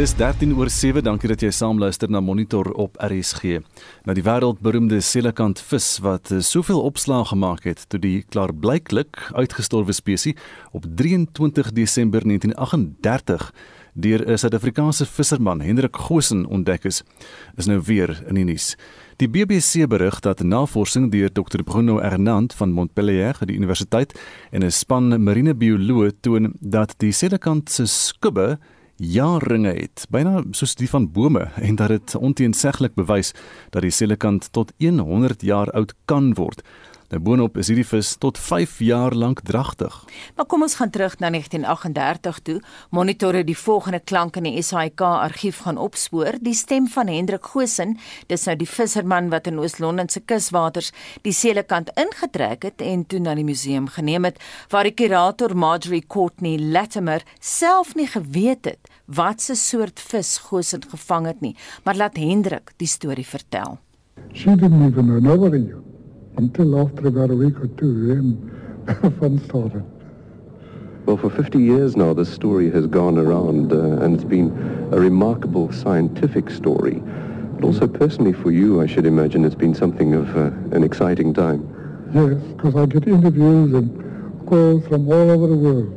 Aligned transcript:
Dis 0.00 0.14
13 0.16 0.54
oor 0.56 0.70
7. 0.72 1.02
Dankie 1.04 1.28
dat 1.28 1.42
jy 1.44 1.50
saamluister 1.52 2.08
na 2.08 2.22
Monitor 2.24 2.70
op 2.80 2.94
RSG. 3.04 3.58
Na 4.08 4.14
die 4.16 4.22
wêreldberoemde 4.24 4.96
selekant 5.04 5.60
vis 5.60 5.88
wat 6.00 6.30
eh, 6.32 6.38
soveel 6.40 6.80
opslaa 6.88 7.26
gemaak 7.28 7.66
het 7.68 7.82
toe 7.92 8.00
die 8.00 8.22
klaarblyklik 8.32 9.20
uitgestorwe 9.36 9.92
spesies 9.92 10.40
op 10.72 10.88
23 10.96 11.68
Desember 11.76 12.24
1938 12.24 13.44
deur 13.92 14.24
'n 14.24 14.38
Suid-Afrikaanse 14.38 15.04
visserman 15.04 15.60
Hendrik 15.60 15.96
Goosen 15.96 16.46
ontdek 16.46 16.88
is, 16.88 17.02
is 17.60 17.66
nou 17.66 17.82
weer 17.84 18.24
in 18.26 18.40
die 18.40 18.44
nuus. 18.44 18.76
Die 19.18 19.28
BBC 19.28 19.84
berig 19.84 20.20
dat 20.20 20.40
navorsing 20.40 21.12
deur 21.12 21.28
Dr 21.28 21.62
Bruno 21.62 22.00
Hernand 22.00 22.54
van 22.54 22.72
Montpellier, 22.72 23.36
die 23.44 23.56
universiteit, 23.56 24.18
en 24.50 24.64
'n 24.64 24.70
span 24.70 25.22
marinebioloë 25.22 26.12
toon 26.20 26.54
dat 26.60 26.94
die 26.96 27.12
selekant 27.12 27.70
se 27.70 27.86
skubbe 27.86 28.58
jaarringe 29.00 29.72
het, 29.72 30.04
byna 30.12 30.42
soos 30.52 30.74
die 30.76 30.88
van 30.90 31.08
bome 31.12 31.46
en 31.56 31.78
dat 31.80 31.88
dit 31.88 32.14
onteenseglik 32.14 32.94
bewys 32.94 33.32
dat 33.72 33.82
die 33.82 33.94
selekant 33.94 34.50
tot 34.52 34.72
100 35.00 35.42
jaar 35.42 35.70
oud 35.72 35.94
kan 36.04 36.34
word. 36.36 36.60
Nou 37.10 37.18
boonop 37.18 37.56
is 37.58 37.66
hierdie 37.66 37.86
vis 37.88 38.12
tot 38.22 38.38
5 38.38 38.76
jaar 38.86 39.16
lank 39.18 39.40
dragtig. 39.42 39.94
Maar 40.36 40.46
kom 40.46 40.62
ons 40.62 40.76
gaan 40.78 40.92
terug 40.94 41.16
na 41.18 41.32
1938 41.34 42.38
toe. 42.46 42.60
Monitore 42.94 43.42
die 43.44 43.56
volgende 43.58 43.98
klank 43.98 44.38
in 44.38 44.46
die 44.46 44.62
SAIK 44.62 45.02
argief 45.02 45.58
gaan 45.64 45.80
opspoor, 45.82 46.38
die 46.38 46.54
stem 46.54 46.86
van 46.86 47.10
Hendrik 47.10 47.50
Goosen, 47.50 47.96
dis 48.30 48.46
nou 48.46 48.54
die 48.60 48.70
visserman 48.70 49.32
wat 49.34 49.50
in 49.50 49.58
Oos-London 49.58 50.06
se 50.06 50.22
kuswaters 50.22 50.92
die 51.26 51.34
seelekant 51.34 51.90
ingetrek 51.98 52.68
het 52.68 52.86
en 52.86 53.02
toe 53.02 53.18
na 53.18 53.34
die 53.34 53.48
museum 53.48 53.90
geneem 53.90 54.30
het, 54.30 54.38
waar 54.70 54.86
die 54.86 54.94
kurator 54.94 55.56
Marjorie 55.58 56.06
Courtney 56.06 56.62
Latimer 56.62 57.26
self 57.40 57.96
nie 57.98 58.06
geweet 58.06 58.70
het 58.70 58.94
wat 59.10 59.42
se 59.42 59.58
soort 59.58 59.98
vis 59.98 60.36
Goosen 60.46 60.86
gevang 60.86 61.26
het 61.26 61.42
nie, 61.42 61.56
maar 61.82 61.98
laat 61.98 62.22
Hendrik 62.22 62.70
die 62.78 62.86
storie 62.86 63.26
vertel. 63.26 63.80
She 64.32 64.54
didn't 64.54 64.86
even 64.86 65.06
know 65.06 65.18
nobody 65.18 65.58
knew 65.58 65.79
until 66.40 66.80
after 66.80 67.08
about 67.08 67.30
a 67.30 67.34
week 67.34 67.56
or 67.60 67.68
two, 67.68 68.06
then 68.08 68.84
the 68.86 69.10
fun 69.20 69.38
started. 69.44 69.84
Well, 71.04 71.18
for 71.18 71.28
50 71.28 71.58
years 71.58 71.96
now, 71.96 72.14
this 72.14 72.32
story 72.32 72.70
has 72.70 72.86
gone 72.86 73.18
around, 73.18 73.72
uh, 73.72 74.02
and 74.02 74.14
it's 74.14 74.24
been 74.24 74.48
a 74.90 74.98
remarkable 74.98 75.70
scientific 75.70 76.48
story. 76.48 77.02
But 77.54 77.64
also 77.64 77.86
personally 77.86 78.32
for 78.32 78.50
you, 78.50 78.80
I 78.80 78.86
should 78.86 79.04
imagine 79.04 79.44
it's 79.44 79.54
been 79.54 79.74
something 79.74 80.14
of 80.14 80.34
uh, 80.34 80.44
an 80.76 80.82
exciting 80.82 81.34
time. 81.34 81.60
Yes, 82.14 82.40
because 82.56 82.74
I 82.74 82.86
get 82.86 83.06
interviews 83.06 83.74
and 83.74 84.48
calls 84.48 84.86
from 84.88 85.08
all 85.08 85.30
over 85.30 85.46
the 85.46 85.56
world. 85.56 85.96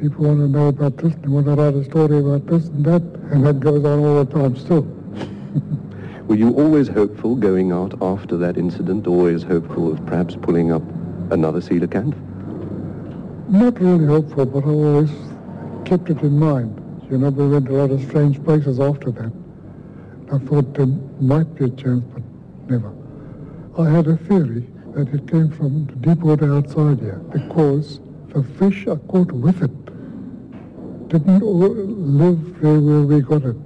People 0.00 0.26
want 0.26 0.40
to 0.40 0.48
know 0.48 0.66
about 0.68 0.96
this, 0.96 1.14
they 1.22 1.28
want 1.28 1.46
to 1.46 1.54
write 1.54 1.74
a 1.74 1.84
story 1.84 2.18
about 2.18 2.46
this 2.46 2.66
and 2.68 2.84
that, 2.84 3.02
and 3.30 3.46
that 3.46 3.60
goes 3.60 3.84
on 3.84 4.04
all 4.04 4.24
the 4.24 4.32
time 4.32 4.56
still. 4.56 4.82
Were 6.28 6.34
you 6.34 6.52
always 6.54 6.88
hopeful 6.88 7.36
going 7.36 7.70
out 7.70 7.94
after 8.02 8.36
that 8.38 8.56
incident, 8.56 9.06
always 9.06 9.44
hopeful 9.44 9.92
of 9.92 10.04
perhaps 10.06 10.34
pulling 10.34 10.72
up 10.72 10.82
another 11.30 11.60
coelacanth? 11.60 12.16
Not 13.48 13.80
really 13.80 14.06
hopeful, 14.06 14.44
but 14.44 14.64
I 14.64 14.70
always 14.70 15.10
kept 15.84 16.10
it 16.10 16.20
in 16.22 16.36
mind. 16.36 16.82
You 17.08 17.18
know, 17.18 17.30
we 17.30 17.46
went 17.46 17.68
a 17.68 17.72
lot 17.72 17.92
of 17.92 18.02
strange 18.02 18.42
places 18.42 18.80
after 18.80 19.12
that. 19.12 19.32
I 20.32 20.38
thought 20.38 20.74
there 20.74 20.86
might 21.20 21.54
be 21.54 21.66
a 21.66 21.70
chance, 21.70 22.02
but 22.12 22.22
never. 22.68 22.92
I 23.78 23.88
had 23.88 24.08
a 24.08 24.16
theory 24.16 24.66
that 24.94 25.08
it 25.14 25.30
came 25.30 25.52
from 25.52 25.86
the 25.86 25.94
deep 25.94 26.18
water 26.18 26.52
outside 26.52 26.98
here 26.98 27.20
because 27.30 28.00
the 28.30 28.42
fish 28.58 28.88
are 28.88 28.96
caught 28.96 29.30
with 29.30 29.62
it. 29.62 31.08
Didn't 31.08 31.42
live 31.42 32.60
there 32.60 32.80
where 32.80 33.02
we 33.02 33.20
got 33.20 33.44
it. 33.44 33.56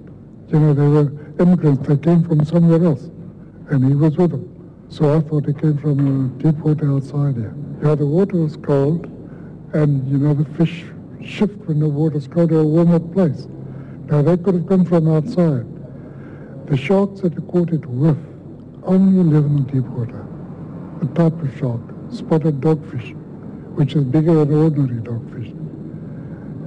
You 0.49 0.61
know, 0.61 0.75
they 0.75 0.87
were 0.87 1.30
immigrants 1.41 1.89
that 1.89 2.03
came 2.03 2.23
from 2.23 2.45
somewhere 2.45 2.85
else, 2.85 3.11
and 3.71 3.85
he 3.85 3.95
was 3.95 4.17
with 4.17 4.31
them. 4.31 4.47
So 4.89 5.17
I 5.17 5.21
thought 5.21 5.47
he 5.47 5.53
came 5.55 5.79
from 5.79 6.37
deep 6.39 6.57
water 6.57 6.93
outside 6.93 7.37
here. 7.37 7.55
Yeah, 7.83 7.95
the 7.95 8.07
water 8.07 8.37
was 8.37 8.57
cold, 8.57 9.07
and 9.73 10.07
you 10.11 10.19
know 10.19 10.35
the 10.35 10.45
fish 10.57 10.85
shift 11.25 11.57
when 11.67 11.81
the 11.81 11.89
water's 11.89 12.29
cold 12.29 12.51
to 12.51 12.59
a 12.59 12.65
warmer 12.65 13.01
place. 13.01 13.47
Now 14.07 14.23
they 14.23 14.37
could 14.37 14.55
have 14.55 14.67
come 14.67 14.85
from 14.85 15.09
outside. 15.09 15.67
The 16.67 16.77
sharks 16.77 17.21
that 17.23 17.35
he 17.35 17.41
caught 17.41 17.73
it 17.73 17.87
with 17.87 18.19
only 18.85 19.23
live 19.23 19.45
in 19.45 19.65
deep 19.65 19.85
water. 19.85 20.27
A 21.03 21.07
type 21.15 21.41
of 21.41 21.57
shark, 21.59 21.81
spotted 22.11 22.61
dogfish, 22.61 23.15
which 23.75 23.95
is 23.95 24.05
bigger 24.05 24.45
than 24.45 24.55
ordinary 24.55 25.01
dogfish. 25.01 25.51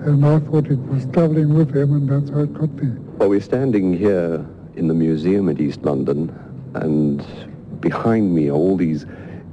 And 0.07 0.25
I 0.25 0.39
thought 0.39 0.67
it 0.67 0.79
was 0.79 1.05
traveling 1.13 1.53
with 1.53 1.75
him, 1.75 1.93
and 1.93 2.09
that's 2.09 2.29
how 2.29 2.39
it 2.39 2.53
got 2.53 2.75
there. 2.77 2.97
Well, 3.17 3.29
we're 3.29 3.41
standing 3.41 3.97
here 3.97 4.45
in 4.75 4.87
the 4.87 4.93
museum 4.93 5.49
at 5.49 5.59
East 5.61 5.81
London, 5.83 6.31
and 6.75 7.23
behind 7.81 8.33
me 8.33 8.49
are 8.49 8.53
all 8.53 8.75
these 8.75 9.05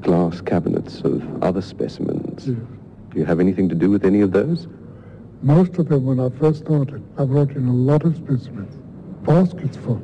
glass 0.03 0.41
cabinets 0.41 1.01
of 1.03 1.23
other 1.43 1.61
specimens. 1.61 2.47
Yeah. 2.49 2.55
Do 3.11 3.19
you 3.19 3.25
have 3.25 3.41
anything 3.41 3.69
to 3.69 3.75
do 3.75 3.91
with 3.91 4.05
any 4.05 4.21
of 4.21 4.33
those? 4.33 4.67
Most 5.43 5.79
of 5.79 5.89
them, 5.89 6.05
when 6.05 6.21
I 6.21 6.29
first 6.39 6.65
started, 6.65 7.03
I 7.19 7.25
brought 7.25 7.51
in 7.51 7.67
a 7.67 7.73
lot 7.73 8.05
of 8.05 8.17
specimens, 8.17 8.77
baskets 9.25 9.77
full. 9.79 10.03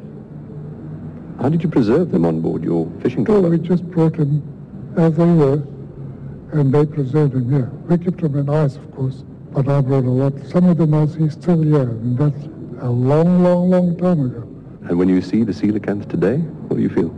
How 1.40 1.48
did 1.50 1.62
you 1.62 1.68
preserve 1.68 2.10
them 2.10 2.24
on 2.24 2.40
board 2.40 2.64
your 2.64 2.90
fishing 3.00 3.24
Well, 3.24 3.40
trawler? 3.42 3.50
we 3.50 3.58
just 3.58 3.84
brought 3.90 4.16
them 4.16 4.42
as 4.96 5.14
they 5.16 5.24
were, 5.30 5.62
and 6.52 6.72
they 6.72 6.86
preserved 6.86 7.32
them 7.34 7.50
here. 7.50 7.70
We 7.88 7.98
kept 7.98 8.20
them 8.22 8.36
in 8.36 8.48
ice, 8.48 8.76
of 8.76 8.90
course, 8.94 9.24
but 9.52 9.68
I 9.68 9.80
brought 9.82 10.04
a 10.04 10.10
lot. 10.10 10.32
Some 10.46 10.66
of 10.68 10.78
them 10.78 10.94
I 10.94 11.06
see 11.06 11.28
still 11.28 11.62
here, 11.62 11.90
and 11.90 12.16
that's 12.18 12.44
a 12.80 12.90
long, 12.90 13.42
long, 13.42 13.70
long 13.70 13.96
time 13.98 14.20
ago. 14.24 14.48
And 14.88 14.98
when 14.98 15.08
you 15.08 15.20
see 15.20 15.42
the 15.42 15.52
coelacanth 15.52 16.08
today, 16.08 16.36
what 16.38 16.76
do 16.76 16.82
you 16.82 16.88
feel? 16.88 17.10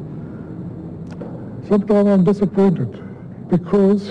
Sometimes 1.68 2.08
I'm 2.08 2.24
disappointed 2.24 2.90
because 3.50 4.08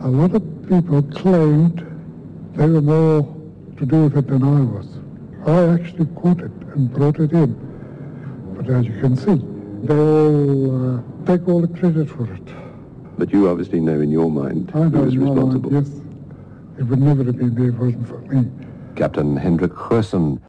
a 0.00 0.08
lot 0.08 0.34
of 0.34 0.42
people 0.68 1.02
claimed 1.04 1.80
they 2.54 2.66
were 2.66 2.82
more 2.82 3.22
to 3.78 3.86
do 3.86 4.04
with 4.04 4.16
it 4.18 4.26
than 4.28 4.42
I 4.42 4.60
was. 4.60 4.88
I 5.46 5.72
actually 5.74 6.06
caught 6.20 6.40
it 6.40 6.50
and 6.74 6.92
brought 6.92 7.18
it 7.18 7.32
in. 7.32 7.54
But 8.56 8.68
as 8.70 8.84
you 8.86 9.00
can 9.00 9.16
see, 9.16 9.40
they 9.86 9.94
all 9.98 10.96
uh, 10.98 11.00
take 11.24 11.48
all 11.48 11.60
the 11.62 11.68
credit 11.78 12.10
for 12.10 12.30
it. 12.32 12.42
But 13.18 13.32
you 13.32 13.48
obviously 13.48 13.80
know 13.80 14.00
in 14.00 14.10
your 14.10 14.30
mind 14.30 14.70
I 14.74 14.80
who 14.80 15.04
is 15.04 15.14
my 15.14 15.26
mind, 15.26 15.36
responsible. 15.54 15.72
yes. 15.72 15.88
It 16.78 16.82
would 16.84 17.00
never 17.00 17.24
have 17.24 17.38
been 17.38 17.54
there 17.54 17.68
if 17.68 17.74
it 17.74 17.78
wasn't 17.78 18.08
for 18.08 18.18
me. 18.18 18.50
Captain 18.96 19.34
Hendrik 19.36 19.72
Goosen. 19.72 20.40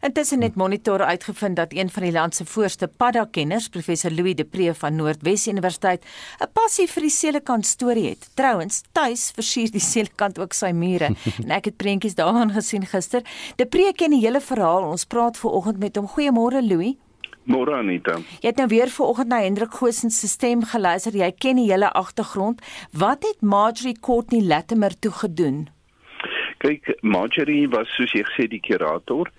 Intussen 0.00 0.42
het 0.42 0.54
Monitor 0.54 1.00
uitgevind 1.00 1.56
dat 1.56 1.72
een 1.72 1.90
van 1.90 2.02
die 2.02 2.12
land 2.12 2.34
se 2.34 2.44
voorste 2.44 2.88
padda-kenners, 2.88 3.68
professor 3.68 4.10
Louis 4.10 4.34
De 4.34 4.44
Pre 4.44 4.74
van 4.74 4.96
Noordwes 4.96 5.46
Universiteit, 5.46 6.04
'n 6.40 6.50
passie 6.52 6.88
vir 6.88 7.02
die 7.02 7.10
selekant 7.10 7.66
storie 7.66 8.08
het. 8.08 8.30
Trouwens, 8.34 8.82
tuis 8.92 9.30
versier 9.34 9.70
die 9.70 9.80
selekant 9.80 10.38
ook 10.38 10.52
sy 10.52 10.70
mure 10.72 11.14
en 11.44 11.50
ek 11.50 11.64
het 11.64 11.76
prentjies 11.76 12.14
daarvan 12.14 12.52
gesien 12.52 12.86
gister. 12.86 13.22
De 13.56 13.66
Pre 13.66 13.92
ken 13.96 14.10
die 14.10 14.26
hele 14.26 14.40
verhaal. 14.40 14.90
Ons 14.90 15.04
praat 15.04 15.36
ver 15.36 15.50
oggend 15.50 15.78
met 15.78 15.96
hom. 15.96 16.08
Goeiemôre 16.08 16.62
Louis. 16.62 16.96
Môre 17.50 17.74
Anita. 17.80 18.18
Jy 18.42 18.52
het 18.52 18.60
nou 18.60 18.68
weer 18.70 18.90
ver 18.92 19.06
oggend 19.10 19.30
na 19.32 19.40
Hendrik 19.42 19.74
Goosen 19.74 20.10
se 20.10 20.28
stem 20.28 20.62
geluister. 20.64 21.16
Jy 21.16 21.32
ken 21.32 21.58
die 21.58 21.70
hele 21.70 21.90
agtergrond. 21.96 22.60
Wat 22.92 23.24
het 23.26 23.40
Marjorie 23.40 23.96
Courtney 24.00 24.44
Latimer 24.44 24.94
toe 24.98 25.12
gedoen? 25.22 25.68
Kyk, 26.60 26.92
Marjorie 27.00 27.66
was 27.72 27.88
soos 27.96 28.12
jy 28.12 28.22
gesê 28.28 28.46
die 28.52 28.60
kurator. 28.60 29.30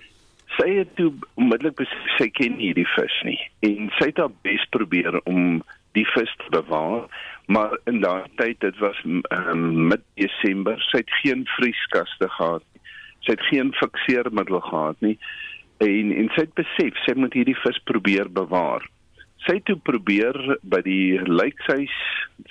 Sy 0.58 0.68
het 0.82 0.96
toe 1.00 1.12
onmiddellik 1.40 1.78
besef 1.80 2.16
sy 2.18 2.28
ken 2.36 2.58
nie 2.58 2.72
hierdie 2.72 2.88
vis 2.96 3.20
nie 3.28 3.40
en 3.68 3.92
sy 4.00 4.10
het 4.12 4.20
haar 4.20 4.34
bes 4.46 4.64
probeer 4.76 5.20
om 5.24 5.62
die 5.96 6.08
vis 6.14 6.32
te 6.40 6.50
bewaar, 6.54 7.08
maar 7.52 7.76
in 7.92 8.00
daardie 8.04 8.36
tyd, 8.40 8.60
dit 8.64 8.78
was 8.80 9.00
um, 9.04 9.64
mid 9.92 10.04
Desember, 10.20 10.80
sy 10.88 11.02
het 11.04 11.16
geen 11.20 11.44
vrieskaste 11.58 12.30
gehad 12.38 12.64
nie. 12.64 12.84
Sy 13.26 13.36
het 13.36 13.44
geen 13.50 13.74
fikseermiddel 13.80 14.62
gehad 14.68 15.02
nie 15.04 15.18
en 15.82 16.12
en 16.14 16.30
sy 16.36 16.46
het 16.46 16.58
besef 16.58 16.98
sy 17.06 17.16
moet 17.18 17.36
hierdie 17.38 17.58
vis 17.64 17.80
probeer 17.90 18.30
bewaar. 18.30 18.86
Sy 19.42 19.56
toe 19.66 19.76
probeer 19.82 20.36
by 20.70 20.84
die 20.86 21.18
lijkhuis, 21.26 21.94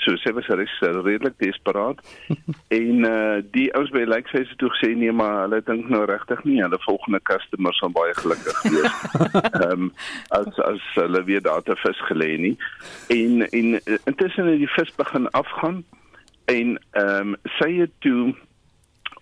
so 0.03 0.17
sy 0.19 0.33
was 0.35 0.49
res, 0.59 0.73
redelik 0.81 1.37
desperaat. 1.43 2.01
en 2.81 3.07
uh 3.07 3.39
die 3.55 3.69
ouens 3.79 3.93
by 3.95 4.03
die 4.03 4.11
lijkhuis 4.11 4.51
het 4.51 4.59
toe 4.59 4.73
gesê 4.75 4.91
nee, 4.99 5.13
maar 5.15 5.45
hulle 5.45 5.61
dink 5.67 5.87
nou 5.93 6.03
regtig 6.11 6.43
nie 6.49 6.59
hulle 6.63 6.81
volgende 6.83 7.23
customer 7.31 7.77
sal 7.79 7.95
baie 7.95 8.15
gelukkig 8.19 8.63
wees. 8.67 8.99
Ehm 9.63 9.87
um, 9.87 9.93
as 10.35 10.61
as 10.67 10.83
hulle 10.99 11.23
weer 11.29 11.43
daar 11.47 11.63
te 11.63 11.79
vis 11.85 12.05
gelê 12.11 12.35
nie. 12.43 12.57
En 13.15 13.47
en 13.47 13.79
uh, 13.79 13.99
intussen 14.11 14.51
het 14.51 14.63
die 14.63 14.75
vis 14.75 14.95
begin 14.99 15.31
afgaan 15.31 15.83
en 16.51 16.79
ehm 16.99 17.35
um, 17.35 17.37
sy 17.61 17.73
het 17.79 17.95
toe 18.07 18.35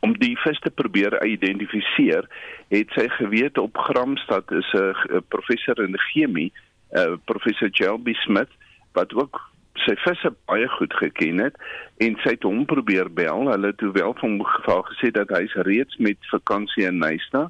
om 0.01 0.15
die 0.19 0.37
vis 0.39 0.61
te 0.63 0.71
probeer 0.71 1.17
identifiseer, 1.27 2.29
het 2.71 2.93
sy 2.95 3.09
geweet 3.17 3.59
op 3.59 3.77
Gramstad 3.89 4.53
is 4.55 4.71
'n 4.73 5.23
professor 5.29 5.81
in 5.85 5.99
chemie, 5.99 6.53
uh, 6.97 7.17
professor 7.25 7.69
Jelby 7.69 8.15
Smith 8.25 8.53
wat 8.93 9.15
ook 9.15 9.41
sy 9.87 9.95
visse 10.03 10.31
baie 10.51 10.69
goed 10.69 10.95
geken 11.01 11.43
het 11.43 11.57
en 12.05 12.17
sy 12.23 12.35
het 12.35 12.47
hom 12.47 12.65
probeer 12.69 13.11
bel. 13.15 13.47
Hulle 13.51 13.71
het 13.73 13.79
toe 13.79 13.93
wel 13.95 14.15
van 14.21 14.37
hom 14.37 14.45
geval 14.45 14.83
gesê 14.91 15.11
dat 15.15 15.31
hy's 15.35 15.55
reeds 15.69 15.97
met 16.03 16.31
vakansie 16.33 16.87
in 16.89 17.01
Nyasa 17.03 17.49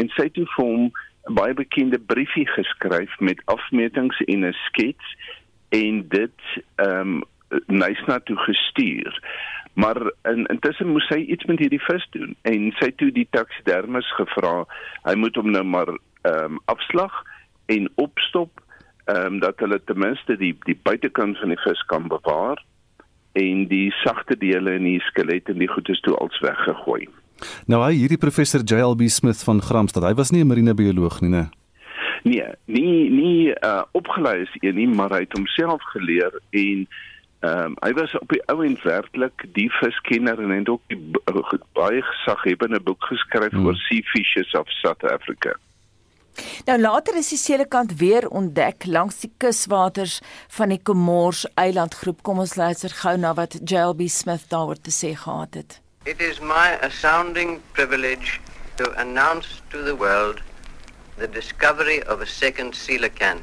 en 0.00 0.10
sy 0.16 0.28
het 0.28 0.40
vir 0.40 0.64
hom 0.64 0.90
'n 1.26 1.34
baie 1.34 1.54
bekende 1.54 1.98
briefie 1.98 2.46
geskryf 2.46 3.12
met 3.20 3.42
afmetings 3.44 4.20
en 4.26 4.46
'n 4.46 4.56
skets 4.66 5.16
en 5.68 6.08
dit 6.08 6.38
ehm 6.76 7.00
um, 7.00 7.24
Nysna 7.66 8.18
toe 8.18 8.36
gestuur. 8.36 9.22
Maar 9.74 10.12
in, 10.22 10.46
intussen 10.46 10.88
moes 10.88 11.08
hy 11.08 11.18
iets 11.18 11.44
met 11.44 11.58
hierdie 11.58 11.82
vis 11.82 12.06
doen 12.10 12.36
en 12.42 12.72
sy 12.78 12.90
toe 12.96 13.10
die 13.12 13.28
taxidermis 13.30 14.08
gevra 14.18 14.64
hy 15.04 15.14
moet 15.14 15.36
hom 15.36 15.50
nou 15.50 15.64
maar 15.64 15.88
ehm 16.22 16.44
um, 16.44 16.60
afslag 16.64 17.22
en 17.66 17.90
opstop 17.94 18.50
ehm 19.06 19.34
um, 19.34 19.38
dat 19.40 19.60
hulle 19.62 19.80
ten 19.84 19.98
minste 19.98 20.36
die 20.36 20.54
die 20.66 20.78
buitekant 20.82 21.38
van 21.38 21.52
die 21.54 21.60
vis 21.62 21.82
kan 21.86 22.08
bewaar 22.10 22.62
en 23.38 23.66
die 23.70 23.92
sagte 24.02 24.36
dele 24.36 24.74
in 24.80 24.88
die 24.88 25.00
skelet 25.10 25.48
en 25.52 25.60
die 25.62 25.70
goedes 25.70 26.00
toe 26.00 26.16
als 26.16 26.38
weggegooi. 26.40 27.06
Nou 27.70 27.82
hy 27.84 27.92
hierdie 27.94 28.18
professor 28.18 28.64
JLB 28.64 29.06
Smith 29.12 29.44
van 29.44 29.60
Gramstad, 29.62 30.06
hy 30.08 30.14
was 30.14 30.32
nie 30.32 30.42
'n 30.42 30.50
marinebioloog 30.50 31.20
nie, 31.20 31.30
né? 31.30 31.44
Nee, 32.22 32.48
nie 32.64 33.10
nie 33.10 33.54
uh, 33.62 33.82
opgelei 33.92 34.40
is 34.42 34.54
een 34.60 34.74
nie, 34.74 34.88
maar 34.88 35.10
hy 35.10 35.20
het 35.20 35.36
homself 35.38 35.82
geleer 35.92 36.32
en 36.50 36.86
ehm 37.40 37.64
um, 37.64 37.76
hy 37.84 37.92
was 37.92 38.18
op 38.18 38.28
die 38.32 38.42
ou 38.50 38.64
en 38.64 38.78
werklik 38.82 39.44
die 39.52 39.70
viskenner 39.70 40.40
en 40.40 40.50
het 40.50 40.68
ook 40.68 40.82
die, 40.86 40.98
baie 41.72 42.02
gesaghebende 42.02 42.80
boek 42.80 43.04
geskryf 43.04 43.52
hmm. 43.52 43.66
oor 43.66 43.76
sea 43.76 44.02
fishes 44.02 44.54
of 44.58 44.66
South 44.80 45.04
Africa. 45.04 45.54
Nou 46.66 46.78
later 46.80 47.16
is 47.16 47.28
die 47.28 47.38
seelekant 47.38 47.96
weer 48.00 48.28
ontdek 48.28 48.86
langs 48.86 49.20
die 49.22 49.32
kuswaters 49.38 50.20
van 50.58 50.74
die 50.74 50.80
Comores 50.82 51.46
eilandgroep. 51.54 52.22
Kom 52.22 52.38
ons 52.44 52.56
luister 52.56 52.92
gou 53.02 53.16
na 53.16 53.34
wat 53.34 53.58
JLB 53.62 54.08
Smith 54.08 54.48
daaroor 54.48 54.80
te 54.80 54.94
sê 54.94 55.14
gehad 55.16 55.54
het. 55.54 55.80
It 56.04 56.20
is 56.20 56.40
my 56.40 56.78
astounding 56.82 57.60
privilege 57.72 58.40
to 58.76 58.92
announce 58.96 59.60
to 59.70 59.82
the 59.82 59.96
world 59.96 60.42
the 61.18 61.28
discovery 61.28 62.02
of 62.02 62.20
a 62.20 62.26
second 62.26 62.74
coelacanth. 62.74 63.42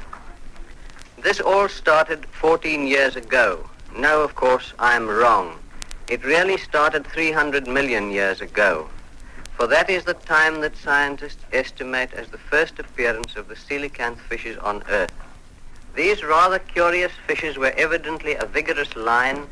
This 1.22 1.40
all 1.40 1.68
started 1.68 2.26
14 2.30 2.86
years 2.86 3.16
ago. 3.16 3.68
No, 3.96 4.22
of 4.22 4.34
course, 4.34 4.74
I 4.78 4.94
am 4.96 5.08
wrong. 5.08 5.58
It 6.08 6.24
really 6.24 6.58
started 6.58 7.06
300 7.06 7.66
million 7.66 8.10
years 8.10 8.40
ago. 8.40 8.88
For 9.56 9.66
that 9.68 9.88
is 9.88 10.04
the 10.04 10.14
time 10.14 10.60
that 10.60 10.76
scientists 10.76 11.44
estimate 11.52 12.12
as 12.12 12.28
the 12.28 12.38
first 12.38 12.78
appearance 12.78 13.36
of 13.36 13.48
the 13.48 13.54
coelacanth 13.54 14.18
fishes 14.28 14.58
on 14.58 14.82
Earth. 14.88 15.12
These 15.94 16.24
rather 16.24 16.58
curious 16.58 17.12
fishes 17.26 17.56
were 17.56 17.72
evidently 17.76 18.34
a 18.34 18.46
vigorous 18.46 18.96
line, 18.96 19.46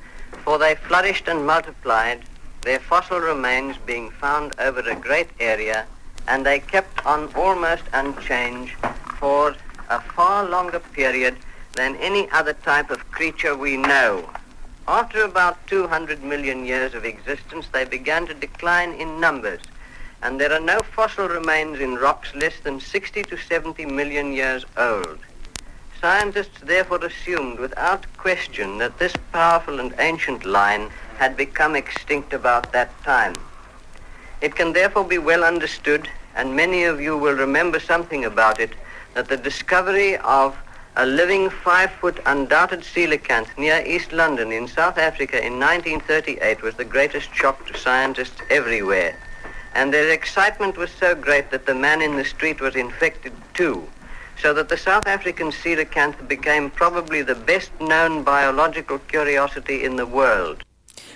for 0.44 0.58
they 0.58 0.74
flourished 0.74 1.28
and 1.28 1.46
multiplied, 1.46 2.24
their 2.62 2.80
fossil 2.80 3.20
remains 3.20 3.76
being 3.78 4.10
found 4.10 4.54
over 4.58 4.80
a 4.80 4.96
great 4.96 5.28
area, 5.38 5.86
and 6.26 6.44
they 6.44 6.58
kept 6.58 7.06
on 7.06 7.32
almost 7.34 7.84
unchanged 7.92 8.74
for 9.18 9.54
a 9.88 10.00
far 10.00 10.48
longer 10.48 10.80
period 10.80 11.36
than 11.74 11.96
any 11.96 12.28
other 12.30 12.54
type 12.54 12.90
of 12.90 13.10
creature 13.12 13.56
we 13.56 13.76
know. 13.76 14.28
After 14.88 15.22
about 15.22 15.64
200 15.68 16.24
million 16.24 16.64
years 16.64 16.94
of 16.94 17.04
existence, 17.04 17.66
they 17.72 17.84
began 17.84 18.26
to 18.26 18.34
decline 18.34 18.92
in 18.94 19.20
numbers 19.20 19.60
and 20.22 20.40
there 20.40 20.52
are 20.52 20.60
no 20.60 20.78
fossil 20.94 21.28
remains 21.28 21.80
in 21.80 21.96
rocks 21.96 22.32
less 22.34 22.54
than 22.62 22.78
60 22.78 23.24
to 23.24 23.36
70 23.36 23.86
million 23.86 24.32
years 24.32 24.64
old. 24.76 25.18
Scientists 26.00 26.60
therefore 26.62 27.04
assumed 27.04 27.58
without 27.58 28.06
question 28.18 28.78
that 28.78 28.98
this 28.98 29.14
powerful 29.32 29.80
and 29.80 29.94
ancient 29.98 30.44
line 30.44 30.90
had 31.18 31.36
become 31.36 31.74
extinct 31.74 32.32
about 32.32 32.72
that 32.72 32.90
time. 33.02 33.34
It 34.40 34.54
can 34.54 34.72
therefore 34.72 35.04
be 35.04 35.18
well 35.18 35.44
understood, 35.44 36.08
and 36.36 36.54
many 36.54 36.84
of 36.84 37.00
you 37.00 37.16
will 37.16 37.34
remember 37.34 37.80
something 37.80 38.24
about 38.24 38.60
it, 38.60 38.70
that 39.14 39.28
the 39.28 39.36
discovery 39.36 40.16
of 40.18 40.56
a 40.96 41.06
living 41.06 41.50
five-foot 41.50 42.20
undoubted 42.26 42.80
coelacanth 42.80 43.56
near 43.58 43.82
East 43.84 44.12
London 44.12 44.52
in 44.52 44.68
South 44.68 44.98
Africa 44.98 45.44
in 45.44 45.58
1938 45.58 46.62
was 46.62 46.74
the 46.74 46.84
greatest 46.84 47.34
shock 47.34 47.66
to 47.66 47.78
scientists 47.78 48.40
everywhere 48.50 49.16
and 49.74 49.92
their 49.92 50.10
excitement 50.10 50.76
was 50.76 50.90
so 50.90 51.14
great 51.14 51.50
that 51.50 51.66
the 51.66 51.74
man 51.74 52.02
in 52.02 52.16
the 52.16 52.24
street 52.24 52.60
was 52.60 52.76
infected 52.76 53.32
too, 53.54 53.88
so 54.40 54.52
that 54.54 54.68
the 54.68 54.76
South 54.76 55.06
African 55.06 55.50
coelacanth 55.50 56.28
became 56.28 56.70
probably 56.70 57.22
the 57.22 57.34
best 57.34 57.70
known 57.80 58.22
biological 58.22 58.98
curiosity 58.98 59.84
in 59.84 59.96
the 59.96 60.06
world. 60.06 60.62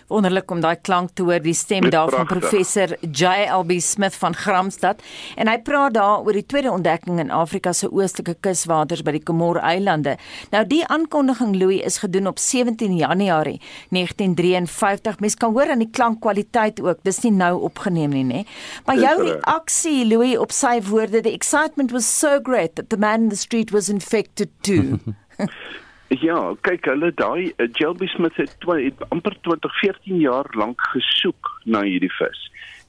Wonderlik 0.08 0.50
om 0.50 0.60
daai 0.62 0.76
klank 0.86 1.14
te 1.18 1.24
hoor 1.26 1.42
die 1.42 1.54
stem 1.56 1.88
daar 1.90 2.12
van 2.14 2.28
professor 2.30 2.94
JLB 3.00 3.78
Smith 3.82 4.14
van 4.20 4.34
Gramstad 4.34 5.02
en 5.36 5.50
hy 5.50 5.56
praat 5.66 5.96
daar 5.96 6.22
oor 6.22 6.36
die 6.36 6.46
tweede 6.46 6.70
ontdekking 6.70 7.18
in 7.22 7.32
Afrika 7.34 7.72
se 7.74 7.90
oostelike 7.90 8.36
kuswaters 8.46 9.02
by 9.06 9.16
die 9.16 9.22
Comore 9.26 9.62
Eilande. 9.66 10.16
Nou 10.52 10.62
die 10.68 10.82
aankondiging 10.92 11.56
Louis 11.58 11.82
is 11.86 11.98
gedoen 12.02 12.30
op 12.30 12.38
17 12.38 12.96
Januarie 12.96 13.58
1953. 13.90 15.20
Mens 15.20 15.34
kan 15.34 15.54
hoor 15.56 15.70
aan 15.70 15.82
die 15.82 15.90
klankkwaliteit 15.90 16.80
ook. 16.82 17.02
Dis 17.06 17.22
nie 17.24 17.34
nou 17.34 17.54
opgeneem 17.66 18.14
nie, 18.14 18.24
nê. 18.26 18.44
Maar 18.86 19.00
jou 19.02 19.16
reaksie 19.22 20.04
Louis 20.06 20.36
op 20.38 20.54
sy 20.54 20.78
woorde, 20.86 21.22
the 21.22 21.34
excitement 21.34 21.90
was 21.94 22.06
so 22.06 22.38
great 22.42 22.76
that 22.76 22.90
the 22.90 23.00
man 23.00 23.26
in 23.26 23.28
the 23.28 23.36
street 23.36 23.70
was 23.70 23.88
infected 23.88 24.50
too. 24.62 25.00
Ja, 26.08 26.54
kyk, 26.62 26.86
hulle 26.86 27.10
daai 27.18 27.52
uh, 27.58 27.66
Jelby 27.74 28.06
Smith 28.06 28.36
het, 28.38 28.54
het 28.62 29.00
amper 29.10 29.34
20, 29.42 29.78
14 29.80 30.20
jaar 30.22 30.46
lank 30.54 30.80
gesoek 30.92 31.50
na 31.64 31.82
hierdie 31.82 32.12
vis 32.14 32.44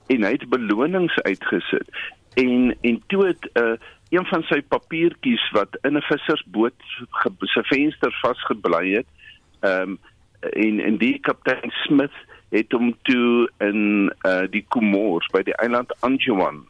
en 0.07 0.23
hy 0.23 0.35
het 0.37 0.45
belonings 0.49 1.15
uitgesit. 1.25 1.89
En 2.39 2.75
en 2.81 3.01
toe 3.11 3.25
het 3.25 3.43
'n 3.43 3.59
uh, 3.59 3.71
eh, 3.71 3.79
een 4.09 4.25
van 4.25 4.43
sy 4.43 4.61
papiertjies 4.61 5.49
wat 5.51 5.77
in 5.81 5.97
'n 5.97 6.01
vissersboot 6.01 6.79
se 7.41 7.63
venster 7.63 8.13
vasgebly 8.21 8.93
het, 8.93 9.07
ehm 9.59 9.81
um, 9.81 9.99
en 10.39 10.79
en 10.79 10.97
die 10.97 11.19
kaptein 11.19 11.71
Smith 11.71 12.13
het 12.49 12.71
hom 12.71 12.95
toe 13.01 13.49
in 13.57 14.13
uh, 14.25 14.45
die 14.49 14.65
Comores 14.67 15.27
by 15.33 15.41
die 15.43 15.55
eiland 15.55 15.91
Anjouan 15.99 16.65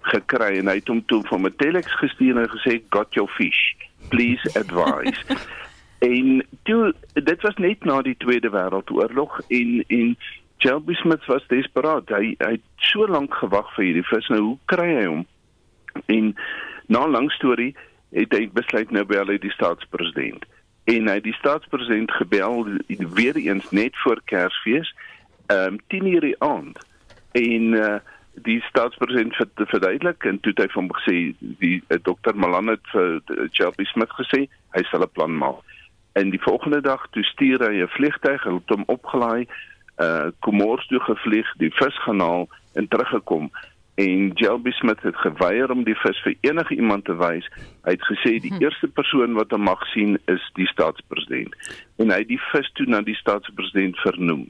gekry 0.00 0.58
en 0.58 0.66
hy 0.66 0.74
het 0.80 0.88
hom 0.88 1.04
toe 1.06 1.22
van 1.28 1.46
'n 1.46 1.56
telex 1.56 1.92
gestuur 2.00 2.36
en 2.36 2.48
gesê 2.48 2.80
got 2.88 3.14
your 3.14 3.30
fish 3.30 3.74
please 4.08 4.58
advise 4.58 5.20
En 6.00 6.46
toe 6.62 6.94
dit 7.12 7.42
was 7.42 7.56
net 7.56 7.84
na 7.84 8.00
die 8.02 8.16
Tweede 8.16 8.50
Wêreldoorlog 8.50 9.40
en 9.48 9.84
en 9.86 10.16
Shelby 10.58 10.94
Smith 10.94 11.24
was 11.26 11.46
desperaat. 11.46 12.08
Hy 12.08 12.34
hy 12.38 12.52
het 12.56 12.64
so 12.76 13.04
lank 13.06 13.34
gewag 13.34 13.68
vir 13.74 13.84
hierdie 13.84 14.06
vis. 14.08 14.28
Nou 14.32 14.40
hoe 14.40 14.58
kry 14.72 14.86
hy 14.96 15.04
hom? 15.04 15.26
En 16.06 16.32
na 16.88 17.04
'n 17.04 17.10
lang 17.16 17.28
storie 17.32 17.74
het 18.16 18.32
hy 18.32 18.48
besluit 18.52 18.90
nou 18.90 19.04
bel 19.04 19.28
hy 19.28 19.36
die 19.38 19.52
staatspresident. 19.52 20.44
En 20.84 21.08
hy 21.08 21.20
die 21.20 21.36
staatspresident 21.36 22.10
gebel 22.10 22.64
weer 22.88 23.36
eens 23.36 23.70
net 23.70 23.96
voor 24.04 24.20
Kersfees, 24.24 24.94
ehm 25.46 25.76
um, 25.76 25.80
10:00 25.92 26.20
die 26.20 26.40
aand. 26.40 26.78
En 27.32 27.72
uh 27.72 27.98
die 28.34 28.60
staatspresident 28.62 29.36
het 29.36 29.50
verduidelik 29.54 30.24
en 30.24 30.40
toe 30.40 30.52
het 30.52 30.62
hy 30.62 30.68
van 30.72 30.82
hom 30.82 30.94
gesê 30.96 31.16
die 31.40 31.82
uh, 31.88 31.98
dokter 32.02 32.36
Malan 32.36 32.66
het 32.72 32.86
vir 32.92 33.20
uh, 33.20 33.48
Shelby 33.52 33.84
Smith 33.84 34.12
gesê 34.16 34.46
hy 34.72 34.82
sal 34.88 35.02
'n 35.04 35.12
plan 35.12 35.36
maak 35.36 35.60
en 36.12 36.30
die 36.30 36.42
volgende 36.42 36.80
dag 36.80 37.06
toe 37.10 37.24
stuur 37.24 37.62
hy 37.68 37.82
'n 37.82 37.94
vliegtyg 37.96 38.44
en 38.46 38.54
het 38.54 38.68
hom 38.74 38.84
opgelaai 38.86 39.46
uh 40.00 40.26
Comores 40.40 40.86
toe 40.86 41.00
gevlieg, 41.00 41.48
die 41.56 41.72
vis 41.74 41.98
genaal 42.02 42.48
en 42.72 42.88
teruggekom 42.88 43.50
en 43.94 44.30
Jelby 44.34 44.70
Smith 44.70 45.02
het 45.02 45.16
geweier 45.16 45.70
om 45.70 45.84
die 45.84 45.96
vis 46.02 46.20
vir 46.24 46.34
enige 46.40 46.74
iemand 46.74 47.04
te 47.04 47.16
wys. 47.20 47.46
Hy 47.84 47.96
het 47.96 48.06
gesê 48.08 48.38
die 48.40 48.52
hm. 48.54 48.62
eerste 48.64 48.88
persoon 48.88 49.36
wat 49.38 49.52
hom 49.54 49.66
mag 49.68 49.82
sien 49.92 50.16
is 50.32 50.44
die 50.58 50.68
staatspresident 50.72 51.56
en 52.00 52.12
hy 52.12 52.22
het 52.22 52.30
die 52.30 52.40
vis 52.50 52.70
toe 52.78 52.86
na 52.88 53.02
die 53.04 53.18
staatspresident 53.18 53.98
vernoem. 54.04 54.46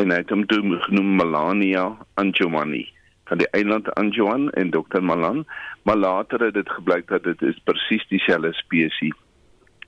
En 0.00 0.10
hy 0.10 0.22
het 0.22 0.32
hom 0.32 0.46
toe 0.48 0.62
genoem 0.86 1.16
Melania 1.20 1.90
Anjumani 2.14 2.86
van 3.28 3.40
die 3.40 3.50
eiland 3.56 3.90
Anjuan 4.00 4.50
en 4.60 4.72
Dr 4.72 5.00
Malan, 5.00 5.44
maar 5.82 5.96
later 5.96 6.40
het 6.44 6.54
dit 6.54 6.70
gebleik 6.70 7.08
dat 7.08 7.24
dit 7.24 7.42
is 7.42 7.60
presies 7.64 8.04
dieselfde 8.08 8.52
spesies 8.56 9.16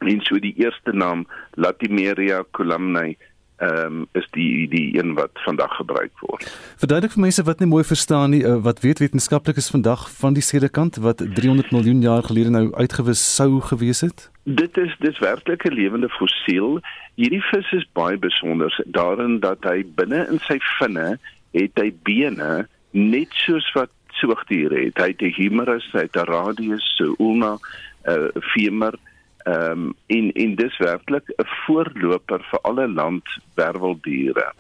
en 0.09 0.21
so 0.21 0.39
die 0.39 0.55
eerste 0.57 0.93
naam 0.93 1.27
Latimeria 1.55 2.45
columnae 2.51 3.17
ehm 3.57 3.87
um, 3.87 4.07
is 4.13 4.27
die 4.31 4.69
die 4.69 4.99
een 4.99 5.15
wat 5.15 5.31
vandag 5.45 5.77
gebruik 5.77 6.11
word. 6.19 6.43
Verduidelik 6.83 7.13
vir 7.15 7.23
mense 7.23 7.43
wat 7.47 7.61
nie 7.63 7.69
mooi 7.71 7.85
verstaan 7.85 8.33
nie, 8.35 8.43
uh, 8.43 8.57
wat 8.67 8.81
weet 8.83 8.99
wetenskaplikes 8.99 9.71
vandag 9.71 10.09
van 10.11 10.35
die 10.35 10.43
sedekant 10.43 10.97
wat 10.97 11.23
300 11.23 11.71
miljoen 11.71 12.01
jaar 12.03 12.27
gelede 12.27 12.51
nou 12.51 12.65
uitgewis 12.75 13.23
sou 13.37 13.61
gewees 13.61 14.01
het? 14.01 14.27
Dit 14.43 14.77
is 14.77 14.97
dis 14.99 15.19
werklik 15.19 15.65
'n 15.65 15.75
lewende 15.75 16.09
fossiel. 16.09 16.81
Hierdie 17.15 17.43
vis 17.51 17.73
is 17.73 17.87
baie 17.93 18.19
besonder 18.19 18.75
daarin 18.87 19.41
dat 19.41 19.63
hy 19.63 19.85
binne 19.95 20.27
in 20.31 20.39
sy 20.39 20.59
vinne 20.79 21.19
het 21.53 21.79
hy 21.79 21.95
bene 22.03 22.67
net 22.91 23.31
soos 23.47 23.73
wat 23.75 23.91
soogdiere 24.19 24.85
het. 24.85 24.99
Hy 24.99 25.09
het 25.15 25.23
'n 25.23 25.35
humerus, 25.39 25.87
hy 25.93 26.07
het 26.11 26.17
'n 26.17 26.27
radius, 26.27 26.97
'n 27.01 27.15
ulna, 27.19 27.55
'n 27.55 28.11
uh, 28.11 28.43
femur 28.53 28.99
Ehm 29.45 29.71
um, 29.71 29.95
en 30.07 30.33
en 30.33 30.55
dis 30.55 30.77
werklik 30.79 31.29
'n 31.37 31.47
voorloper 31.67 32.47
vir 32.51 32.61
alle 32.61 32.89
landwerweldiere. 32.89 34.53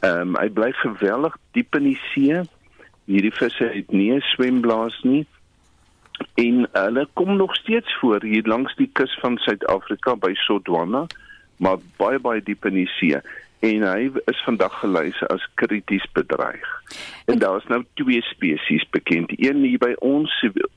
Ehm 0.00 0.20
um, 0.20 0.36
hy 0.36 0.48
bly 0.48 0.72
geweldig 0.72 1.36
diep 1.52 1.74
in 1.74 1.82
die 1.82 2.00
see. 2.12 2.40
Hierdie 3.04 3.34
visse 3.34 3.64
het 3.64 3.90
nie 3.92 4.12
'n 4.14 4.20
swemblaas 4.20 5.02
nie 5.02 5.26
en 6.34 6.68
hulle 6.72 7.08
kom 7.12 7.36
nog 7.36 7.54
steeds 7.56 7.98
voor 7.98 8.22
hier 8.22 8.46
langs 8.46 8.74
die 8.76 8.90
kus 8.92 9.18
van 9.20 9.38
Suid-Afrika 9.38 10.16
by 10.16 10.34
Sodwana, 10.34 11.06
maar 11.56 11.78
baie 11.96 12.18
baie 12.18 12.42
diep 12.42 12.64
in 12.64 12.74
die 12.74 12.90
see 12.98 13.20
en 13.60 13.82
hy 13.84 14.08
is 14.30 14.42
vandag 14.44 14.72
gelys 14.80 15.18
as 15.28 15.44
krities 15.60 16.06
bedreig. 16.16 16.68
En 17.24 17.38
daar 17.38 17.58
is 17.60 17.68
nou 17.68 17.82
twee 18.00 18.22
spesies 18.22 18.86
bekend, 18.90 19.32
een 19.36 19.64
hier 19.64 19.78
by 19.78 19.92
ons 20.00 20.32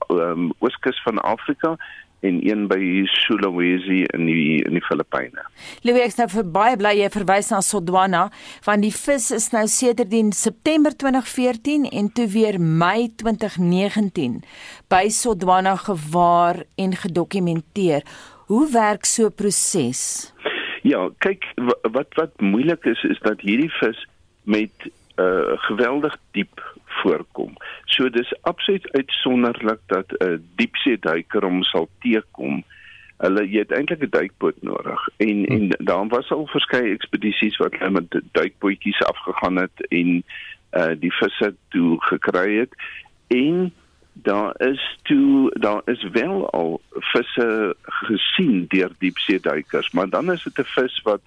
um, 0.09 0.51
ooskus 0.59 0.99
van 1.03 1.21
Afrika 1.21 1.77
en 2.23 2.39
een 2.47 2.67
by 2.71 3.03
Sulawesi 3.11 4.03
in 4.15 4.25
die 4.29 4.63
in 4.63 4.77
die 4.77 4.83
Filippyne. 4.85 5.43
Louis 5.83 6.05
ek 6.07 6.17
nou 6.21 6.29
vir 6.31 6.47
baie 6.55 6.77
bly 6.79 6.93
jy 7.01 7.09
verwys 7.13 7.51
na 7.51 7.59
Sodwana 7.65 8.23
want 8.67 8.85
die 8.85 8.93
vis 8.95 9.29
is 9.35 9.49
nou 9.55 9.65
sedertdien 9.67 10.31
September 10.35 10.95
2014 10.95 11.89
en 11.91 12.11
toe 12.15 12.27
weer 12.31 12.59
Mei 12.59 13.09
2019 13.19 14.41
by 14.91 15.03
Sodwana 15.11 15.75
gewaar 15.83 16.63
en 16.79 16.95
gedokumenteer. 17.03 18.07
Hoe 18.47 18.65
werk 18.71 19.05
so 19.05 19.27
'n 19.27 19.35
proses? 19.35 20.33
Ja, 20.83 21.09
kyk 21.19 21.45
wat 21.91 22.07
wat 22.15 22.41
moeilik 22.41 22.85
is 22.85 23.03
is 23.03 23.19
dat 23.19 23.41
hierdie 23.41 23.71
vis 23.79 24.07
met 24.43 24.71
'n 24.83 24.91
uh, 25.21 25.57
geweldig 25.67 26.15
diep 26.31 26.59
voorkom. 27.01 27.53
So 27.85 28.09
dis 28.09 28.33
absoluut 28.41 28.91
uitsonderlik 28.91 29.79
dat 29.85 30.07
'n 30.11 30.25
uh, 30.25 30.37
diepsee 30.55 30.97
duiker 30.99 31.43
hom 31.43 31.63
sal 31.63 31.89
teekom. 31.99 32.63
Hulle 33.17 33.47
het 33.47 33.71
eintlik 33.71 34.01
'n 34.01 34.09
duikboot 34.09 34.61
nodig 34.61 35.09
en 35.17 35.45
hmm. 35.45 35.55
en 35.55 35.85
daar 35.85 36.07
was 36.07 36.31
al 36.31 36.47
verskeie 36.47 36.93
ekspedisies 36.93 37.57
wat 37.57 37.75
hulle 37.77 37.91
met 37.91 38.21
duikbootjies 38.31 39.03
afgegaan 39.03 39.55
het 39.55 39.87
en 39.89 40.23
uh 40.73 40.93
die 40.99 41.13
visse 41.13 41.55
toe 41.69 42.01
gekry 42.01 42.57
het 42.57 42.73
en 43.27 43.73
daar 44.13 44.53
is 44.57 44.97
toe 45.01 45.51
daar 45.59 45.81
is 45.85 46.07
wel 46.11 46.49
al 46.49 46.81
visse 46.91 47.75
gesien 47.83 48.65
deur 48.67 48.91
diepsee 48.97 49.39
duikers, 49.39 49.91
maar 49.91 50.09
dan 50.09 50.31
is 50.31 50.43
dit 50.43 50.57
'n 50.57 50.63
vis 50.63 51.01
wat 51.01 51.21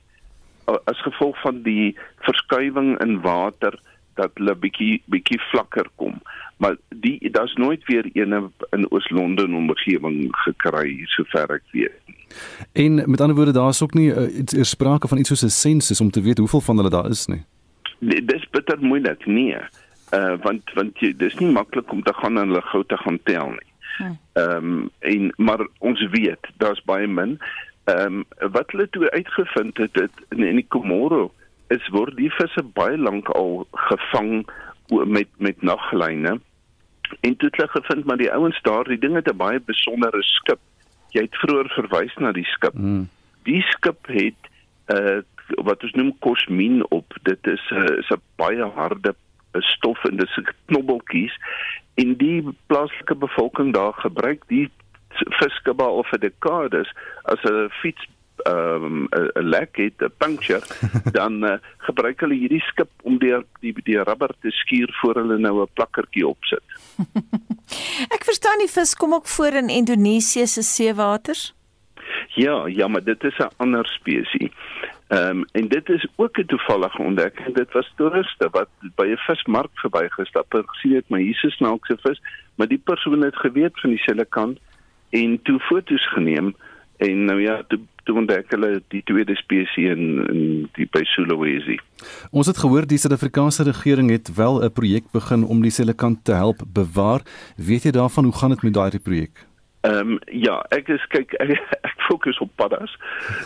as 0.85 1.02
gevolg 1.02 1.40
van 1.40 1.62
die 1.62 1.96
verskuiwing 2.18 3.00
in 3.00 3.20
water 3.20 3.78
dat 4.16 4.35
hulle 4.35 4.54
bietjie 4.54 5.02
bietjie 5.12 5.40
vlakker 5.50 5.88
kom. 6.00 6.20
Maar 6.56 6.76
die 6.88 7.30
daar's 7.30 7.54
nooit 7.54 7.85
weer 7.85 8.11
een 8.12 8.52
in 8.70 8.90
Oos-London 8.90 9.54
omgewing 9.54 10.28
gekry 10.44 11.02
sover 11.16 11.58
ek 11.58 11.66
weet. 11.73 12.14
En 12.73 13.02
met 13.11 13.20
ander 13.20 13.37
woorde 13.37 13.52
daar's 13.52 13.82
ook 13.82 13.94
nie 13.94 14.11
uh, 14.11 14.38
iets 14.38 14.56
er 14.56 14.66
sprake 14.66 15.08
van 15.08 15.18
iets 15.18 15.28
soos 15.28 15.44
'n 15.44 15.58
sensus 15.58 16.00
om 16.00 16.11
te 16.11 16.23
weet 16.23 16.38
hoeveel 16.38 16.61
van 16.61 16.76
hulle 16.76 16.90
daar 16.90 17.08
is 17.08 17.26
nie. 17.26 17.44
Nee, 17.99 18.25
dis 18.25 18.49
bitter 18.50 18.78
moeilik, 18.80 19.26
nee 19.26 19.61
uh 20.14 20.37
want 20.42 20.73
want 20.75 21.00
jy, 21.02 21.12
dis 21.18 21.35
nie 21.40 21.50
maklik 21.50 21.90
om 21.92 22.02
te 22.06 22.14
gaan 22.14 22.38
en 22.38 22.52
hulle 22.52 22.62
gou 22.70 22.82
te 22.87 22.99
gaan 23.02 23.18
tel 23.26 23.50
nie. 23.56 23.70
Hm. 23.96 24.12
Ehm 24.32 24.68
um, 24.70 24.90
en 24.99 25.32
maar 25.37 25.66
ons 25.78 26.02
weet 26.12 26.50
daar's 26.62 26.82
baie 26.85 27.06
min. 27.06 27.38
Ehm 27.90 28.23
um, 28.23 28.52
wat 28.52 28.70
hulle 28.70 28.88
toe 28.90 29.11
uitgevind 29.11 29.76
het 29.82 29.94
dit 29.94 30.23
in, 30.28 30.44
in 30.44 30.61
die 30.62 30.68
Komoro 30.68 31.32
is 31.68 31.88
word 31.94 32.16
die 32.16 32.30
visse 32.30 32.62
baie 32.78 32.96
lank 32.96 33.28
al 33.28 33.66
gevang 33.90 34.46
met 34.88 35.28
met 35.38 35.62
naglyne. 35.62 36.38
En 37.20 37.37
toe 37.37 37.49
het 37.49 37.56
hulle 37.56 37.68
gevind 37.68 38.04
maar 38.04 38.16
die 38.16 38.32
ouens 38.32 38.58
daar, 38.62 38.85
die 38.85 38.99
ding 38.99 39.14
het 39.14 39.30
'n 39.32 39.37
baie 39.37 39.61
besondere 39.61 40.23
skip. 40.23 40.61
Jy 41.11 41.23
het 41.23 41.37
vroeër 41.37 41.68
verwys 41.68 42.14
na 42.16 42.32
die 42.32 42.44
skip. 42.44 42.75
Hmm. 42.75 43.08
Die 43.42 43.62
skip 43.62 44.06
het 44.06 44.40
uh 44.87 45.23
wat 45.62 45.82
ons 45.82 45.92
noem 45.92 46.18
kosmin 46.18 46.82
op. 46.90 47.14
Dit 47.23 47.46
is 47.46 47.70
'n 47.70 47.75
uh, 47.75 47.99
is 47.99 48.11
'n 48.11 48.23
baie 48.37 48.64
harde 48.64 49.14
stof 49.58 50.04
en 50.04 50.16
dis 50.16 50.38
knobbeltjies 50.66 51.37
en 51.94 52.16
die 52.16 52.42
plaaslike 52.66 53.14
bevolking 53.14 53.73
daar 53.73 53.92
gebruik 53.92 54.42
die 54.46 54.70
viskebal 55.40 55.96
of 55.96 56.12
'n 56.12 56.20
dekades 56.20 56.92
as 57.23 57.42
'n 57.42 57.70
fiets 57.70 58.08
ehm, 58.44 59.04
'n 59.04 59.30
um, 59.34 59.48
lek 59.48 59.76
het 59.76 60.02
'n 60.02 60.12
puncture 60.18 60.66
dan 61.18 61.44
uh, 61.44 61.58
gebruik 61.78 62.20
hulle 62.20 62.34
hierdie 62.34 62.60
skip 62.60 62.90
om 63.02 63.18
deur 63.18 63.44
die 63.60 63.74
die 63.82 64.02
rubber 64.02 64.30
te 64.40 64.50
skuur 64.50 64.96
voor 65.00 65.14
hulle 65.14 65.38
nou 65.38 65.62
'n 65.62 65.72
plakkertjie 65.72 66.26
opsit. 66.26 66.62
Ek 68.16 68.24
verstaan 68.24 68.58
die 68.58 68.70
vis 68.70 68.94
kom 68.94 69.14
ook 69.14 69.26
voor 69.26 69.52
in 69.52 69.68
Indonesië 69.68 70.46
se 70.46 70.62
seewaters. 70.62 71.54
Ja, 72.28 72.66
ja, 72.66 72.88
maar 72.88 73.04
dit 73.04 73.24
is 73.24 73.38
'n 73.38 73.54
ander 73.56 73.86
spesies. 73.86 74.52
Ehm 75.08 75.28
um, 75.28 75.44
en 75.52 75.68
dit 75.68 75.88
is 75.88 76.06
ook 76.16 76.38
'n 76.38 76.46
toevallige 76.46 77.02
ontdekking. 77.02 77.54
Dit 77.54 77.72
was 77.72 77.92
toeriste 77.96 78.48
wat 78.50 78.68
by 78.94 79.06
'n 79.06 79.16
vismark 79.16 79.70
verbygestap 79.74 80.52
het, 80.52 80.68
gesien 80.68 80.94
het 80.94 81.08
my 81.08 81.20
hier 81.22 81.44
is 81.44 81.60
'n 81.60 81.98
vis, 82.02 82.20
maar 82.54 82.68
die 82.68 82.82
persoon 82.84 83.20
het 83.20 83.36
geweet 83.36 83.80
van 83.80 83.90
dieselfde 83.90 84.24
kant 84.24 84.58
en 85.10 85.42
toe 85.42 85.60
foto's 85.60 86.08
geneem 86.08 86.54
en 86.96 87.24
nou 87.24 87.40
ja, 87.40 87.62
toe 87.68 87.80
toe 88.06 88.16
ontdek 88.22 88.50
hulle 88.54 88.70
die 88.94 89.02
tweede 89.10 89.34
spesies 89.36 89.90
in 89.94 90.22
in 90.32 90.44
die 90.78 90.86
by 90.92 91.02
Sulawesi. 91.12 91.78
Ons 92.30 92.50
het 92.50 92.60
gehoor 92.62 92.86
die 92.86 92.98
Suid-Afrikaanse 93.02 93.66
regering 93.68 94.10
het 94.14 94.30
wel 94.36 94.62
'n 94.62 94.72
projek 94.72 95.10
begin 95.12 95.44
om 95.44 95.62
dieselfde 95.62 95.94
kant 95.94 96.25
te 96.25 96.32
help 96.32 96.62
bewaar. 96.72 97.20
Weet 97.56 97.82
jy 97.82 97.90
daarvan 97.90 98.25
hoe 98.25 98.36
gaan 98.38 98.50
dit 98.50 98.62
met 98.62 98.75
daai 98.75 98.98
projek? 98.98 99.46
Ehm 99.80 100.10
um, 100.10 100.18
ja, 100.26 100.64
ek 100.68 100.88
is 100.88 101.06
kyk 101.14 101.32
ek, 101.32 101.50
ek 101.88 101.98
fokus 102.08 102.38
op 102.38 102.50
paddas. 102.56 102.96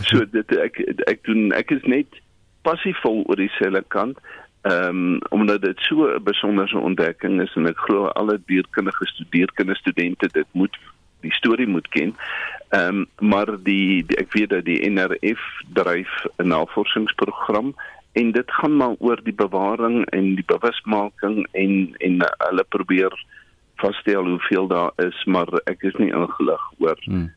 So 0.08 0.24
dit 0.36 0.56
ek 0.56 0.78
ek 1.06 1.24
doen 1.24 1.52
ek 1.52 1.70
is 1.70 1.82
net 1.84 2.06
passievol 2.62 3.24
oor 3.26 3.36
dieselfde 3.36 3.84
kant. 3.88 4.18
Ehm 4.62 5.16
um, 5.16 5.18
omdat 5.30 5.62
dit 5.62 5.78
so 5.88 6.08
'n 6.08 6.22
besondere 6.22 6.78
ontdekking 6.78 7.40
is 7.40 7.54
en 7.56 7.66
ek 7.66 7.78
glo 7.78 8.06
alle 8.06 8.40
dierkundige 8.46 9.06
studeerkinde 9.06 9.76
studente 9.76 10.28
dit 10.32 10.46
moet 10.52 10.76
die 11.20 11.32
storie 11.32 11.66
moet 11.66 11.88
ken. 11.88 12.14
Ehm 12.70 13.02
um, 13.02 13.06
maar 13.18 13.50
die, 13.62 14.04
die 14.06 14.16
ek 14.16 14.32
weet 14.32 14.50
dat 14.50 14.64
die 14.64 14.90
NRF 14.90 15.40
dryf 15.74 16.10
'n 16.38 16.46
navorsingsprogram 16.46 17.74
en 18.12 18.32
dit 18.32 18.50
gaan 18.50 18.76
maar 18.76 18.94
oor 18.98 19.20
die 19.22 19.34
bewaring 19.34 20.04
en 20.14 20.34
die 20.34 20.46
bewusmaking 20.46 21.46
en 21.52 21.94
en 21.98 22.22
hulle 22.46 22.64
probeer 22.68 23.24
vasstel 23.76 24.24
hoeveel 24.24 24.66
daar 24.66 24.92
is, 24.96 25.24
maar 25.24 25.48
ek 25.64 25.82
is 25.82 25.96
nie 25.98 26.12
ingelig 26.12 26.64
oor 26.78 26.98
hmm. 27.04 27.30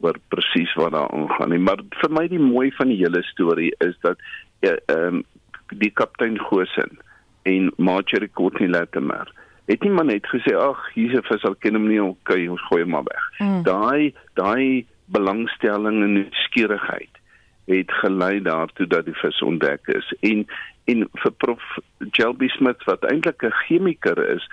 oor 0.00 0.18
presies 0.28 0.74
wat 0.74 0.92
daar 0.92 1.10
aangaan 1.10 1.50
nie. 1.54 1.58
Maar 1.58 1.82
vir 2.00 2.10
my 2.10 2.26
die 2.28 2.42
mooi 2.42 2.70
van 2.78 2.88
die 2.88 2.98
hele 3.02 3.22
storie 3.22 3.70
is 3.78 3.94
dat 4.00 4.18
ja, 4.60 4.74
ehm 4.86 5.20
um, 5.20 5.24
die 5.70 5.90
kaptein 5.90 6.38
Gosen 6.38 6.98
en 7.42 7.70
Marjorie 7.76 8.30
Courtney 8.34 8.68
Latimer 8.68 9.30
het 9.70 9.82
nie 9.86 9.92
maar 9.94 10.08
net 10.08 10.26
gesê 10.26 10.54
ag 10.58 10.80
hier's 10.94 11.14
'n 11.14 11.28
vis 11.30 11.44
al 11.44 11.54
ken 11.54 11.78
hom 11.78 11.86
nie 11.88 12.02
okay 12.02 12.46
ons 12.48 12.66
gooi 12.68 12.82
hom 12.82 12.90
maar 12.90 13.06
weg. 13.06 13.24
Hmm. 13.38 13.62
Daai 13.62 14.14
daai 14.34 14.86
belangstelling 15.06 16.02
en 16.02 16.12
nuuskierigheid 16.12 17.14
het 17.70 17.92
gelei 18.02 18.42
daartoe 18.42 18.86
dat 18.86 19.04
die 19.04 19.18
vis 19.22 19.42
ontdek 19.42 19.86
is 19.86 20.12
en 20.20 20.46
en 20.90 21.06
vir 21.22 21.32
prof 21.44 21.62
Jelby 22.18 22.48
Smith 22.48 22.84
wat 22.84 23.04
eintlik 23.04 23.42
'n 23.42 23.58
chemiker 23.66 24.18
is 24.36 24.50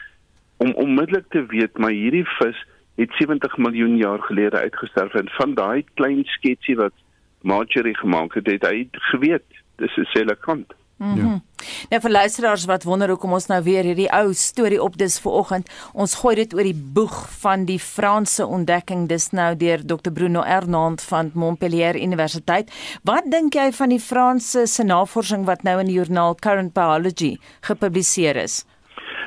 om 0.57 0.73
onmiddellik 0.73 1.29
te 1.29 1.45
weet 1.45 1.77
maar 1.77 1.91
hierdie 1.91 2.27
vis 2.39 2.65
het 2.95 3.11
70 3.17 3.57
miljoen 3.57 3.97
jaar 3.97 4.21
gelede 4.21 4.57
uitgesterf 4.57 5.13
en 5.13 5.29
van 5.29 5.53
daai 5.53 5.85
klein 5.93 6.23
sketsie 6.25 6.75
wat 6.75 6.93
Marjorie 7.41 7.97
gemaak 7.97 8.33
het, 8.33 8.47
het 8.47 8.65
hy 8.65 8.87
geweet 8.91 9.45
dis 9.75 9.97
'n 9.97 10.09
selekant. 10.13 10.73
Mm 10.97 11.13
-hmm. 11.13 11.17
Ja. 11.17 11.41
Nou 11.89 12.01
vir 12.01 12.11
luisteraars 12.11 12.65
wat 12.65 12.83
wonder 12.83 13.09
hoekom 13.09 13.33
ons 13.33 13.47
nou 13.47 13.63
weer 13.63 13.83
hierdie 13.83 14.11
ou 14.11 14.33
storie 14.33 14.81
op 14.83 14.97
dis 14.97 15.19
vir 15.19 15.31
oggend, 15.31 15.69
ons 15.93 16.15
gooi 16.15 16.35
dit 16.35 16.53
oor 16.53 16.63
die 16.63 16.81
boeg 16.93 17.17
van 17.41 17.65
die 17.65 17.79
Franse 17.79 18.45
ontdekking 18.45 19.07
dis 19.07 19.29
nou 19.31 19.55
deur 19.55 19.85
Dr 19.85 20.11
Bruno 20.11 20.41
Ernand 20.41 21.01
van 21.01 21.31
Montpellier 21.33 21.95
Universiteit. 21.95 22.71
Wat 23.03 23.23
dink 23.31 23.53
jy 23.53 23.71
van 23.71 23.89
die 23.89 23.99
Franse 23.99 24.65
se 24.65 24.83
navorsing 24.83 25.45
wat 25.45 25.63
nou 25.63 25.79
in 25.79 25.85
die 25.85 25.95
joernaal 25.95 26.35
Current 26.35 26.73
Biology 26.73 27.37
gepubliseer 27.61 28.35
is? 28.35 28.65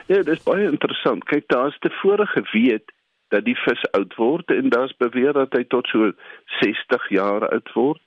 Ja, 0.07 0.17
dit 0.17 0.29
is 0.29 0.43
baie 0.43 0.71
interessant. 0.71 1.25
Kyk, 1.25 1.45
daar's 1.47 1.79
tevore 1.79 2.27
geweet 2.27 2.93
dat 3.29 3.45
die 3.45 3.57
vis 3.65 3.83
oud 3.95 4.15
word 4.19 4.51
en 4.51 4.69
daar's 4.75 4.95
beweer 4.99 5.33
dat 5.33 5.53
hy 5.55 5.65
tot 5.71 5.87
so 5.87 6.13
60 6.61 7.09
jaar 7.15 7.47
oud 7.49 7.73
word. 7.75 8.01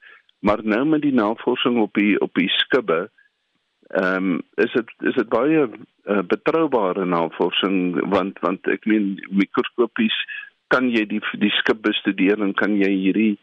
Maar 0.44 0.60
nou 0.64 0.86
met 0.86 1.02
die 1.02 1.14
navorsing 1.16 1.80
op 1.80 1.94
die 1.96 2.20
op 2.20 2.34
die 2.36 2.50
skibbe, 2.52 3.08
ehm 3.94 4.30
um, 4.34 4.42
is 4.58 4.72
dit 4.74 4.94
is 5.10 5.16
dit 5.16 5.30
baie 5.30 5.66
uh, 5.68 6.22
betroubare 6.28 7.06
navorsing 7.06 8.00
want 8.10 8.40
want 8.42 8.68
ek 8.68 8.88
meen 8.90 9.20
mikroskopies 9.30 10.16
kan 10.74 10.90
jy 10.90 11.06
die 11.10 11.22
die 11.42 11.52
skip 11.60 11.84
bestudeer 11.86 12.42
en 12.42 12.56
kan 12.58 12.74
jy 12.80 12.90
hierdie 12.90 13.34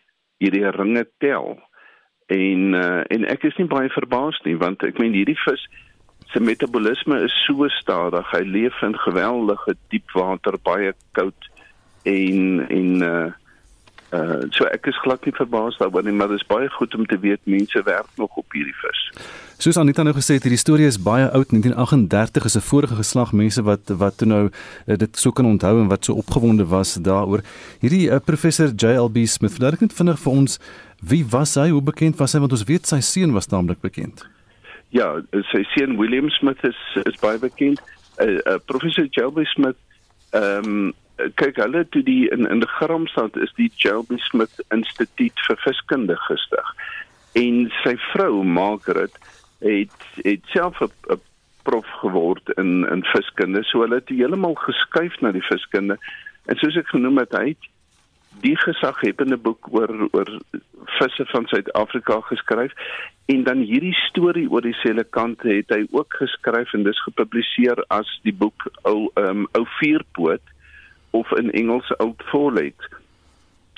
hierdie 0.42 0.70
ringe 0.74 1.04
tel. 1.22 1.54
En 2.26 2.74
uh, 2.74 3.02
en 3.06 3.28
ek 3.30 3.46
is 3.46 3.56
nie 3.60 3.70
baie 3.70 3.92
verbaas 3.94 4.40
nie 4.46 4.56
want 4.58 4.82
ek 4.86 4.98
meen 4.98 5.14
hierdie 5.14 5.38
vis 5.44 5.68
sy 6.32 6.42
metabolisme 6.42 7.16
is 7.26 7.34
so 7.46 7.68
stadig. 7.80 8.26
Hy 8.34 8.42
leef 8.46 8.82
in 8.86 8.94
geweldige 9.04 9.74
diep 9.90 10.14
water, 10.14 10.58
baie 10.62 10.92
koud 11.18 11.50
en 12.08 12.66
en 12.68 12.90
uh 13.06 13.28
Uh 14.10 14.48
so 14.50 14.66
ek 14.66 14.88
is 14.90 14.96
glad 15.04 15.22
nie 15.24 15.34
verbaas 15.36 15.76
daaroor 15.78 16.02
nie, 16.02 16.12
maar 16.12 16.32
dit 16.32 16.40
is 16.40 16.46
baie 16.50 16.66
goed 16.74 16.94
om 16.98 17.04
te 17.06 17.18
weet 17.22 17.44
mense 17.46 17.82
werk 17.86 18.08
nog 18.18 18.34
op 18.40 18.56
hierdie 18.56 18.74
vis. 18.80 19.02
Soos 19.62 19.76
Anita 19.78 20.02
nou 20.02 20.14
gesê 20.16 20.34
het, 20.38 20.46
hierdie 20.48 20.58
storie 20.58 20.88
is 20.88 20.98
baie 20.98 21.28
oud. 21.28 21.52
1938 21.54 22.44
is 22.44 22.56
'n 22.56 22.66
vorige 22.70 22.96
geslag 22.98 23.32
mense 23.32 23.62
wat 23.62 23.92
wat 24.02 24.18
toe 24.18 24.26
nou 24.26 24.44
uh, 24.50 24.96
dit 24.96 25.18
so 25.18 25.30
kan 25.30 25.46
onthou 25.46 25.80
en 25.80 25.88
wat 25.88 26.04
so 26.04 26.14
opgewonde 26.14 26.66
was 26.66 26.94
daaroor. 26.94 27.40
Hierdie 27.80 28.10
uh, 28.10 28.18
professor 28.24 28.74
JLB 28.74 29.26
Smith, 29.26 29.52
verduidelik 29.52 29.80
net 29.80 29.94
vinnig 29.94 30.18
vir 30.18 30.32
ons 30.32 30.58
wie 31.00 31.24
was 31.30 31.54
hy? 31.54 31.70
Hoe 31.70 31.82
bekend 31.82 32.16
was 32.16 32.32
hy? 32.32 32.40
Want 32.40 32.52
ons 32.52 32.64
weet 32.64 32.86
sy 32.86 33.00
seun 33.00 33.32
was 33.32 33.46
naamlik 33.48 33.80
bekend. 33.80 34.26
Ja, 34.88 35.22
sy 35.52 35.62
seun 35.76 35.96
William 35.96 36.30
Smith 36.30 36.64
is 36.64 36.80
is 37.04 37.20
baie 37.20 37.38
bekend. 37.38 37.78
Uh, 38.18 38.40
uh, 38.44 38.58
professor 38.66 39.06
JLB 39.06 39.44
Smith 39.44 39.78
ehm 40.30 40.66
um, 40.66 40.92
kyk 41.40 41.56
hulle 41.62 41.84
toe 41.88 42.02
die 42.06 42.28
in 42.34 42.46
in 42.46 42.64
Gramstad 42.66 43.36
is 43.36 43.52
die 43.56 43.70
JLB 43.76 44.18
Smith 44.18 44.62
Instituut 44.70 45.44
vir 45.46 45.58
Viskunde 45.64 46.16
gestig. 46.28 46.74
En 47.38 47.66
sy 47.82 47.96
vrou 48.10 48.44
Margaret 48.44 49.18
het 49.60 50.06
het 50.24 50.46
self 50.54 50.80
'n 50.80 51.20
prof 51.62 51.86
geword 52.02 52.50
in 52.56 52.86
in 52.90 53.04
viskunde. 53.04 53.64
So 53.64 53.80
hulle 53.80 54.00
het 54.00 54.08
heeltemal 54.08 54.54
geskuif 54.54 55.20
na 55.20 55.32
die 55.32 55.44
viskunde. 55.44 55.98
En 56.44 56.56
soos 56.56 56.76
ek 56.76 56.88
genoem 56.88 57.18
het, 57.18 57.32
hy 57.36 57.52
het 57.52 57.68
die 58.40 58.56
gesaghebende 58.56 59.36
boek 59.36 59.68
oor 59.72 60.08
oor 60.10 60.30
visse 60.98 61.26
van 61.32 61.46
Suid-Afrika 61.46 62.20
geskryf 62.20 62.72
en 63.26 63.44
dan 63.44 63.58
hierdie 63.66 63.94
storie 63.94 64.48
oor 64.50 64.64
die 64.64 64.76
selekante 64.80 65.48
het 65.48 65.74
hy 65.74 65.84
ook 65.90 66.14
geskryf 66.22 66.72
en 66.74 66.86
dis 66.86 67.02
gepubliseer 67.04 67.84
as 67.88 68.08
die 68.22 68.34
boek 68.34 68.66
ou 68.88 69.10
um, 69.20 69.46
ou 69.58 69.66
vierpoot 69.78 70.42
of 71.10 71.32
in 71.32 71.50
Engels 71.50 71.96
Old 71.96 72.22
Four 72.30 72.52
Legs. 72.52 72.88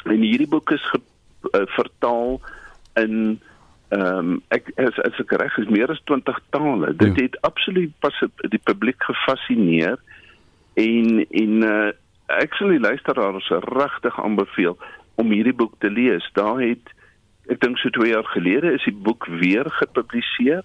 En 0.04 0.20
hierdie 0.20 0.48
boek 0.48 0.70
is 0.70 0.84
ge, 0.90 1.00
uh, 1.50 1.66
vertaal 1.78 2.40
in 2.94 3.40
ehm 3.92 4.18
um, 4.18 4.36
ek 4.48 4.70
as 4.80 4.96
as 5.04 5.18
ek 5.20 5.34
reg 5.36 5.56
is 5.60 5.68
meer 5.68 5.90
as 5.92 6.00
20 6.08 6.38
tale. 6.50 6.94
Dit 6.96 7.16
ja. 7.16 7.26
het 7.26 7.40
absoluut 7.44 7.92
pas 8.00 8.22
die 8.48 8.60
publiek 8.64 9.04
gefassineer 9.04 9.98
en 10.80 11.20
en 11.28 11.66
uh, 11.68 11.90
ek 12.40 12.56
sal 12.56 12.72
die 12.72 12.80
luisteraars 12.80 13.50
regtig 13.76 14.16
aanbeveel 14.22 14.78
om 15.20 15.34
hierdie 15.34 15.56
boek 15.56 15.76
te 15.84 15.90
lees. 15.92 16.24
Daar 16.38 16.62
het 16.62 16.94
ek 17.52 17.60
dink 17.60 17.76
so 17.82 17.92
2 17.92 18.14
jaar 18.14 18.28
gelede 18.32 18.72
is 18.72 18.84
die 18.88 18.96
boek 18.96 19.28
weer 19.42 19.68
gepubliseer 19.82 20.64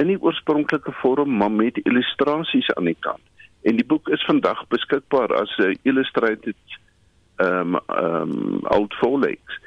in 0.00 0.08
die 0.14 0.20
oorspronklike 0.20 0.94
vorm 1.02 1.36
maar 1.36 1.52
met 1.52 1.78
illustrasies 1.84 2.72
aan 2.78 2.88
die 2.88 3.00
kant. 3.00 3.22
En 3.64 3.76
die 3.76 3.84
boek 3.84 4.08
is 4.08 4.24
vandag 4.24 4.66
beskikbaar 4.68 5.34
as 5.34 5.56
'n 5.58 5.78
illustrated 5.82 6.60
ehm 7.36 7.74
um, 7.74 7.80
ehm 7.86 8.32
um, 8.32 8.60
old 8.76 8.94
four 8.94 9.18
legs 9.18 9.60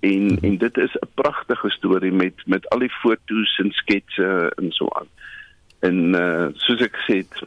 en 0.00 0.24
mhm. 0.24 0.44
en 0.44 0.58
dit 0.58 0.76
is 0.76 0.94
'n 0.94 1.08
pragtige 1.14 1.70
storie 1.70 2.12
met 2.12 2.34
met 2.46 2.68
al 2.68 2.78
die 2.78 2.90
foto's 2.90 3.58
en 3.58 3.72
sketse 3.72 4.52
en 4.56 4.72
so 4.72 4.86
aan. 4.88 5.10
En 5.78 6.14
uh 6.14 6.46
soos 6.54 6.80
ek 6.80 6.96
gesê 6.96 7.16
het 7.16 7.42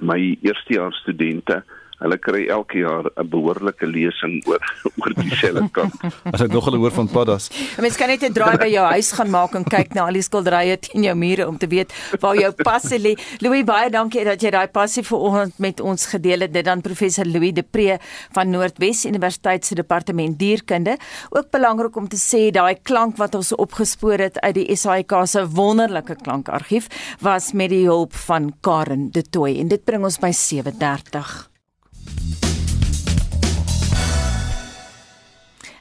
my 0.00 0.38
eerstejaars 0.42 0.96
studente 0.96 1.64
Hulle 1.98 2.18
kry 2.22 2.44
elke 2.46 2.78
jaar 2.78 3.10
'n 3.10 3.28
behoorlike 3.28 3.86
lesing 3.86 4.38
oor 4.46 4.62
oor 5.00 5.14
dieselfde 5.18 5.66
kant. 5.74 5.94
As 6.30 6.40
ek 6.40 6.52
nog 6.54 6.64
hulle 6.68 6.78
hoor 6.78 6.94
van 6.94 7.08
paddas. 7.10 7.50
Mens 7.82 7.96
kan 7.98 8.08
net 8.08 8.22
'n 8.22 8.32
draai 8.32 8.56
by 8.56 8.70
jou 8.70 8.86
huis 8.94 9.10
gaan 9.12 9.30
maak 9.30 9.54
en 9.58 9.64
kyk 9.64 9.94
na 9.94 10.06
al 10.06 10.14
die 10.14 10.22
skilderye 10.22 10.78
teen 10.78 11.02
jou 11.02 11.14
mure 11.18 11.48
om 11.48 11.58
te 11.58 11.66
weet 11.66 11.90
waar 12.20 12.38
jou 12.38 12.52
passie 12.62 13.00
lê. 13.02 13.16
Louis, 13.42 13.64
baie 13.64 13.90
dankie 13.90 14.24
dat 14.24 14.42
jy 14.42 14.50
daai 14.50 14.68
passie 14.68 15.02
vanoggend 15.02 15.58
met 15.58 15.80
ons 15.80 16.06
gedeel 16.06 16.46
het. 16.46 16.52
Dit 16.52 16.64
dan 16.64 16.80
professor 16.80 17.26
Louis 17.26 17.52
De 17.52 17.62
Pre 17.62 17.98
van 18.32 18.50
Noordwes 18.50 19.04
Universiteit 19.04 19.64
se 19.64 19.74
departement 19.74 20.38
dierkunde. 20.38 20.96
Ook 21.30 21.50
belangrik 21.50 21.96
om 21.96 22.08
te 22.08 22.16
sê 22.16 22.50
daai 22.50 22.78
klank 22.82 23.16
wat 23.18 23.34
ons 23.34 23.52
opgespoor 23.54 24.18
het 24.18 24.38
uit 24.40 24.54
die 24.54 24.76
SAIK 24.76 25.12
se 25.26 25.46
wonderlike 25.50 26.14
klankargief 26.22 26.86
was 27.20 27.52
met 27.52 27.70
die 27.70 27.86
hulp 27.86 28.14
van 28.14 28.52
Karen 28.60 29.10
De 29.10 29.22
Tooy 29.22 29.58
en 29.58 29.68
dit 29.68 29.84
bring 29.84 30.04
ons 30.04 30.18
by 30.18 30.30
7:30. 30.30 31.57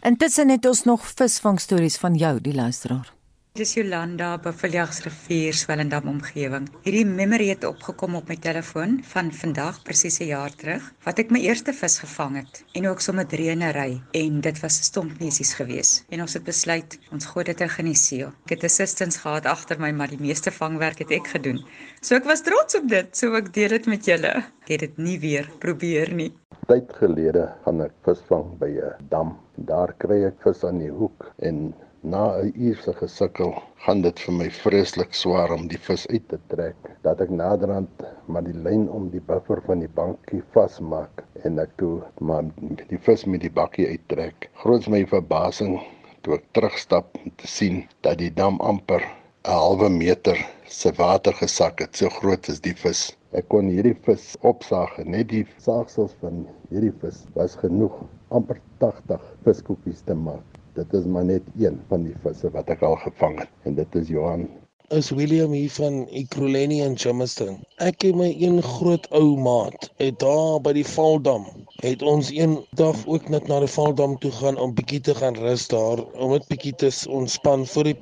Intussen 0.02 0.50
het 0.50 0.66
ons 0.66 0.84
nog 0.84 1.08
visvangstories 1.16 1.98
van 1.98 2.16
jou, 2.16 2.42
die 2.42 2.54
luisteraar. 2.54 3.17
Dis 3.58 3.72
Jolanda 3.74 4.36
op 4.36 4.44
Viljagsrivier, 4.54 5.56
Swellendam 5.58 6.06
omgewing. 6.12 6.68
Hierdie 6.84 7.08
memory 7.10 7.48
het 7.50 7.64
opgekom 7.66 8.14
op 8.20 8.28
my 8.30 8.36
telefoon 8.38 9.00
van 9.10 9.32
vandag 9.34 9.80
presies 9.88 10.20
'n 10.22 10.28
jaar 10.30 10.54
terug 10.54 10.84
wat 11.06 11.18
ek 11.18 11.32
my 11.34 11.42
eerste 11.42 11.74
vis 11.74 11.98
gevang 12.04 12.36
het 12.38 12.62
en 12.78 12.88
ook 12.88 13.02
sommer 13.02 13.26
dreenery 13.26 14.00
en 14.12 14.42
dit 14.42 14.60
was 14.62 14.78
stompnesies 14.84 15.54
geweest. 15.58 16.06
En 16.10 16.22
ons 16.22 16.34
het 16.34 16.44
besluit 16.44 17.00
ons 17.12 17.26
gooi 17.26 17.46
dit 17.46 17.62
in 17.62 17.70
geneseel. 17.70 18.30
Ek 18.46 18.50
het 18.50 18.64
assistants 18.64 19.18
gehad 19.18 19.46
agter 19.46 19.80
my, 19.80 19.92
maar 19.92 20.10
die 20.10 20.22
meeste 20.22 20.52
vangwerk 20.52 21.00
het 21.00 21.12
ek 21.12 21.28
gedoen. 21.28 21.66
So 22.02 22.16
ek 22.16 22.26
was 22.26 22.42
trots 22.42 22.76
op 22.76 22.88
dit, 22.88 23.18
so 23.18 23.34
ek 23.34 23.54
deel 23.54 23.70
dit 23.70 23.86
met 23.88 24.06
julle. 24.06 24.36
Ek 24.62 24.70
het 24.70 24.80
dit 24.80 24.98
nie 24.98 25.20
weer 25.20 25.50
probeer 25.60 26.14
nie. 26.14 26.32
Tyd 26.68 26.94
gelede 26.94 27.50
gaan 27.66 27.82
ek 27.82 27.94
visvang 28.04 28.60
by 28.60 28.70
'n 28.70 29.10
dam. 29.10 29.38
Daar 29.56 29.96
kry 29.98 30.26
ek 30.26 30.42
vis 30.44 30.64
aan 30.64 30.78
die 30.78 30.92
hoek 30.92 31.34
en 31.40 31.74
Na 32.02 32.38
'n 32.40 32.54
uur 32.56 32.76
se 32.76 32.94
gesukkel, 32.94 33.54
gaan 33.84 34.02
dit 34.02 34.20
vir 34.24 34.34
my 34.40 34.48
vreeslik 34.56 35.16
swaar 35.20 35.52
om 35.54 35.64
die 35.68 35.80
vis 35.86 36.04
uit 36.08 36.28
te 36.30 36.38
trek. 36.52 36.90
Dat 37.02 37.22
ek 37.26 37.30
naderhand 37.30 38.04
maar 38.28 38.44
die 38.46 38.54
lyn 38.66 38.84
om 38.98 39.08
die 39.10 39.22
buffer 39.32 39.62
van 39.66 39.80
die 39.82 39.90
bankie 40.00 40.44
vasmaak 40.54 41.24
en 41.50 41.58
ek 41.64 41.72
toe 41.82 42.04
maar 42.22 42.44
die 42.92 43.00
vis 43.08 43.26
met 43.26 43.42
die 43.42 43.54
bakkie 43.60 43.88
uittrek. 43.88 44.50
Groot 44.62 44.86
my 44.94 45.02
verbasing 45.14 45.80
toe 46.22 46.36
ek 46.38 46.46
terugstap 46.60 47.18
om 47.24 47.34
te 47.36 47.50
sien 47.50 47.82
dat 48.06 48.22
die 48.22 48.34
dam 48.42 48.62
amper 48.62 49.02
'n 49.02 49.58
halwe 49.58 49.90
meter 49.90 50.38
se 50.68 50.94
water 51.02 51.34
gesak 51.34 51.80
het. 51.80 51.96
So 51.96 52.10
groot 52.20 52.48
is 52.48 52.62
die 52.62 52.76
vis. 52.84 53.18
Ek 53.34 53.50
kon 53.50 53.74
hierdie 53.74 53.98
vis 54.06 54.36
opsaag 54.42 55.00
en 55.00 55.12
net 55.18 55.34
die 55.34 55.48
saagsels 55.58 56.14
van 56.22 56.46
hierdie 56.70 56.94
vis 57.02 57.26
was 57.34 57.58
genoeg 57.66 57.98
amper 58.30 58.62
80 58.86 59.34
viskoekies 59.50 60.06
te 60.06 60.14
maak 60.14 60.57
dit 60.78 60.94
is 61.02 61.10
maar 61.18 61.26
net 61.26 61.52
een 61.58 61.82
van 61.92 62.08
die 62.08 62.16
visse 62.24 62.54
wat 62.56 62.72
ek 62.78 62.86
al 62.86 62.96
gevang 63.04 63.40
het 63.44 63.70
en 63.70 63.78
dit 63.82 64.02
is 64.02 64.14
Johan 64.14 64.48
is 64.96 65.10
William 65.10 65.52
hier 65.52 65.72
van 65.72 66.08
Ekurhuleni 66.08 66.78
in 66.82 66.94
Jamestown. 66.96 67.58
Ek 67.84 68.06
en 68.08 68.16
my 68.22 68.30
een 68.40 68.62
groot 68.64 69.08
ou 69.20 69.36
maat 69.36 69.90
het 70.00 70.16
daar 70.24 70.62
by 70.64 70.72
die 70.78 70.86
Valdam 70.88 71.44
het 71.84 72.06
ons 72.12 72.30
een 72.32 72.56
dag 72.80 73.02
ook 73.06 73.28
net 73.34 73.52
na 73.52 73.60
die 73.66 73.72
Valdam 73.74 74.16
toe 74.24 74.32
gaan 74.38 74.62
om 74.64 74.78
bietjie 74.78 75.02
te 75.10 75.18
gaan 75.20 75.36
rus 75.44 75.68
daar 75.74 76.06
om 76.16 76.32
net 76.38 76.48
bietjie 76.48 76.74
te 76.80 76.94
ontspan 77.20 77.68
voor 77.74 77.92
die 77.92 77.98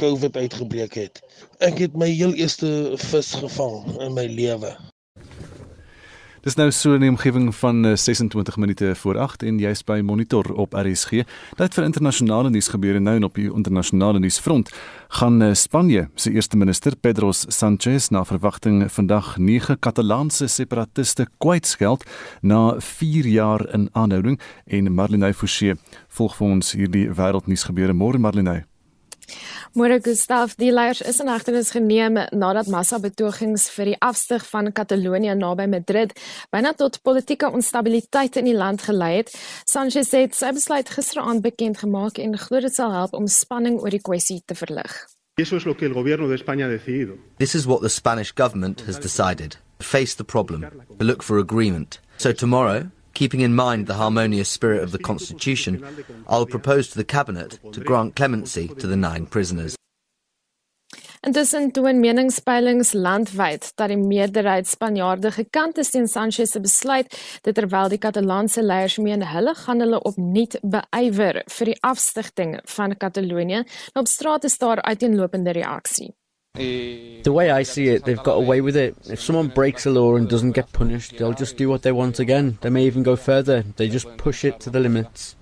COVID 0.00 0.40
uitgebreek 0.40 0.96
het. 1.02 1.20
Ek 1.60 1.84
het 1.84 1.92
my 1.92 2.08
heel 2.08 2.32
eerste 2.40 2.72
vis 3.10 3.34
gevang 3.44 3.84
in 4.00 4.16
my 4.16 4.24
lewe. 4.24 4.72
Dis 6.44 6.58
nou 6.60 6.70
so 6.70 6.92
'n 6.92 7.08
omgewing 7.08 7.54
van 7.54 7.96
26 7.96 8.54
eh, 8.54 8.60
minute 8.60 8.94
voor 8.94 9.18
8 9.18 9.42
en 9.42 9.58
jy's 9.58 9.84
by 9.84 10.00
Monitor 10.04 10.52
op 10.52 10.72
RSG. 10.72 11.10
Dit 11.56 11.74
vir 11.74 11.84
internasionale 11.84 12.50
nuus 12.50 12.68
gebeure 12.68 13.00
nou 13.00 13.16
en 13.16 13.24
op 13.24 13.34
die 13.34 13.54
internasionale 13.54 14.18
nuusfront 14.18 14.70
gaan 15.08 15.42
eh, 15.42 15.54
Spanje 15.54 16.08
se 16.14 16.30
eerste 16.30 16.56
minister 16.56 16.96
Pedro 16.96 17.32
Sánchez 17.32 18.08
na 18.08 18.24
verwagting 18.24 18.92
vandag 18.92 19.36
9 19.38 19.78
Katalaanse 19.78 20.46
separatiste 20.46 21.26
kwytskeld 21.38 22.04
na 22.40 22.74
4 22.78 23.26
jaar 23.26 23.74
in 23.74 23.88
aanhouding 23.92 24.40
en 24.66 24.94
Marlene 24.94 25.34
Forsie 25.34 25.74
volg 26.08 26.36
vir 26.36 26.46
ons 26.46 26.72
hierdie 26.72 27.08
wêreldnuus 27.10 27.64
gebeure 27.64 27.92
môre 27.92 28.18
Marlene. 28.18 28.73
Môre 29.74 29.98
Gustaf, 30.00 30.54
die 30.60 30.70
leiers 30.70 31.00
is 31.02 31.20
in 31.22 31.30
hegtenis 31.32 31.72
geneem 31.74 32.20
nadat 32.32 32.68
massa-betogings 32.70 33.66
vir 33.74 33.92
die 33.92 33.96
afstyg 34.04 34.44
van 34.50 34.70
Katalonië 34.72 35.34
naby 35.38 35.66
Madrid 35.72 36.14
byna 36.54 36.74
tot 36.78 37.00
politieke 37.02 37.50
onstabiliteit 37.50 38.38
in 38.40 38.50
die 38.50 38.56
land 38.56 38.84
gelei 38.86 39.16
het. 39.22 39.34
Sanchez 39.66 40.12
het 40.14 40.36
sy 40.38 40.52
besluit 40.54 40.94
gisteraand 40.94 41.42
bekend 41.42 41.82
gemaak 41.82 42.20
en 42.22 42.38
glo 42.38 42.62
dit 42.62 42.74
sal 42.74 42.94
help 42.94 43.14
om 43.18 43.26
spanning 43.26 43.80
oor 43.82 43.90
die 43.90 44.02
kwessie 44.02 44.42
te 44.46 44.54
verlig. 44.58 44.94
Eso 45.36 45.56
es 45.56 45.64
lo 45.66 45.74
que 45.74 45.86
el 45.86 45.94
gobierno 45.94 46.28
de 46.28 46.36
España 46.36 46.66
ha 46.66 46.70
decidido. 46.70 47.18
This 47.38 47.54
is 47.54 47.66
what 47.66 47.82
the 47.82 47.90
Spanish 47.90 48.30
government 48.32 48.84
has 48.86 48.98
decided. 49.00 49.56
Face 49.80 50.14
the 50.14 50.24
problem, 50.24 50.64
look 51.00 51.24
for 51.24 51.38
agreement. 51.38 51.98
So 52.18 52.32
tomorrow, 52.32 52.90
Keeping 53.14 53.40
in 53.40 53.54
mind 53.54 53.86
the 53.86 53.94
harmonious 53.94 54.48
spirit 54.48 54.82
of 54.82 54.90
the 54.90 54.98
Constitution, 54.98 55.84
I'll 56.28 56.46
propose 56.46 56.88
to 56.88 56.96
the 56.96 57.04
Cabinet 57.04 57.60
to 57.72 57.80
grant 57.80 58.16
clemency 58.16 58.66
to 58.66 58.86
the 58.88 58.96
nine 58.96 59.26
prisoners. 59.26 59.76
Intussen 61.24 61.70
toon 61.72 62.02
meningspeilings 62.02 62.90
landwyd 62.92 63.70
dat 63.78 63.88
die 63.88 63.96
meerderheid 63.96 64.66
Spanjaarde 64.68 65.30
gekant 65.32 65.78
is 65.80 65.94
teen 65.94 66.08
Sanchez 66.10 66.52
se 66.52 66.60
besluit, 66.60 67.08
dit 67.46 67.56
terwyl 67.56 67.88
die 67.88 68.00
Katalaanse 68.02 68.60
leiers 68.60 68.98
meen 69.00 69.24
hulle 69.30 69.54
gaan 69.62 69.80
hulle 69.80 70.02
opnuut 70.04 70.58
beywer 70.60 71.40
vir 71.54 71.72
die 71.72 71.78
afstigting 71.80 72.58
van 72.74 72.98
Katalonië. 72.98 73.62
Op 73.94 74.10
straat 74.10 74.44
is 74.44 74.58
daar 74.60 74.84
uiteenlopende 74.84 75.56
reaksie. 75.56 76.10
The 76.56 77.32
way 77.32 77.50
I 77.50 77.64
see 77.64 77.88
it, 77.88 78.04
they've 78.04 78.22
got 78.22 78.34
away 78.34 78.60
with 78.60 78.76
it. 78.76 78.94
If 79.10 79.20
someone 79.20 79.48
breaks 79.48 79.86
a 79.86 79.90
law 79.90 80.14
and 80.14 80.28
doesn't 80.28 80.52
get 80.52 80.72
punished, 80.72 81.18
they'll 81.18 81.32
just 81.32 81.56
do 81.56 81.68
what 81.68 81.82
they 81.82 81.90
want 81.90 82.20
again. 82.20 82.58
They 82.60 82.70
may 82.70 82.84
even 82.84 83.02
go 83.02 83.16
further. 83.16 83.64
They 83.74 83.88
just 83.88 84.06
push 84.18 84.44
it 84.44 84.60
to 84.60 84.70
the 84.70 84.78
limits. 84.78 85.34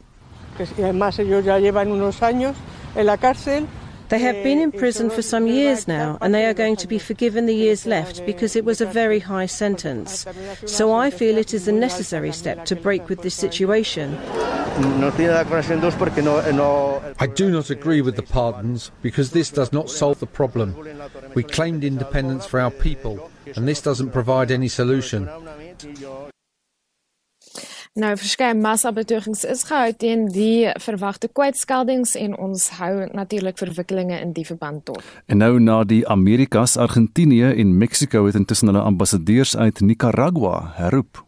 además 0.78 1.18
eh, 1.18 1.24
ellos 1.24 1.44
ya 1.44 1.58
llevan 1.58 1.92
unos 1.92 2.22
años 2.22 2.56
en 2.94 3.04
la 3.04 3.18
cárcel. 3.18 3.66
They 4.12 4.18
have 4.18 4.44
been 4.44 4.60
in 4.60 4.72
prison 4.72 5.08
for 5.08 5.22
some 5.22 5.46
years 5.46 5.88
now, 5.88 6.18
and 6.20 6.34
they 6.34 6.44
are 6.44 6.52
going 6.52 6.76
to 6.76 6.86
be 6.86 6.98
forgiven 6.98 7.46
the 7.46 7.54
years 7.54 7.86
left 7.86 8.26
because 8.26 8.54
it 8.54 8.62
was 8.62 8.82
a 8.82 8.86
very 8.86 9.20
high 9.20 9.46
sentence. 9.46 10.26
So 10.66 10.92
I 10.92 11.08
feel 11.08 11.38
it 11.38 11.54
is 11.54 11.66
a 11.66 11.72
necessary 11.72 12.30
step 12.32 12.66
to 12.66 12.76
break 12.76 13.08
with 13.08 13.22
this 13.22 13.34
situation. 13.34 14.14
I 17.18 17.26
do 17.34 17.50
not 17.50 17.70
agree 17.70 18.02
with 18.02 18.16
the 18.16 18.22
pardons 18.22 18.90
because 19.00 19.30
this 19.30 19.48
does 19.48 19.72
not 19.72 19.88
solve 19.88 20.20
the 20.20 20.26
problem. 20.26 20.76
We 21.32 21.42
claimed 21.42 21.82
independence 21.82 22.44
for 22.44 22.60
our 22.60 22.70
people, 22.70 23.30
and 23.56 23.66
this 23.66 23.80
doesn't 23.80 24.10
provide 24.10 24.50
any 24.50 24.68
solution. 24.68 25.26
Nou 27.92 28.14
verskeie 28.16 28.54
massabetogings 28.56 29.42
is 29.44 29.66
gehou 29.68 29.90
teen 30.00 30.22
die 30.32 30.70
verwagte 30.80 31.28
kwytskeldings 31.28 32.14
en 32.16 32.32
ons 32.40 32.70
hou 32.78 33.04
natuurlik 33.12 33.58
verwikkelinge 33.60 34.16
in 34.16 34.30
die 34.32 34.46
verband 34.48 34.86
dop. 34.88 35.02
En 35.28 35.42
nou 35.44 35.58
na 35.60 35.82
die 35.84 36.00
Amerikas, 36.08 36.78
Argentinië 36.80 37.50
en 37.52 37.74
Mexiko 37.76 38.24
het 38.24 38.38
intussen 38.40 38.72
hulle 38.72 38.80
ambassadeurs 38.80 39.52
uit 39.56 39.84
Nicaragua 39.84 40.72
herroep. 40.78 41.20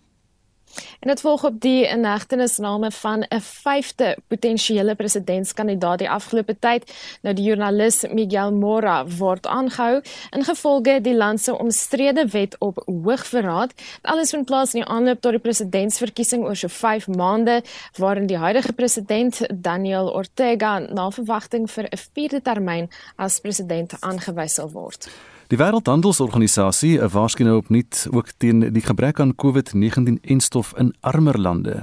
En 1.00 1.08
dit 1.08 1.20
volg 1.20 1.44
op 1.44 1.60
die 1.60 1.86
inhegtenisname 1.86 2.90
van 2.90 3.24
'n 3.28 3.40
vyfde 3.40 4.16
potensiële 4.28 4.94
presidentskandidaat 4.94 5.98
die 5.98 6.10
afgelope 6.10 6.56
tyd. 6.58 6.92
Nou 7.22 7.34
die 7.34 7.44
joernalis 7.44 8.04
Miguel 8.12 8.52
Mora 8.52 9.06
word 9.06 9.46
aangehou 9.46 10.02
ingevolge 10.30 11.00
die 11.00 11.14
land 11.14 11.40
se 11.40 11.58
omstrede 11.58 12.26
wet 12.26 12.56
op 12.58 12.82
hoogverraad. 12.86 13.72
Alles 14.02 14.30
vind 14.30 14.44
plaas 14.44 14.74
in 14.74 14.80
die 14.80 14.88
aanloop 14.90 15.20
tot 15.20 15.32
die 15.32 15.40
presidentsverkiesing 15.40 16.44
oor 16.44 16.56
so 16.56 16.68
5 16.68 17.06
maande 17.06 17.62
waarin 17.98 18.26
die 18.26 18.38
huidige 18.38 18.72
president 18.72 19.40
Daniel 19.54 20.12
Ortega 20.12 20.78
na 20.78 21.10
verwagting 21.10 21.70
vir 21.70 21.84
'n 21.84 21.98
vierde 22.14 22.42
termyn 22.42 22.90
as 23.16 23.40
president 23.40 23.94
aangewys 24.00 24.54
sal 24.54 24.70
word. 24.70 25.08
Die 25.52 25.58
Wêreldhandelsorganisasie 25.60 26.94
waarsku 27.12 27.44
nou 27.44 27.58
opnuut 27.60 28.06
ook 28.16 28.30
teen 28.40 28.62
die 28.72 28.82
gebrek 28.82 29.18
aan 29.20 29.34
COVID-19-enstof 29.36 30.72
in 30.80 30.94
armer 31.04 31.36
lande. 31.40 31.74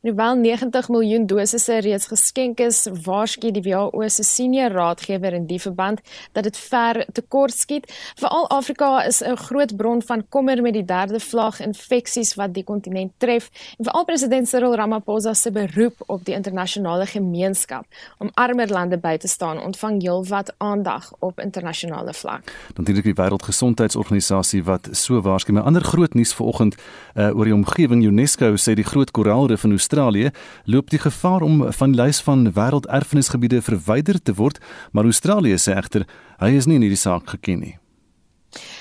Hoewel 0.00 0.36
90 0.36 0.88
miljoen 0.88 1.26
dosisse 1.26 1.78
reeds 1.84 2.06
geskenk 2.08 2.60
is, 2.64 2.86
waarsku 3.04 3.50
die 3.52 3.60
WHO 3.66 4.06
se 4.08 4.22
senior 4.24 4.72
raadgewer 4.72 5.34
in 5.36 5.44
die 5.46 5.58
verband 5.60 6.00
dat 6.32 6.46
dit 6.48 6.56
ver 6.56 7.04
tekort 7.12 7.52
skiet. 7.52 7.84
Veral 8.16 8.48
Afrika 8.48 9.04
is 9.04 9.20
'n 9.20 9.36
groot 9.36 9.76
bron 9.76 10.02
van 10.02 10.24
kommer 10.28 10.62
met 10.62 10.72
die 10.72 10.84
derde 10.84 11.20
vlaag 11.20 11.60
infeksies 11.60 12.34
wat 12.34 12.54
die 12.54 12.64
kontinent 12.64 13.12
tref. 13.16 13.50
En 13.78 13.84
veral 13.84 14.04
president 14.04 14.48
Cyril 14.48 14.74
Ramaphosa 14.74 15.34
se 15.34 15.52
beroep 15.52 15.94
op 16.06 16.24
die 16.24 16.34
internasionale 16.34 17.06
gemeenskap 17.06 17.84
om 18.18 18.30
armer 18.34 18.68
lande 18.68 18.98
by 18.98 19.16
te 19.16 19.28
staan, 19.28 19.60
ontvang 19.60 20.02
heelwat 20.02 20.54
aandag 20.58 21.12
op 21.18 21.40
internasionale 21.40 22.14
vlak. 22.14 22.52
Ek 22.78 23.02
die 23.02 23.14
Wêreldgesondheidsorganisasie 23.14 24.64
wat 24.64 24.88
so 24.92 25.20
waarsku. 25.20 25.52
'n 25.52 25.58
Ander 25.58 25.84
groot 25.84 26.14
nuus 26.14 26.32
vanoggend 26.32 26.76
uh, 27.14 27.36
oor 27.36 27.44
die 27.44 27.54
omgewing 27.54 28.06
UNESCO 28.06 28.56
sê 28.56 28.74
die 28.74 28.84
groot 28.84 29.10
koraalrif 29.10 29.64
in 29.64 29.70
Australië 29.90 30.30
loop 30.64 30.90
die 30.90 30.98
gevaar 31.02 31.42
om 31.42 31.72
van 31.72 31.92
die 31.92 31.98
lys 31.98 32.20
van 32.22 32.46
wêrelderfenisgebiede 32.54 33.58
verwyder 33.62 34.22
te 34.22 34.34
word, 34.38 34.62
maar 34.92 35.04
Australië 35.04 35.58
sê 35.58 35.74
egter 35.74 36.06
hy 36.38 36.54
is 36.54 36.70
nie 36.70 36.78
in 36.78 36.86
hierdie 36.86 37.00
saak 37.00 37.26
geken 37.34 37.64
nie. 37.64 37.79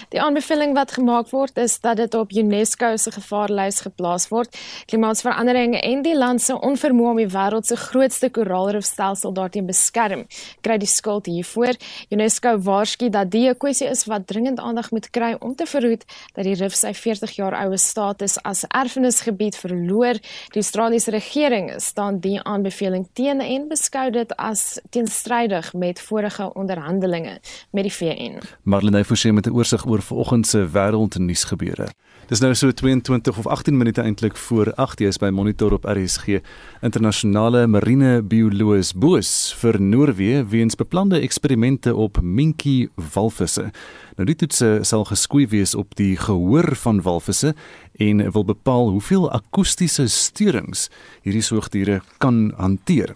Die 0.09 0.21
aanbeveling 0.21 0.73
wat 0.73 0.91
gemaak 0.91 1.29
word 1.29 1.57
is 1.57 1.79
dat 1.79 1.97
dit 1.97 2.13
op 2.17 2.31
UNESCO 2.31 2.95
se 2.97 3.11
gevaarlys 3.11 3.81
geplaas 3.85 4.27
word. 4.29 4.55
Klimaatsverandering 4.89 5.75
en 5.81 6.01
die 6.01 6.15
land 6.17 6.41
se 6.41 6.55
onvermoë 6.55 7.11
om 7.11 7.19
die 7.21 7.29
wêreld 7.29 7.67
se 7.69 7.77
grootste 7.77 8.29
koraalrifstelsel 8.33 9.33
daarteen 9.33 9.67
beskerm, 9.69 10.25
kry 10.65 10.77
die 10.81 10.89
skuld 10.89 11.29
hiervoor. 11.29 11.77
UNESCO 12.09 12.55
waarsku 12.65 13.09
dat 13.09 13.31
die 13.31 13.49
'n 13.49 13.57
kwessie 13.57 13.87
is 13.87 14.05
wat 14.05 14.27
dringend 14.27 14.59
aandag 14.59 14.91
moet 14.91 15.09
kry 15.09 15.35
om 15.39 15.55
te 15.55 15.65
verhoed 15.65 16.05
dat 16.33 16.43
die 16.43 16.55
rif 16.55 16.73
sy 16.73 16.93
40 16.93 17.35
jaar 17.35 17.53
oue 17.65 17.77
status 17.77 18.37
as 18.43 18.65
erfenisgebied 18.67 19.55
verloor. 19.55 20.13
Die 20.53 20.61
Australiese 20.61 21.11
regering 21.11 21.81
staan 21.81 22.19
die 22.19 22.39
aanbeveling 22.43 23.07
teen 23.13 23.41
en 23.41 23.67
beskou 23.67 24.09
dit 24.11 24.35
as 24.37 24.79
teenstrydig 24.89 25.73
met 25.73 26.01
vorige 26.01 26.53
onderhandelinge 26.53 27.39
met 27.71 27.83
die 27.83 27.93
VN. 27.93 28.39
Marlene 28.63 29.03
Forsie 29.05 29.33
met 29.33 29.47
'n 29.47 29.58
oorsig 29.59 29.83
oor 29.85 30.01
vanoggend 30.01 30.47
se 30.47 30.61
wêreldnuus 30.71 31.43
gebeure. 31.49 31.89
Dis 32.29 32.39
nou 32.43 32.53
so 32.55 32.71
22 32.71 33.39
of 33.41 33.47
18 33.49 33.77
minute 33.77 34.01
eintlik 34.01 34.37
voor 34.37 34.71
8:00 34.77 35.07
is 35.07 35.17
by 35.17 35.29
Monitor 35.33 35.73
op 35.73 35.85
RSG. 35.85 36.39
Internasionale 36.81 37.67
marine 37.67 38.21
bioloog 38.21 38.93
boos 38.95 39.53
vir 39.59 39.81
Noorwe 39.81 40.45
weens 40.45 40.75
beplande 40.75 41.19
eksperimente 41.19 41.95
op 41.95 42.21
minkie 42.21 42.89
walvisse. 43.13 43.71
Nou 44.15 44.25
die 44.25 44.35
toetse 44.35 44.79
sal 44.81 45.05
geskoei 45.05 45.47
wees 45.47 45.75
op 45.75 45.95
die 45.95 46.15
gehoor 46.17 46.75
van 46.75 47.01
walvisse 47.01 47.55
en 47.97 48.31
wil 48.31 48.45
bepaal 48.45 48.89
hoeveel 48.89 49.31
akoestiese 49.31 50.07
steurings 50.07 50.89
hierdie 51.21 51.43
soogdiere 51.43 52.01
kan 52.17 52.53
hanteer. 52.57 53.15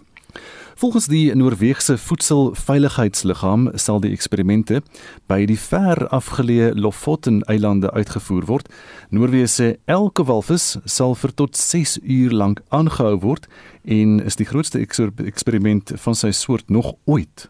Volgens 0.76 1.06
die 1.06 1.34
Noorse 1.34 1.98
voedselveiligheidsliggaam 1.98 3.68
sal 3.78 4.00
die 4.02 4.10
eksperimente 4.10 4.80
by 5.30 5.44
die 5.46 5.58
ver 5.58 6.08
afgeleë 6.10 6.72
Lofoten-eilande 6.74 7.92
uitgevoer 7.94 8.48
word. 8.50 8.66
Noorwe 9.14 9.46
sê 9.46 9.76
elke 9.86 10.26
walvis 10.26 10.74
sal 10.84 11.14
vir 11.14 11.34
tot 11.38 11.54
6 11.56 12.00
uur 12.02 12.34
lank 12.34 12.64
aangehou 12.74 13.20
word 13.22 13.46
en 13.86 14.18
is 14.26 14.40
die 14.40 14.50
grootste 14.50 14.82
eksperiment 14.82 15.94
van 15.94 16.18
sy 16.18 16.34
soort 16.34 16.66
nog 16.66 16.96
ooit. 17.06 17.48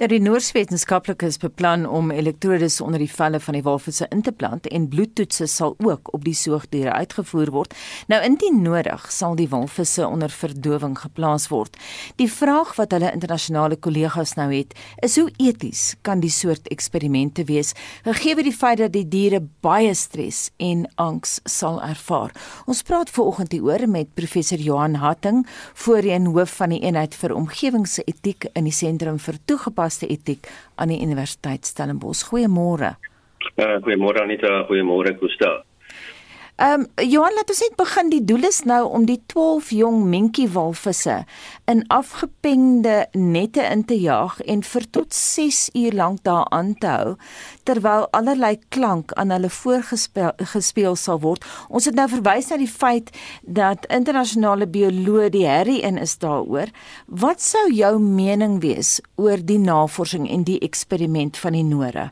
Dat 0.00 0.10
die 0.12 0.20
Noors-wetenskaplikes 0.22 1.38
beplan 1.42 1.86
om 1.86 2.10
elektrodes 2.10 2.80
onder 2.80 2.98
die 2.98 3.10
velle 3.12 3.40
van 3.40 3.54
die 3.54 3.62
walvisse 3.62 4.06
in 4.10 4.22
te 4.22 4.32
plant 4.32 4.66
en 4.66 4.88
bloedtoetse 4.88 5.46
sal 5.46 5.76
ook 5.78 6.12
op 6.14 6.24
die 6.24 6.34
soogdiere 6.34 6.92
uitgevoer 6.92 7.50
word. 7.54 7.74
Nou 8.06 8.22
indien 8.24 8.62
nodig, 8.62 9.06
sal 9.12 9.36
die 9.38 9.48
walvisse 9.48 10.06
onder 10.06 10.30
verdowing 10.30 10.98
geplaas 10.98 11.48
word. 11.48 11.76
Die 12.16 12.30
vraag 12.32 12.74
wat 12.76 12.92
hulle 12.96 13.12
internasionale 13.12 13.76
kollegas 13.76 14.34
nou 14.34 14.50
het, 14.52 14.74
is 15.02 15.16
hoe 15.20 15.30
eties 15.36 15.94
kan 16.02 16.20
die 16.20 16.32
soort 16.32 16.68
eksperimente 16.72 17.44
wees 17.48 17.74
gegee 18.04 18.36
die 18.48 18.54
feit 18.54 18.78
dat 18.78 18.92
die 18.94 19.06
diere 19.08 19.40
baie 19.64 19.94
stres 19.94 20.48
en 20.62 20.84
angs 21.00 21.38
sal 21.48 21.80
ervaar. 21.84 22.32
Ons 22.70 22.82
praat 22.86 23.10
veraloggend 23.10 23.52
hieroor 23.52 23.86
met 23.90 24.14
professor 24.16 24.58
Johan 24.58 24.98
Hatting, 25.02 25.44
voorheen 25.74 26.30
hoof 26.32 26.56
van 26.60 26.74
die 26.74 26.80
eenheid 26.84 27.16
vir 27.18 27.34
omgewingsetiek 27.36 28.48
in 28.54 28.68
die 28.68 28.74
sentrum 28.74 29.18
vir 29.22 29.40
toegepaste 29.58 30.06
etiek 30.06 30.46
aan 30.76 30.88
die 30.88 31.02
Universiteit 31.02 31.66
Stellenbosch. 31.66 32.30
Goeiemôre. 32.30 32.94
Uh, 33.58 33.78
goeiemôre 33.82 34.22
Anita, 34.22 34.62
goeiemôre 34.70 35.16
Gustav. 35.18 35.67
Ehm 36.58 36.80
um, 36.80 37.06
Johan, 37.06 37.36
laat 37.36 37.50
ons 37.52 37.60
net 37.62 37.74
begin. 37.78 38.08
Die 38.10 38.24
doel 38.26 38.48
is 38.48 38.64
nou 38.66 38.80
om 38.90 39.04
die 39.06 39.20
12 39.30 39.68
jong 39.76 40.00
mentjie 40.10 40.48
walvisse 40.50 41.20
in 41.70 41.84
afgepende 41.94 43.06
nette 43.12 43.62
in 43.62 43.84
te 43.86 43.94
jaag 43.94 44.40
en 44.42 44.64
vir 44.66 44.88
tot 44.90 45.14
6 45.14 45.60
uur 45.78 45.94
lank 46.00 46.24
daar 46.26 46.50
aan 46.50 46.74
te 46.82 46.90
hou 46.90 47.14
terwyl 47.62 48.08
allerlei 48.10 48.58
klank 48.74 49.14
aan 49.14 49.30
hulle 49.30 49.52
voorgespeel 49.60 50.34
gespeel 50.56 50.98
sal 50.98 51.22
word. 51.22 51.46
Ons 51.70 51.86
het 51.86 51.94
nou 51.94 52.08
verwys 52.10 52.50
na 52.50 52.58
die 52.58 52.70
feit 52.74 53.14
dat 53.46 53.86
internasionale 53.86 54.66
bioloë 54.66 55.30
die 55.38 55.46
herrie 55.46 55.78
in 55.86 55.94
is 55.94 56.18
daaroor. 56.18 56.74
Wat 57.06 57.38
sou 57.38 57.68
jou 57.70 57.94
mening 58.02 58.58
wees 58.66 58.96
oor 59.14 59.38
die 59.38 59.62
navorsing 59.62 60.26
en 60.26 60.42
die 60.42 60.58
eksperiment 60.58 61.38
van 61.38 61.54
die 61.54 61.66
Noore? 61.70 62.10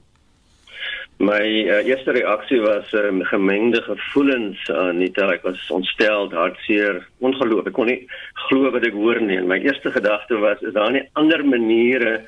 My 1.19 1.41
uh, 1.41 1.81
eerste 1.89 2.13
reaksie 2.13 2.61
was 2.61 2.93
um, 2.93 3.23
gemengde 3.25 3.83
gevoelens 3.83 4.71
aan 4.71 4.89
uh, 4.89 4.99
Nita. 4.99 5.31
Ek 5.33 5.47
was 5.49 5.63
ontstel, 5.73 6.29
hartseer, 6.29 6.99
ongeloof. 7.25 7.71
Ek 7.71 7.77
kon 7.79 7.89
nie 7.89 8.03
glo 8.49 8.69
wat 8.75 8.85
ek 8.85 8.99
hoor 8.99 9.23
nie. 9.25 9.39
My 9.41 9.57
eerste 9.65 9.95
gedagte 9.95 10.37
was 10.43 10.61
is 10.61 10.75
daar 10.77 10.93
nie 10.93 11.07
ander 11.17 11.41
maniere 11.41 12.19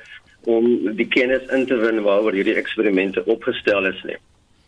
om 0.49 0.65
die 0.97 1.05
kennis 1.05 1.45
in 1.53 1.67
te 1.69 1.77
win 1.77 2.01
waaroor 2.01 2.33
hierdie 2.33 2.57
eksperimente 2.57 3.21
opgestel 3.29 3.85
is 3.91 4.01
nie. 4.09 4.17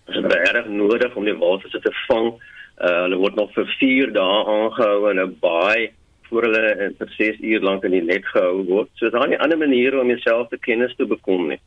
Dit 0.05 0.21
is 0.21 0.29
regtig 0.29 0.69
nodig 0.69 1.17
om 1.17 1.25
die 1.25 1.37
walvisse 1.41 1.81
te 1.81 1.93
vang. 2.05 2.35
Uh, 2.77 3.07
hulle 3.07 3.17
word 3.23 3.41
nog 3.41 3.49
vir 3.57 3.73
4 3.79 4.13
dae 4.13 4.39
aangehou 4.53 5.09
in 5.15 5.25
'n 5.25 5.37
baai 5.41 5.89
voor 6.29 6.45
hulle 6.45 6.93
vir 6.99 7.13
6 7.17 7.41
uur 7.41 7.65
lank 7.65 7.89
in 7.89 7.97
die 7.97 8.05
net 8.05 8.25
gehou 8.29 8.61
word. 8.69 8.93
So 9.01 9.09
daar 9.09 9.25
is 9.25 9.33
nie 9.33 9.41
ander 9.41 9.57
maniere 9.57 9.99
om 9.99 10.13
jouself 10.13 10.53
te 10.53 10.61
kennis 10.61 10.93
te 10.95 11.09
bekom 11.09 11.47
nie. 11.49 11.59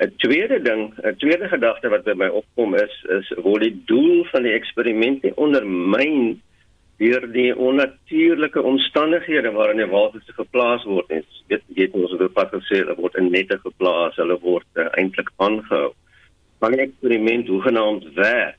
'n 0.00 0.12
tweede 0.16 0.62
ding, 0.62 0.94
'n 1.04 1.16
tweede 1.16 1.48
gedagte 1.48 1.88
wat 1.88 2.04
by 2.04 2.14
my 2.16 2.28
opkom 2.28 2.74
is 2.74 2.94
is 3.18 3.32
word 3.36 3.62
die 3.62 3.82
doel 3.86 4.24
van 4.32 4.42
die 4.42 4.56
eksperiment 4.56 5.26
ondermyn 5.36 6.40
deur 7.00 7.26
die 7.32 7.52
onnatuurlike 7.56 8.62
omstandighede 8.62 9.52
waarin 9.56 9.80
die 9.80 9.88
walvisse 9.92 10.32
geplaas 10.36 10.84
word. 10.84 11.12
Ons 11.16 11.44
weet 11.48 11.62
jy 11.76 11.88
het 11.88 11.96
ons 11.96 12.12
op 12.16 12.24
pad 12.36 12.52
gesê 12.56 12.80
hulle 12.80 12.96
word 12.96 13.14
in 13.20 13.30
nette 13.32 13.58
geplaas, 13.64 14.16
hulle 14.20 14.36
word 14.40 14.66
uh, 14.76 14.88
eintlik 15.00 15.30
aangehou. 15.36 15.92
Van 16.60 16.76
die 16.76 16.84
eksperiment 16.86 17.48
hoegenaamd 17.48 18.08
werk. 18.16 18.58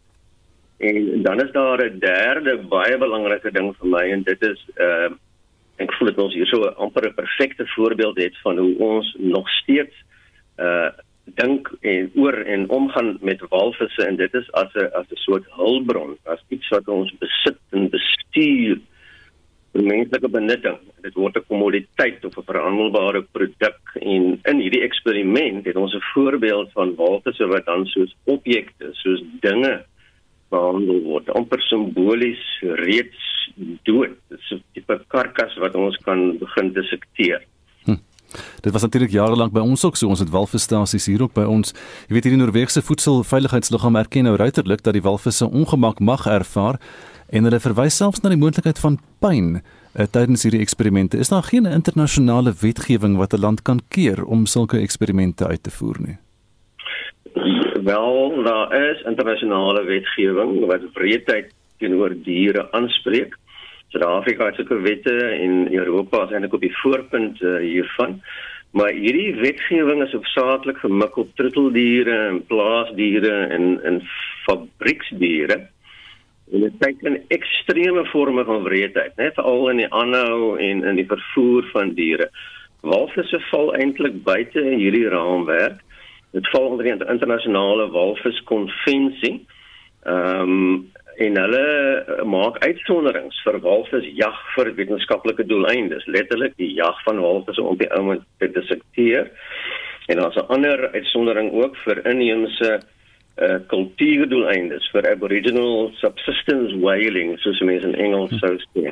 En 0.82 1.22
dan 1.22 1.42
is 1.42 1.52
daar 1.54 1.82
'n 1.86 2.00
derde 2.00 2.58
baie 2.70 2.98
belangrike 2.98 3.52
ding 3.52 3.76
vir 3.78 3.88
my 3.88 4.06
en 4.14 4.24
dit 4.24 4.42
is 4.42 4.66
uh 4.78 5.10
ek 5.82 5.94
voel 5.98 6.10
dit 6.10 6.18
ons 6.22 6.34
hier 6.34 6.46
so 6.46 6.62
'n 6.66 6.76
amper 6.78 7.06
'n 7.10 7.14
perfekte 7.14 7.66
voorbeeld 7.76 8.18
het 8.18 8.38
van 8.42 8.58
hoe 8.58 8.76
ons 8.78 9.16
nog 9.20 9.50
steeds 9.50 9.96
uh 10.58 10.90
dink 11.36 11.70
en 11.82 12.12
oor 12.16 12.34
en 12.34 12.70
omgaan 12.70 13.18
met 13.22 13.42
walvisse 13.50 14.06
en 14.06 14.16
dit 14.16 14.34
is 14.34 14.52
as 14.54 14.74
'n 14.76 14.90
as 15.00 15.08
'n 15.12 15.24
soort 15.26 15.46
hulpbron, 15.58 16.18
as 16.26 16.42
iets 16.50 16.70
wat 16.70 16.88
ons 16.88 17.12
besit 17.20 17.60
en 17.72 17.90
bestuur 17.90 18.80
vir 19.74 19.84
menslike 19.84 20.30
benutting. 20.30 20.80
Dit 21.02 21.16
word 21.16 21.38
'n 21.38 21.48
kommoditeit 21.48 22.26
of 22.26 22.38
'n 22.38 22.50
verhandelbare 22.52 23.22
produk 23.32 23.80
en 24.02 24.40
in 24.44 24.58
hierdie 24.60 24.84
eksperiment 24.84 25.66
het 25.66 25.76
ons 25.76 25.94
'n 25.94 26.08
voorbeeld 26.14 26.72
van 26.72 26.96
walvisse 26.96 27.48
wat 27.48 27.66
dan 27.66 27.86
soos 27.86 28.16
objekte, 28.26 28.90
soos 28.92 29.22
dinge 29.40 29.86
behandel 30.50 31.02
word, 31.02 31.30
amper 31.30 31.62
simbolies 31.62 32.44
reeds 32.62 33.30
dood. 33.84 34.16
Dit 34.30 34.40
is 34.40 34.52
'n 34.52 34.64
tipe 34.74 35.00
karkas 35.08 35.56
wat 35.58 35.76
ons 35.76 35.98
kan 35.98 36.38
begin 36.38 36.74
dissekteer. 36.74 37.42
Dit 38.62 38.74
was 38.74 38.82
natuurlik 38.82 39.12
jare 39.12 39.36
lank 39.36 39.52
by 39.54 39.60
ons 39.60 39.86
ook 39.86 39.98
so. 39.98 40.08
Ons 40.08 40.20
het 40.20 40.30
walvisstasies 40.30 41.06
hier 41.06 41.22
ook 41.22 41.34
by 41.34 41.44
ons. 41.44 41.74
Jy 42.08 42.14
weet 42.14 42.24
hierdie 42.24 42.42
Noorse 42.42 42.82
voedselveiligheidsliggaam 42.82 43.96
erken 43.96 44.24
nou 44.24 44.36
ruiterlik 44.36 44.84
dat 44.84 44.94
die 44.94 45.02
walvisse 45.02 45.50
ongemak 45.50 46.00
mag 46.00 46.26
ervaar 46.26 46.80
en 47.30 47.44
hulle 47.48 47.60
verwys 47.64 47.96
selfs 47.96 48.22
na 48.22 48.30
die 48.30 48.40
moontlikheid 48.40 48.80
van 48.80 49.00
pyn 49.24 49.62
uh, 49.62 50.06
tydens 50.12 50.44
hierdie 50.44 50.62
eksperimente. 50.62 51.18
Is 51.18 51.32
daar 51.32 51.44
geen 51.44 51.66
internasionale 51.66 52.54
wetgewing 52.62 53.18
wat 53.18 53.34
'n 53.34 53.40
land 53.40 53.62
kan 53.62 53.80
keer 53.88 54.24
om 54.24 54.46
sulke 54.46 54.80
eksperimente 54.80 55.48
uit 55.48 55.64
te 55.64 55.72
voer 55.72 55.98
nie? 56.00 56.18
Wel, 57.84 58.44
daar 58.44 58.92
is 58.92 59.02
internasionale 59.02 59.84
wetgewing 59.84 60.66
wat 60.66 60.82
wreedheid 60.94 61.54
teenoor 61.78 62.14
diere 62.24 62.72
aanspreek. 62.72 63.38
Suid-Afrika 63.92 64.46
het 64.46 64.56
sulke 64.56 64.80
wette 64.86 65.14
en 65.36 65.68
Europa 65.74 66.24
is 66.24 66.32
eintlik 66.32 66.54
op 66.56 66.64
die 66.64 66.78
voorpunt 66.80 67.42
uh, 67.42 67.58
hiervan. 67.60 68.22
Maar 68.72 68.94
hierdie 68.96 69.36
wetgewing 69.36 70.00
is 70.06 70.14
hoofsaaklik 70.16 70.78
gemik 70.80 71.18
op 71.20 71.36
troeteldiere 71.36 72.16
en 72.30 72.40
plaasdiere 72.48 73.34
en 73.52 73.82
en 73.84 74.00
fabrieksdiere. 74.46 75.58
En 76.52 76.64
dit 76.64 76.80
teken 76.80 77.20
ekstreme 77.28 78.06
forme 78.06 78.44
van 78.48 78.64
wreedheid, 78.64 79.16
net 79.16 79.36
veral 79.36 79.70
in 79.74 79.84
die 79.84 79.92
aanhou 79.92 80.58
en 80.60 80.84
in 80.84 80.96
die 81.00 81.08
vervoer 81.08 81.68
van 81.72 81.94
diere. 82.00 82.30
Walvisse 82.82 83.40
val 83.50 83.74
eintlik 83.76 84.24
buite 84.24 84.64
hierdie 84.64 85.08
raamwerk. 85.12 85.84
Dit 86.32 86.48
val 86.56 86.72
onder 86.72 86.88
die 86.88 86.96
internasionale 86.96 87.90
walviskonvensie. 87.92 89.42
Ehm 90.08 90.56
um, 90.56 90.90
en 91.18 91.38
hulle 91.38 91.66
eh, 92.00 92.24
maak 92.24 92.60
uitsonderings 92.64 93.42
vir 93.46 93.60
walvisjag 93.64 94.40
vir 94.56 94.72
wetenskaplike 94.78 95.46
doeleindes, 95.50 96.06
letterlik 96.06 96.56
die 96.62 96.72
jag 96.78 96.98
van 97.06 97.22
walvisse 97.22 97.64
om 97.64 97.78
die 97.78 97.92
ouens 97.98 98.24
te 98.40 98.52
dissekteer. 98.52 99.32
En 100.08 100.18
daar's 100.18 100.36
'n 100.36 100.52
ander 100.56 100.92
uitsondering 100.92 101.52
ook 101.52 101.78
vir 101.86 102.06
inheemse 102.06 102.80
uh 103.42 103.60
kultuurdoeleindes 103.68 104.90
vir 104.92 105.08
aboriginal 105.12 105.92
subsistence 105.94 106.76
whaling 106.80 107.40
soos 107.40 107.60
mense 107.60 107.88
in 107.88 107.96
Engels 107.96 108.34
sou 108.40 108.58
sê. 108.60 108.92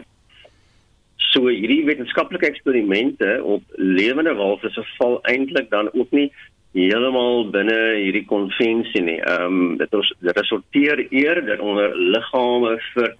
So 1.17 1.47
hierdie 1.47 1.85
wetenskaplike 1.85 2.47
eksperimente 2.47 3.43
op 3.43 3.63
lewende 3.75 4.33
walvisse 4.33 4.83
val 4.97 5.19
eintlik 5.21 5.69
dan 5.69 5.89
ook 5.93 6.11
nie 6.11 6.31
heeltemal 6.77 7.47
binne 7.53 7.79
hierdie 7.97 8.25
konvensie 8.29 9.01
nie. 9.01 9.17
Ehm 9.21 9.57
um, 9.61 9.77
dit 9.79 9.93
ons 9.93 10.11
resulteer 10.35 11.05
eerder 11.09 11.61
onder 11.61 11.95
liggame 11.95 12.77
vir 12.93 13.15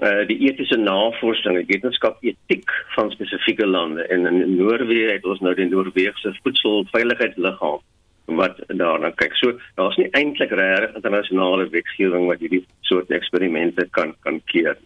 uh 0.00 0.22
die 0.28 0.38
etiese 0.46 0.76
navorsing, 0.78 1.56
die 1.58 1.66
wetenskap 1.74 2.20
etiek 2.22 2.70
van 2.94 3.10
spesifieke 3.10 3.66
lande 3.66 4.04
en 4.06 4.26
in 4.26 4.56
Noorwe 4.56 5.00
het 5.10 5.24
ons 5.26 5.40
nou 5.42 5.54
die 5.54 5.66
Noorse 5.66 6.34
voedselveiligheidsliggaam 6.42 7.80
wat 8.38 8.60
daarna 8.68 9.10
kyk. 9.18 9.34
So 9.40 9.56
daar's 9.74 9.98
nie 9.98 10.10
eintlik 10.14 10.52
regtig 10.54 10.94
internasionale 10.94 11.66
wetgewing 11.72 12.28
wat 12.30 12.44
hierdie 12.44 12.62
soort 12.86 13.10
eksperimente 13.10 13.88
kan 13.96 14.14
kan 14.22 14.40
keer. 14.52 14.78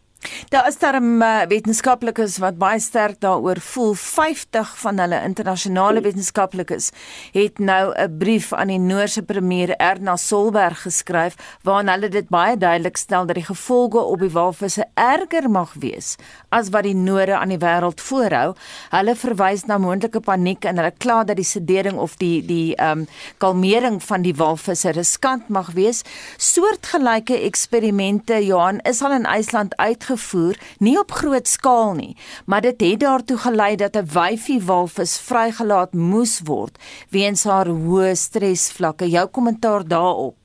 Daar 0.48 0.68
is 0.68 0.78
daar 0.78 1.00
'n 1.00 1.22
uh, 1.22 1.42
wetenskaplikes 1.48 2.38
wat 2.38 2.58
baie 2.58 2.80
sterk 2.80 3.20
daaroor 3.20 3.60
voel. 3.60 3.94
50 3.94 4.78
van 4.78 4.98
hulle 4.98 5.22
internasionale 5.22 6.00
wetenskaplikes 6.00 6.90
het 7.32 7.58
nou 7.58 7.94
'n 7.94 8.18
brief 8.18 8.52
aan 8.52 8.66
die 8.66 8.78
Noorse 8.78 9.22
premier 9.22 9.76
Erna 9.76 10.16
Solberg 10.16 10.82
geskryf 10.82 11.34
waarin 11.62 11.88
hulle 11.88 12.08
dit 12.08 12.28
baie 12.28 12.56
duidelik 12.56 12.96
stel 12.96 13.26
dat 13.26 13.34
die 13.34 13.44
gevolge 13.44 13.98
op 13.98 14.18
die 14.20 14.30
walvisse 14.30 14.84
erger 14.94 15.50
mag 15.50 15.72
wees 15.74 16.16
as 16.48 16.68
wat 16.68 16.82
die 16.82 16.94
Noore 16.94 17.36
aan 17.36 17.48
die 17.48 17.58
wêreld 17.58 18.00
voorhou. 18.00 18.54
Hulle 18.90 19.16
verwys 19.16 19.64
na 19.64 19.78
moontlike 19.78 20.20
paniek 20.20 20.64
en 20.64 20.76
hulle 20.76 20.92
kla 20.98 21.24
dat 21.24 21.36
die 21.36 21.44
sedering 21.44 21.96
of 21.98 22.16
die 22.16 22.46
die 22.46 22.74
ehm 22.74 22.98
um, 22.98 23.06
kalmering 23.38 24.02
van 24.02 24.22
die 24.22 24.34
walvisse 24.34 24.90
riskant 24.90 25.48
mag 25.48 25.70
wees. 25.72 26.02
Soortgelyke 26.36 27.40
eksperimente 27.40 28.44
Johan 28.46 28.78
is 28.78 29.02
al 29.02 29.12
in 29.12 29.24
IJsland 29.24 29.76
uitge 29.76 30.03
uitgevoer, 30.04 30.56
nie 30.78 30.98
op 30.98 31.10
groot 31.10 31.46
skaal 31.48 31.94
nie, 31.94 32.16
maar 32.46 32.60
dit 32.60 32.80
het 32.80 33.00
daartoe 33.00 33.38
gelei 33.38 33.76
dat 33.76 33.96
'n 33.96 34.08
wyfie 34.12 34.60
walvis 34.60 35.20
vrygelaat 35.20 35.92
moes 35.92 36.40
word 36.44 36.78
weens 37.10 37.44
haar 37.44 37.66
hoë 37.66 38.14
stresvlakke. 38.14 39.08
Jou 39.08 39.26
kommentaar 39.28 39.88
daarop? 39.88 40.36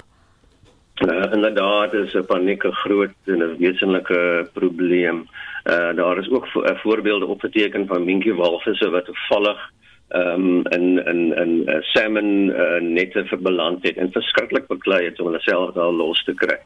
Uh, 1.01 1.33
inderdaad 1.33 1.93
is 1.93 2.13
'n 2.13 2.25
paniek 2.25 2.63
'n 2.63 2.71
groot 2.71 3.15
en 3.25 3.41
'n 3.41 3.57
wesenlike 3.57 4.49
probleem. 4.53 5.27
Uh, 5.65 5.95
daar 5.95 6.17
is 6.17 6.29
ook 6.29 6.47
vo 6.47 6.61
voorbeelde 6.75 7.25
opgeteken 7.25 7.87
van 7.87 8.05
minkie 8.05 8.33
walvisse 8.33 8.89
wat 8.89 9.05
toevallig 9.05 9.71
ehm 10.09 10.41
um, 10.41 10.65
in 10.67 11.05
in 11.05 11.35
in 11.35 11.69
uh, 11.69 11.81
salmon 11.81 12.49
uh, 12.49 12.81
nette 12.81 13.25
verbeland 13.25 13.83
het 13.83 13.97
en 13.97 14.11
verskriklik 14.11 14.67
beklei 14.67 15.05
het 15.05 15.19
om 15.19 15.25
hulle 15.25 15.39
self 15.39 15.73
daar 15.73 15.91
los 15.91 16.23
te 16.23 16.33
kry. 16.33 16.57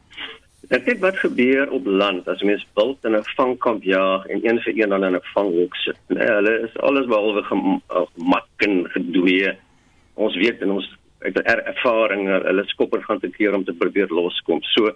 Ek 0.72 0.86
dink 0.86 1.02
wat 1.02 1.18
gebeur 1.20 1.68
op 1.76 1.84
land 1.84 2.28
as 2.30 2.42
mens 2.42 2.62
wild 2.78 3.04
in 3.04 3.16
'n 3.16 3.26
vangkamp 3.36 3.82
jaag 3.84 4.26
en 4.26 4.40
een 4.46 4.60
vir 4.64 4.74
een 4.76 4.88
dan 4.88 5.04
in 5.04 5.16
'n 5.16 5.30
vanghok 5.34 5.76
sit. 5.76 5.98
Nee, 6.08 6.26
hulle 6.26 6.60
is 6.64 6.76
alles 6.76 7.06
behalwe 7.06 7.42
gemak 7.42 8.48
en 8.56 8.90
gedoe. 8.90 9.56
Ons 10.14 10.36
weet 10.36 10.62
en 10.62 10.70
ons 10.70 10.96
het 11.18 11.36
er 11.36 11.64
ervaring 11.64 12.28
hulle 12.28 12.64
skopper 12.66 13.02
gaan 13.02 13.20
te 13.20 13.28
keer 13.28 13.54
om 13.54 13.64
te 13.64 13.72
probeer 13.72 14.08
loskom. 14.08 14.62
So 14.62 14.92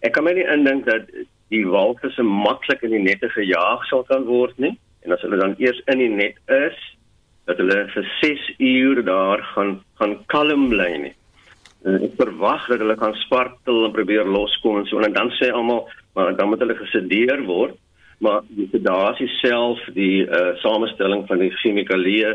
ek 0.00 0.12
kan 0.12 0.24
my 0.24 0.32
nie 0.32 0.46
indink 0.46 0.86
dat 0.86 1.10
die 1.48 1.66
walvisse 1.66 2.22
maklik 2.22 2.82
in 2.82 2.90
die 2.90 3.02
nette 3.02 3.28
gejaag 3.28 3.86
sal 3.86 4.04
kan 4.04 4.24
word 4.24 4.58
nie. 4.58 4.78
En 5.02 5.12
as 5.12 5.20
hulle 5.20 5.36
dan 5.36 5.54
eers 5.58 5.82
in 5.86 5.98
die 5.98 6.08
net 6.08 6.36
is, 6.46 6.78
dat 7.48 7.56
hulle 7.56 7.88
vir 7.94 8.06
6 8.20 8.50
ure 8.58 9.02
daar 9.02 9.42
gaan 9.42 9.80
gaan 9.98 10.18
kalm 10.26 10.68
bly 10.68 10.96
nie. 10.96 11.14
Uh, 11.86 11.94
ek 12.08 12.16
verwag 12.18 12.64
dat 12.66 12.80
hulle 12.82 12.96
gaan 12.98 13.14
spartel 13.22 13.84
en 13.86 13.92
probeer 13.94 14.26
loskom 14.26 14.80
en 14.80 14.86
so 14.90 14.98
en 14.98 15.12
dan 15.14 15.30
sê 15.38 15.52
almal 15.54 15.84
maar 16.16 16.32
dan 16.34 16.48
moet 16.50 16.62
hulle 16.64 16.74
gesedeer 16.74 17.44
word. 17.46 17.76
Maar 18.18 18.42
die 18.50 18.66
sedasie 18.72 19.28
self 19.38 19.78
die 19.94 20.24
uh, 20.26 20.56
samestelling 20.58 21.22
van 21.28 21.38
die 21.38 21.52
chemikalieë 21.60 22.32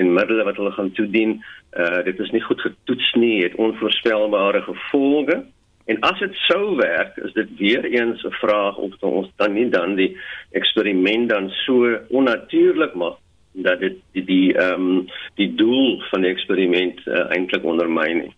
en 0.00 0.14
middele 0.16 0.46
wat 0.48 0.56
hulle 0.56 0.72
gaan 0.72 0.94
toedien 0.96 1.36
uh, 1.76 2.00
dit 2.06 2.22
is 2.24 2.32
nie 2.32 2.40
goed 2.46 2.62
getoets 2.64 3.10
nie 3.20 3.42
het 3.42 3.58
onvoorspelbare 3.60 4.62
gevolge. 4.64 5.42
En 5.92 6.00
as 6.08 6.18
dit 6.24 6.40
sou 6.46 6.78
werk 6.80 7.20
is 7.20 7.36
dit 7.36 7.52
weer 7.60 7.84
eens 7.84 8.24
'n 8.24 8.32
vraag 8.40 8.80
of 8.80 8.96
ons 9.00 9.28
dan 9.36 9.52
nie 9.52 9.68
dan 9.68 9.94
die 9.94 10.16
eksperiment 10.50 11.28
dan 11.28 11.50
so 11.66 11.98
onnatuurlik 12.08 12.94
maak 12.94 13.20
dat 13.52 13.80
dit 13.80 14.00
die 14.12 14.24
die 14.24 14.56
ehm 14.56 14.80
um, 14.80 15.06
die 15.34 15.54
doel 15.54 16.00
van 16.10 16.20
die 16.20 16.30
eksperiment 16.30 17.06
uh, 17.06 17.28
eintlik 17.36 17.64
ondermyn 17.64 18.18
nie 18.24 18.34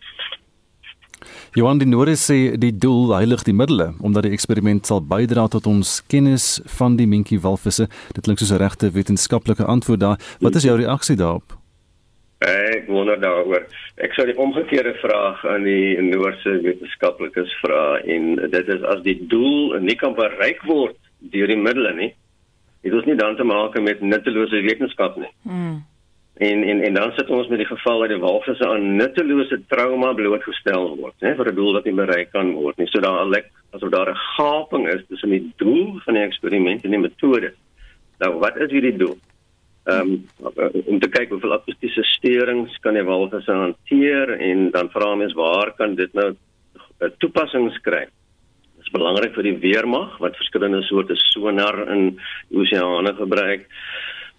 Johan 1.53 1.79
die 1.81 1.87
Noorde 1.87 2.15
sê 2.15 2.57
die 2.57 2.71
doel 2.77 3.13
heilig 3.15 3.43
die 3.43 3.53
middele 3.53 3.93
omdat 3.99 4.23
die 4.23 4.31
eksperiment 4.31 4.85
sal 4.85 5.01
bydra 5.01 5.47
tot 5.47 5.67
ons 5.67 6.03
kennis 6.07 6.61
van 6.77 6.95
die 6.95 7.07
minkie 7.07 7.39
walvisse. 7.39 7.87
Dit 8.13 8.23
klink 8.23 8.39
soos 8.39 8.51
'n 8.51 8.61
regte 8.61 8.91
wetenskaplike 8.91 9.65
antwoord 9.65 9.99
daar. 9.99 10.19
Wat 10.39 10.55
is 10.55 10.63
jou 10.63 10.77
reaksie 10.77 11.15
daarop? 11.15 11.57
Ek 12.39 12.87
wonder 12.87 13.19
daaroor. 13.19 13.65
Ek 13.99 14.13
sou 14.15 14.25
die 14.25 14.37
omgekeerde 14.39 14.93
vraag 15.01 15.41
aan 15.45 15.65
die 15.67 15.99
Noordse 16.01 16.61
wetenskaplikes 16.63 17.51
vra 17.59 17.99
en 17.99 18.35
dit 18.35 18.67
is 18.67 18.83
as 18.87 19.01
die 19.03 19.17
doel 19.27 19.75
nie 19.83 19.95
kan 19.99 20.15
bereik 20.15 20.63
word 20.63 20.95
deur 21.33 21.51
die 21.51 21.59
middele 21.59 21.91
nie, 21.97 22.13
het 22.87 22.95
ons 22.95 23.09
nie 23.09 23.17
dan 23.19 23.35
te 23.35 23.43
maak 23.43 23.75
met 23.83 23.99
nuttelose 23.99 24.61
wetenskap 24.63 25.17
nie. 25.19 25.31
Hmm. 25.43 25.81
En 26.39 26.63
en 26.63 26.81
en 26.87 26.93
dan 26.93 27.11
sit 27.15 27.29
ons 27.29 27.47
met 27.51 27.59
die 27.59 27.67
geval 27.67 27.99
dat 27.99 28.09
die 28.13 28.19
walvisse 28.19 28.67
aan 28.67 28.95
nuttelose 28.95 29.57
trauma 29.67 30.13
blootgestel 30.15 30.93
word, 30.95 31.15
hè, 31.19 31.33
vir 31.35 31.49
'n 31.51 31.55
doel 31.55 31.73
wat 31.73 31.85
nie 31.85 31.93
bereik 31.93 32.31
kan 32.31 32.53
word 32.53 32.77
nie. 32.77 32.87
So 32.87 33.01
daar 33.01 33.25
lyk 33.27 33.49
asof 33.75 33.89
daar 33.89 34.09
'n 34.09 34.21
gaping 34.37 34.87
is 34.87 35.03
tussen 35.07 35.29
die 35.29 35.51
doel 35.57 35.99
van 36.05 36.13
die 36.13 36.23
eksperiment 36.23 36.83
en 36.83 36.91
die 36.91 36.99
metode. 36.99 37.53
Nou, 38.19 38.39
wat 38.39 38.57
is 38.57 38.71
hierdie 38.71 38.97
doel? 38.97 39.17
Ehm 39.83 39.99
um, 39.99 40.25
om 40.85 40.99
te 40.99 41.09
kyk 41.09 41.29
hoeveel 41.29 41.53
akoestiese 41.53 42.03
steurings 42.03 42.77
kan 42.79 42.93
die 42.93 43.03
walvisse 43.03 43.51
hanteer 43.51 44.31
en 44.39 44.71
dan 44.71 44.89
vra 44.89 45.15
mens 45.15 45.33
waar 45.33 45.73
kan 45.75 45.95
dit 45.95 46.13
nou 46.13 46.35
toepassings 47.17 47.81
kry? 47.81 48.05
Dis 48.77 48.85
is 48.85 48.91
belangrik 48.91 49.33
vir 49.33 49.43
die 49.43 49.57
weermag 49.57 50.17
wat 50.23 50.37
verskillende 50.39 50.81
soorte 50.87 51.15
sonar 51.15 51.87
in 51.91 52.19
oseane 52.51 53.13
gebruik. 53.15 53.67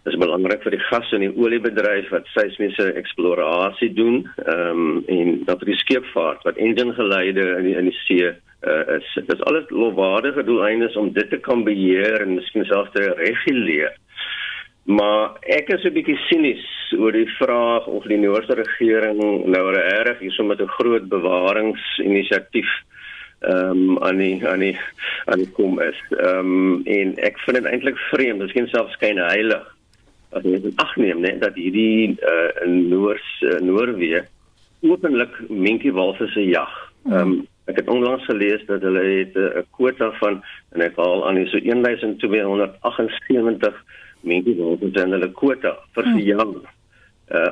Is 0.09 0.17
belangrik 0.17 0.63
vir 0.65 0.73
die 0.73 0.85
gas 0.89 1.11
en 1.13 1.21
die 1.21 1.33
oliebedryf 1.37 2.09
wat 2.15 2.29
seismiese 2.33 2.87
eksplorasie 2.97 3.91
doen, 3.93 4.23
ehm 4.47 4.85
um, 4.85 5.03
en 5.13 5.45
dat 5.45 5.61
die 5.69 5.77
skeepvaart 5.77 6.47
wat 6.49 6.57
engine 6.57 6.95
geleide 6.97 7.45
in 7.59 7.67
die, 7.69 7.77
in 7.77 7.91
die 7.91 7.99
see 8.07 8.31
uh, 8.31 8.97
is. 8.97 9.11
Dit 9.15 9.33
is 9.35 9.43
alles 9.51 9.69
lofwaardige 9.69 10.45
doeleindes 10.45 10.97
om 10.97 11.13
dit 11.13 11.29
te 11.31 11.37
kan 11.39 11.65
beheer 11.65 12.21
en 12.21 12.39
miskien 12.39 12.65
selfs 12.65 12.95
te 12.97 13.11
reguleer. 13.19 13.93
Maar 14.89 15.37
ek 15.41 15.69
is 15.77 15.85
'n 15.85 15.93
bietjie 15.93 16.17
sinies 16.29 16.65
oor 16.99 17.13
die 17.13 17.29
vraag 17.37 17.87
of 17.87 18.05
die 18.09 18.19
Noorse 18.19 18.55
regering 18.57 19.21
nou 19.47 19.65
reg 19.75 20.19
hierso 20.19 20.45
met 20.45 20.61
'n 20.61 20.77
groot 20.79 21.09
bewaringsinisiatief 21.09 22.71
ehm 23.41 23.91
um, 23.91 23.99
aan 24.03 24.17
die 24.17 24.47
aan 24.47 24.59
die 24.59 24.79
aan 25.25 25.39
die 25.39 25.51
kom 25.51 25.81
is. 25.81 26.01
Ehm 26.11 26.39
um, 26.39 26.83
en 26.85 27.17
ek 27.17 27.39
vind 27.45 27.57
dit 27.57 27.67
eintlik 27.67 27.99
vreemd, 28.11 28.39
miskien 28.39 28.69
selfs 28.69 28.93
skyn 28.93 29.19
heilig. 29.19 29.65
As 30.31 30.45
jy 30.47 30.61
dit 30.63 30.83
agneem 30.83 31.21
net 31.25 31.41
dat 31.43 31.55
hierdie 31.59 32.15
uh, 32.15 32.51
Noors 32.67 33.29
uh, 33.43 33.59
Noorwe 33.65 34.25
openlik 34.87 35.35
minkiewalvisse 35.49 36.43
jag. 36.49 36.73
Ehm 37.11 37.21
um, 37.21 37.33
ek 37.71 37.77
het 37.85 37.91
onlangs 37.93 38.25
gelees 38.27 38.63
dat 38.67 38.83
hulle 38.83 39.03
het 39.05 39.37
uh, 39.39 39.61
'n 39.61 39.67
kwota 39.77 40.09
van 40.19 40.43
en 40.75 40.81
ek 40.83 40.97
haal 40.97 41.29
aan 41.29 41.47
so 41.47 41.59
1278 41.59 43.85
minkiewalvisse 44.21 45.01
in 45.05 45.15
hulle 45.15 45.33
kwota 45.33 45.77
vir 45.95 46.05
die 46.17 46.27
jaar 46.33 46.51
uh, 46.51 46.63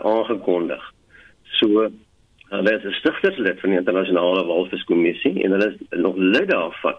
aangekondig. 0.03 0.83
So 1.61 1.91
Hulle 2.49 2.73
is 2.73 2.85
'n 2.85 2.93
stigterslid 2.93 3.61
van 3.61 3.71
die 3.71 3.79
internasionale 3.79 4.47
walviskommissie 4.47 5.45
en 5.45 5.51
hulle 5.51 5.69
is 5.69 5.99
nog 5.99 6.17
lid 6.17 6.49
daarvan. 6.49 6.95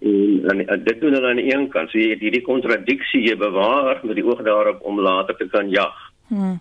En, 0.00 0.66
en 0.68 0.84
dit 0.84 1.00
doen 1.00 1.12
hulle 1.12 1.28
aan 1.28 1.40
die 1.40 1.54
een 1.54 1.68
kant, 1.72 1.90
so 1.90 1.98
jy 1.98 2.10
het 2.12 2.20
hierdie 2.20 2.44
kontradiksie 2.44 3.22
jy 3.24 3.36
bewaar 3.40 4.02
met 4.02 4.18
die 4.18 4.24
oog 4.26 4.42
daarop 4.44 4.82
om 4.84 5.00
later 5.00 5.36
te 5.38 5.48
kan 5.48 5.70
jag. 5.70 5.94
Hmm. 6.28 6.58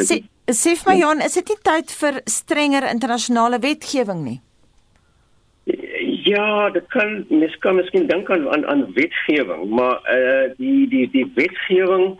Sê 0.00 0.22
sê 0.50 0.74
vir 0.74 0.88
my 0.88 0.96
Jan, 0.98 1.20
is 1.22 1.36
dit 1.38 1.52
nie 1.52 1.60
tyd 1.62 1.92
vir 2.00 2.22
strenger 2.26 2.88
internasionale 2.90 3.60
wetgewing 3.62 4.24
nie? 4.24 4.40
Ja, 6.26 6.70
dit 6.74 6.86
kan 6.90 7.24
mens 7.28 7.54
kan 7.62 7.78
miskien 7.78 8.08
dink 8.08 8.30
aan 8.30 8.48
aan, 8.50 8.66
aan 8.66 8.82
wetgewing, 8.96 9.68
maar 9.70 10.00
eh 10.04 10.18
uh, 10.18 10.56
die 10.56 10.88
die 10.88 11.06
die 11.10 11.26
wetgewing 11.34 12.18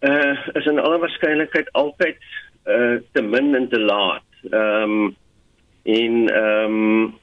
eh 0.00 0.12
uh, 0.12 0.36
is 0.60 0.66
in 0.66 0.78
alle 0.78 0.98
waarskynlikheid 0.98 1.72
altyd 1.72 2.20
eh 2.64 2.74
uh, 2.74 3.00
te 3.12 3.22
min 3.22 3.54
en 3.54 3.68
te 3.68 3.80
laat. 3.80 4.28
Ehm 4.50 4.92
um, 4.92 5.16
in 5.82 6.28
ehm 6.28 6.76
um, 6.76 7.14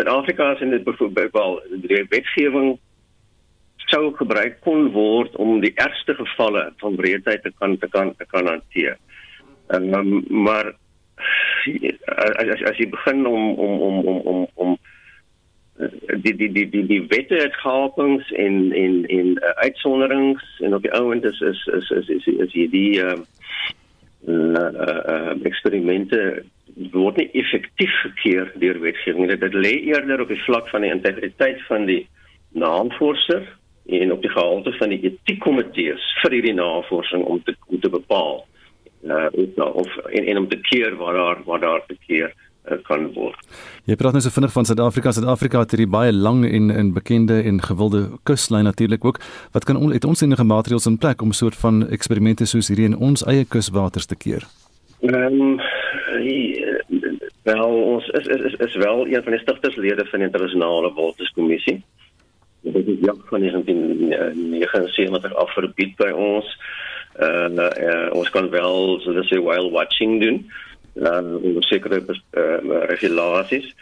Suid-Afrika 0.00 0.52
is 0.52 0.60
in 0.60 0.70
dit 0.70 0.84
byvoorbeeld 0.84 1.32
wel 1.32 1.62
die 1.70 2.06
wetgewing 2.08 2.78
sou 3.76 4.14
gebruik 4.16 4.60
kon 4.64 4.92
word 4.94 5.34
om 5.36 5.58
die 5.60 5.72
ergste 5.74 6.14
gevalle 6.14 6.70
van 6.80 6.96
wreedheid 6.96 7.42
te 7.42 7.52
kan 7.58 7.76
te 7.78 7.88
kan 7.88 8.14
te 8.16 8.24
kan 8.26 8.46
hanteer. 8.46 8.96
Ehm 9.68 9.94
um, 9.94 10.24
maar 10.28 10.72
as 12.16 12.48
as 12.48 12.62
as 12.70 12.78
jy 12.80 12.88
begin 12.88 13.26
om 13.26 13.52
om 13.54 13.80
om 13.80 13.98
om 14.12 14.20
om 14.32 14.46
om 14.54 14.78
die 16.24 16.32
die 16.36 16.48
die 16.52 16.68
die 16.68 16.86
die 16.86 17.02
wette 17.12 17.36
het 17.42 17.60
gehapings 17.60 18.32
en 18.32 18.72
en 18.72 19.04
en 19.06 19.28
uh, 19.36 19.52
uitsonderings 19.66 20.46
en 20.60 20.74
op 20.74 20.82
die 20.82 20.94
ouend 20.96 21.24
is 21.24 21.40
is 21.40 21.66
is 21.66 21.90
is 21.90 22.08
is, 22.08 22.26
is 22.46 22.52
hierdie 22.56 23.02
ehm 23.02 23.26
uh, 24.28 24.70
uh, 24.86 25.00
uh, 25.12 25.36
eksperimente 25.44 26.44
word 26.92 27.16
nie 27.16 27.30
effektief 27.42 27.94
gekeer 28.02 28.52
deur 28.62 28.80
wetgewing 28.80 29.28
dit, 29.30 29.40
dit 29.40 29.54
lê 29.54 29.72
eerder 29.92 30.20
op 30.24 30.28
die 30.28 30.42
vlak 30.44 30.68
van 30.72 30.86
die 30.86 30.92
integriteit 30.92 31.62
van 31.68 31.86
die 31.86 32.02
navorser 32.52 33.46
en 33.86 34.12
op 34.12 34.22
die 34.22 34.30
gehalte 34.30 34.72
van 34.78 34.94
die 34.94 35.00
etiekkomitees 35.10 36.04
vir 36.22 36.38
hierdie 36.38 36.56
navorsing 36.58 37.24
om 37.24 37.42
te 37.44 37.56
om 37.66 37.80
te 37.80 37.90
bepaal 37.90 38.44
uh, 39.02 39.28
of 39.66 39.96
en, 40.10 40.24
en 40.24 40.44
om 40.44 40.48
te 40.48 40.60
keer 40.70 40.96
waar 40.96 41.14
daar 41.14 41.42
waar 41.44 41.60
daar 41.60 41.84
te 41.86 41.98
keer 42.06 42.34
Eh, 42.60 42.76
kan 42.84 43.06
word. 43.16 43.40
Jy 43.88 43.94
praat 43.96 44.12
nou 44.12 44.20
so 44.20 44.32
vinnig 44.34 44.52
van 44.52 44.66
Suid-Afrika. 44.68 45.10
Suid-Afrika 45.16 45.62
het 45.62 45.72
hierdie 45.72 45.88
baie 45.88 46.12
lang 46.12 46.42
en 46.44 46.68
en 46.70 46.90
bekende 46.92 47.38
en 47.48 47.62
gewilde 47.64 48.02
kuslyn 48.28 48.68
natuurlik 48.68 49.04
ook. 49.04 49.20
Wat 49.56 49.64
kan 49.64 49.78
ons 49.80 49.94
het 49.96 50.04
ons 50.04 50.20
enige 50.20 50.44
maatreëls 50.44 50.86
in 50.86 50.98
plek 50.98 51.22
om 51.22 51.32
'n 51.32 51.40
soort 51.40 51.56
van 51.56 51.88
eksperimente 51.88 52.44
soos 52.44 52.68
hierdie 52.68 52.84
in 52.84 52.96
ons 52.96 53.24
eie 53.24 53.44
kuswaters 53.44 54.06
te 54.06 54.16
keer? 54.16 54.44
Ehm 55.00 55.40
um, 55.40 55.60
wel 57.42 57.68
ons 57.68 58.08
is 58.08 58.26
is 58.26 58.40
is 58.40 58.54
is 58.54 58.74
wel 58.74 59.06
een 59.06 59.22
van 59.22 59.32
die 59.32 59.40
stigterslede 59.40 60.06
van 60.06 60.18
die 60.18 60.28
internasionale 60.28 60.92
walviskommissie. 60.92 61.82
Dit 62.60 62.86
is 62.86 62.98
jak 63.00 63.16
van 63.28 63.40
1979 63.40 65.34
af 65.34 65.52
verbied 65.52 65.96
by 65.96 66.10
ons. 66.10 66.58
Uh, 67.20 67.48
uh 67.56 68.14
ons 68.14 68.30
kan 68.30 68.50
wel 68.50 69.00
so 69.00 69.10
'n 69.12 69.24
sê 69.24 69.42
whale 69.42 69.70
watching 69.70 70.20
doen 70.22 70.50
dan 70.94 71.36
onder 71.42 71.64
sekere 71.64 72.02
uh, 72.32 72.84
regulasies 72.88 73.74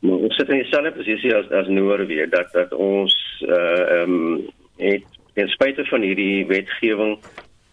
maar 0.00 0.18
ons 0.26 0.36
sit 0.36 0.48
in 0.48 0.60
dieselfde 0.60 0.92
posisie 0.92 1.34
as 1.34 1.48
as 1.50 1.68
Noorwe 1.72 2.28
dat 2.30 2.52
dat 2.52 2.72
ons 2.72 3.14
uh, 3.48 4.02
um, 4.02 4.44
het 4.76 5.04
ten 5.34 5.48
spyte 5.48 5.84
van 5.84 6.04
hierdie 6.04 6.46
wetgewing 6.46 7.16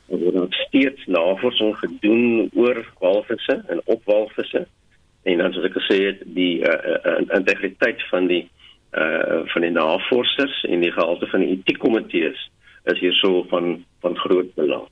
word 0.06 0.34
nog 0.34 0.54
steeds 0.54 1.06
navorsing 1.06 1.76
gedoen 1.78 2.50
oor 2.54 2.86
walvisse 3.00 3.63
en 3.68 3.82
op 3.86 4.02
walvisse 4.06 4.68
en 5.24 5.38
dan 5.38 5.54
soos 5.54 5.70
ek 5.70 5.78
gesê 5.80 6.00
het 6.10 6.24
die 6.36 6.60
uh, 6.60 6.74
uh, 7.06 7.20
integriteit 7.38 8.02
van 8.12 8.28
die 8.28 8.44
uh, 8.92 9.44
van 9.54 9.66
die 9.66 9.72
navorsers 9.72 10.63
en 10.70 10.84
die 10.84 10.92
gehalte 10.92 11.28
van 11.32 11.46
die 11.46 11.56
etiekkomitees 11.56 12.50
is 12.92 13.00
hier 13.00 13.16
so 13.22 13.46
van 13.50 13.86
van 14.04 14.18
groot 14.18 14.52
belang. 14.60 14.88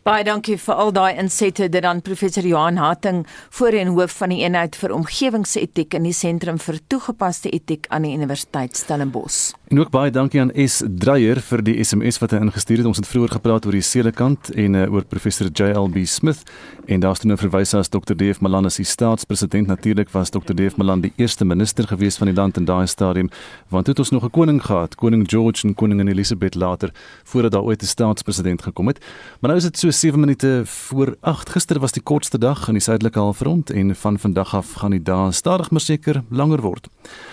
Baie 0.00 0.24
dankie 0.24 0.54
vir 0.56 0.78
al 0.80 0.94
daai 0.96 1.18
insette 1.20 1.66
dit 1.68 1.82
dan 1.84 1.98
professor 2.00 2.46
Johan 2.48 2.78
Hatting 2.80 3.26
voorheen 3.52 3.90
hoof 3.92 4.14
van 4.22 4.32
die 4.32 4.38
eenheid 4.40 4.78
vir 4.80 4.94
omgewingsetiek 4.96 5.92
in 5.98 6.06
die 6.08 6.14
sentrum 6.16 6.56
vir 6.56 6.78
toegepaste 6.88 7.52
etiek 7.52 7.84
aan 7.92 8.06
die 8.08 8.14
Universiteit 8.16 8.80
Stellenbosch. 8.80 9.50
En 9.68 9.78
ook 9.78 9.92
baie 9.92 10.10
dankie 10.10 10.40
aan 10.40 10.50
S 10.56 10.80
Dreyer 10.88 11.38
vir 11.44 11.62
die 11.62 11.76
SMS 11.84 12.16
wat 12.18 12.32
hy 12.32 12.40
ingestuur 12.40 12.80
het. 12.80 12.88
Ons 12.88 13.02
het 13.02 13.06
vroeër 13.06 13.36
gepraat 13.36 13.68
oor 13.68 13.76
die 13.76 13.84
sedekant 13.84 14.48
en 14.56 14.78
uh, 14.80 14.86
oor 14.90 15.04
professor 15.04 15.46
JLB 15.52 16.06
Smith 16.08 16.48
en 16.90 17.04
daar's 17.04 17.20
toe 17.20 17.28
nou 17.30 17.36
verwys 17.38 17.76
as 17.76 17.92
Dr. 17.92 18.16
Dave 18.16 18.40
Malan 18.40 18.66
as 18.66 18.80
die 18.80 18.88
staatspresident. 18.88 19.68
Natuurlik 19.68 20.08
was 20.16 20.32
Dr. 20.32 20.56
Dave 20.56 20.80
Malan 20.80 21.04
die 21.04 21.12
eerste 21.20 21.44
minister 21.44 21.86
gewees 21.86 22.16
van 22.18 22.32
die 22.32 22.34
land 22.34 22.56
in 22.56 22.64
daai 22.64 22.88
stadium 22.88 23.28
want 23.68 23.84
toe 23.84 23.92
het 23.92 24.02
ons 24.02 24.10
nog 24.16 24.24
'n 24.24 24.30
koning 24.30 24.64
gehad, 24.64 24.96
koning 24.96 25.28
George 25.28 25.68
en 25.68 25.74
koningin 25.74 26.08
Elizabeth 26.08 26.54
later 26.54 26.90
voordat 27.24 27.52
daar 27.52 27.62
ooit 27.62 27.82
'n 27.82 27.86
staatspresident 27.86 28.62
gekom 28.62 28.86
het. 28.86 28.98
Maar 29.40 29.50
nou 29.50 29.56
is 29.56 29.68
dit 29.68 29.78
so 29.78 29.90
7 30.00 30.20
minute 30.20 30.62
voor 30.64 31.16
8. 31.20 31.50
Gister 31.50 31.78
was 31.78 31.92
die 31.92 32.02
kortste 32.02 32.38
dag 32.38 32.68
in 32.68 32.78
die 32.78 32.82
suidelike 32.82 33.18
halfrond 33.18 33.70
en 33.70 33.96
van 33.96 34.18
vandag 34.18 34.54
af 34.54 34.70
gaan 34.80 34.94
die 34.94 35.02
dae 35.02 35.32
stadig 35.32 35.68
maar 35.70 35.80
seker 35.84 36.22
langer 36.30 36.62
word. 36.64 36.88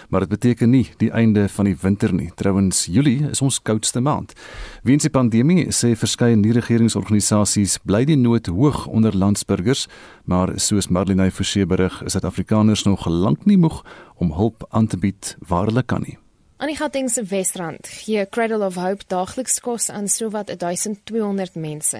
Maar 0.10 0.20
dit 0.20 0.30
beteken 0.30 0.70
nie 0.70 0.90
die 0.98 1.12
einde 1.12 1.48
van 1.50 1.66
die 1.66 1.78
winter 1.82 2.14
nie. 2.14 2.28
Trouwens, 2.36 2.86
Julie 2.92 3.30
is 3.30 3.42
ons 3.42 3.62
koudste 3.62 4.04
maand. 4.04 4.36
Weens 4.84 5.08
die 5.08 5.14
pandemie 5.16 5.70
sê 5.72 5.94
verskeie 5.96 6.36
nie-regeringsorganisasies 6.36 7.80
bly 7.88 8.04
die 8.04 8.20
nood 8.20 8.52
hoog 8.52 8.84
onder 8.92 9.16
landsburgers, 9.16 9.88
maar 10.26 10.58
soos 10.60 10.92
Marlene 10.92 11.32
Forsie 11.32 11.66
berig, 11.66 12.02
is 12.04 12.20
Suid-Afrikaners 12.20 12.84
nog 12.84 13.08
lank 13.08 13.48
nie 13.48 13.58
moeg 13.58 13.86
om 14.20 14.36
hulp 14.36 14.68
aan 14.70 14.92
te 14.92 15.00
bied 15.00 15.38
waar 15.48 15.72
hulle 15.72 15.88
kan 15.88 16.04
nie. 16.04 16.20
Aan 16.58 16.72
die 16.72 16.78
Gautengse 16.78 17.22
Wesrand 17.30 17.88
gee 17.88 18.26
Cradle 18.26 18.66
of 18.66 18.76
Hope 18.82 19.04
daagliks 19.08 19.60
kos 19.62 19.92
aan 19.94 20.08
sowat 20.10 20.50
1200 20.50 21.54
mense. 21.56 22.00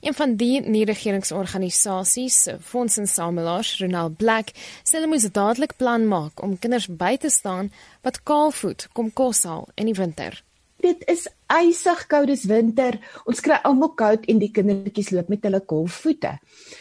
Een 0.00 0.14
van 0.14 0.34
die 0.36 0.60
nie-regeringsorganisasies, 0.60 2.36
Fondsinsamelaars, 2.60 3.78
Ronald 3.80 4.18
Black, 4.20 4.52
sê 4.84 4.98
hulle 4.98 5.08
moet 5.08 5.24
dadelik 5.32 5.78
plan 5.80 6.04
maak 6.10 6.44
om 6.44 6.58
kinders 6.60 6.90
by 6.92 7.14
te 7.16 7.32
staan 7.32 7.72
wat 8.04 8.20
kaalvoet 8.28 8.84
kom 8.92 9.08
kos 9.16 9.46
haal 9.48 9.64
in 9.80 9.88
die 9.88 9.96
winter. 9.96 10.42
Dit 10.84 11.08
is 11.08 11.24
ysig 11.52 12.06
koud 12.10 12.26
dis 12.30 12.44
winter. 12.50 12.98
Ons 13.26 13.40
kry 13.40 13.58
almal 13.64 13.94
koud 13.94 14.26
en 14.28 14.38
die 14.38 14.52
kindertjies 14.54 15.12
loop 15.14 15.28
met 15.28 15.44
hulle 15.46 15.60
kaalvoete. 15.60 16.38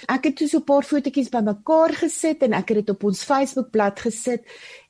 Ek 0.07 0.25
het 0.25 0.39
so 0.39 0.57
'n 0.57 0.65
paar 0.65 0.83
fotootjies 0.83 1.29
bymekaar 1.29 1.93
gesit 1.93 2.43
en 2.43 2.53
ek 2.53 2.69
het 2.69 2.77
dit 2.77 2.89
op 2.89 3.03
ons 3.03 3.23
Facebookblad 3.23 3.99
gesit 3.99 4.43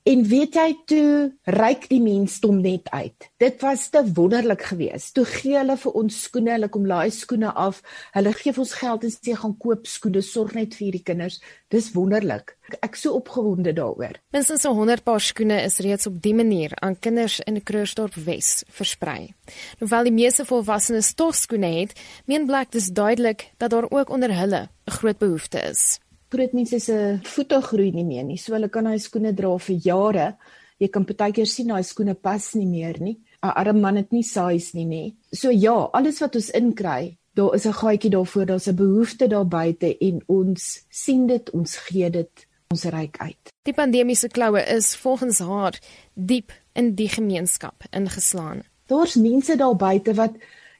En 0.06 0.20
weet 0.22 0.54
jy 0.54 0.66
toe 0.86 1.06
ryk 1.50 1.88
die 1.90 1.98
mensdom 1.98 2.60
net 2.62 2.86
uit. 2.94 3.26
Dit 3.42 3.58
was 3.64 3.88
te 3.90 4.04
wonderlik 4.14 4.62
geweest. 4.68 5.16
Toe 5.16 5.24
gee 5.26 5.56
hulle 5.58 5.74
vir 5.82 5.96
ons 5.98 6.18
skoene, 6.28 6.52
hulle 6.54 6.68
kom 6.70 6.86
laai 6.86 7.10
skoene 7.10 7.50
af. 7.50 7.80
Hulle 8.14 8.30
gee 8.38 8.54
ons 8.54 8.74
geld 8.78 9.06
en 9.08 9.14
sê 9.16 9.34
gaan 9.34 9.56
koop 9.58 9.90
skoene, 9.90 10.22
sorg 10.22 10.54
net 10.54 10.78
vir 10.78 10.84
hierdie 10.86 11.02
kinders. 11.10 11.40
Dis 11.74 11.90
wonderlik. 11.96 12.54
Ek 12.86 12.94
so 12.94 13.18
opgewonde 13.18 13.74
daaroor. 13.74 14.20
Minstens 14.30 14.62
so 14.62 14.76
100 14.78 15.02
paar 15.06 15.22
skoene 15.22 15.58
is 15.66 15.80
reeds 15.82 16.06
op 16.06 16.22
die 16.22 16.36
manier 16.38 16.76
aan 16.78 16.94
kinders 16.94 17.40
in 17.42 17.58
Krugersdorp 17.58 18.14
Wes 18.28 18.60
versprei. 18.70 19.34
Hoewel 19.78 20.04
die 20.04 20.12
meeste 20.12 20.44
volwassenes 20.44 21.14
tog 21.14 21.34
skoene 21.34 21.66
het, 21.66 21.92
meen 22.26 22.46
Black 22.46 22.72
dis 22.72 22.86
duidelik 22.86 23.50
dat 23.58 23.70
daar 23.70 23.90
ook 23.90 24.10
onder 24.10 24.34
hulle 24.34 24.68
'n 24.86 24.90
groot 24.90 25.18
behoefte 25.18 25.58
is 25.70 25.98
groot 26.28 26.52
mense 26.52 26.80
se 26.80 27.18
voete 27.22 27.60
groei 27.62 27.92
nie 27.92 28.04
meer 28.04 28.24
nie. 28.24 28.36
So 28.36 28.52
hulle 28.52 28.68
kan 28.68 28.84
daai 28.84 28.98
skoene 28.98 29.32
dra 29.32 29.58
vir 29.58 29.76
jare 29.76 30.36
Jy 30.76 30.90
kan 30.92 31.06
partykeer 31.08 31.48
sien 31.48 31.70
daai 31.72 31.84
skoene 31.88 32.14
pas 32.14 32.50
nie 32.54 32.66
meer 32.68 32.98
nie. 33.00 33.16
'n 33.42 33.52
Arm 33.60 33.80
man 33.80 33.96
het 33.96 34.12
nie 34.12 34.22
size 34.22 34.76
nie, 34.76 34.84
nê. 34.84 35.04
So 35.32 35.50
ja, 35.50 35.88
alles 35.92 36.20
wat 36.20 36.36
ons 36.36 36.50
inkry, 36.50 37.16
daar 37.34 37.54
is 37.54 37.66
'n 37.66 37.72
gaatjie 37.72 38.10
daarvoor, 38.10 38.46
daar's 38.46 38.68
'n 38.68 38.76
behoefte 38.76 39.28
daar 39.28 39.46
buite 39.46 39.96
en 39.98 40.22
ons 40.26 40.84
sien 40.90 41.26
dit, 41.26 41.50
ons 41.50 41.76
gee 41.76 42.10
dit, 42.10 42.46
ons 42.70 42.84
reik 42.84 43.16
uit. 43.18 43.52
Die 43.62 43.72
pandemiese 43.72 44.28
kloue 44.28 44.62
is 44.76 44.96
volgens 44.96 45.38
haar 45.38 45.78
diep 46.14 46.52
in 46.74 46.94
die 46.94 47.08
gemeenskap 47.08 47.84
ingeslaan. 47.90 48.62
Daar's 48.86 49.16
mense 49.16 49.56
daar 49.56 49.76
buite 49.76 50.14
wat 50.14 50.36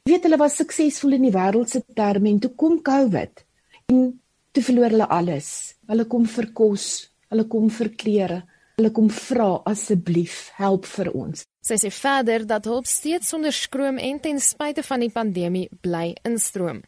weet 0.07 0.22
hulle 0.22 0.38
was 0.38 0.57
suksesvol 0.61 1.16
in 1.18 1.26
die 1.26 1.34
wêreldse 1.34 1.82
terme 1.94 2.30
en 2.30 2.38
toe 2.42 2.52
kom 2.54 2.78
COVID 2.82 3.42
en 3.90 4.02
toe 4.52 4.62
verloor 4.62 4.94
hulle 4.94 5.09
alles. 5.11 5.48
Hulle 5.90 6.07
kom 6.11 6.26
vir 6.30 6.52
kos, 6.54 6.86
hulle 7.30 7.46
kom 7.50 7.66
vir 7.70 7.90
klere, 7.98 8.40
hulle 8.78 8.92
kom 8.94 9.11
vra 9.11 9.50
asseblief 9.66 10.52
help 10.61 10.86
vir 10.86 11.11
ons. 11.14 11.44
Sy 11.66 11.80
sê 11.82 11.90
verder 11.90 12.46
dat 12.46 12.68
hulp 12.70 12.86
steeds 12.86 13.32
sonder 13.32 13.54
skroom 13.54 13.98
en 13.98 14.20
ten 14.22 14.38
spyte 14.38 14.86
van 14.86 15.02
die 15.02 15.11
pandemie 15.11 15.66
bly 15.82 16.12
instroom. 16.28 16.84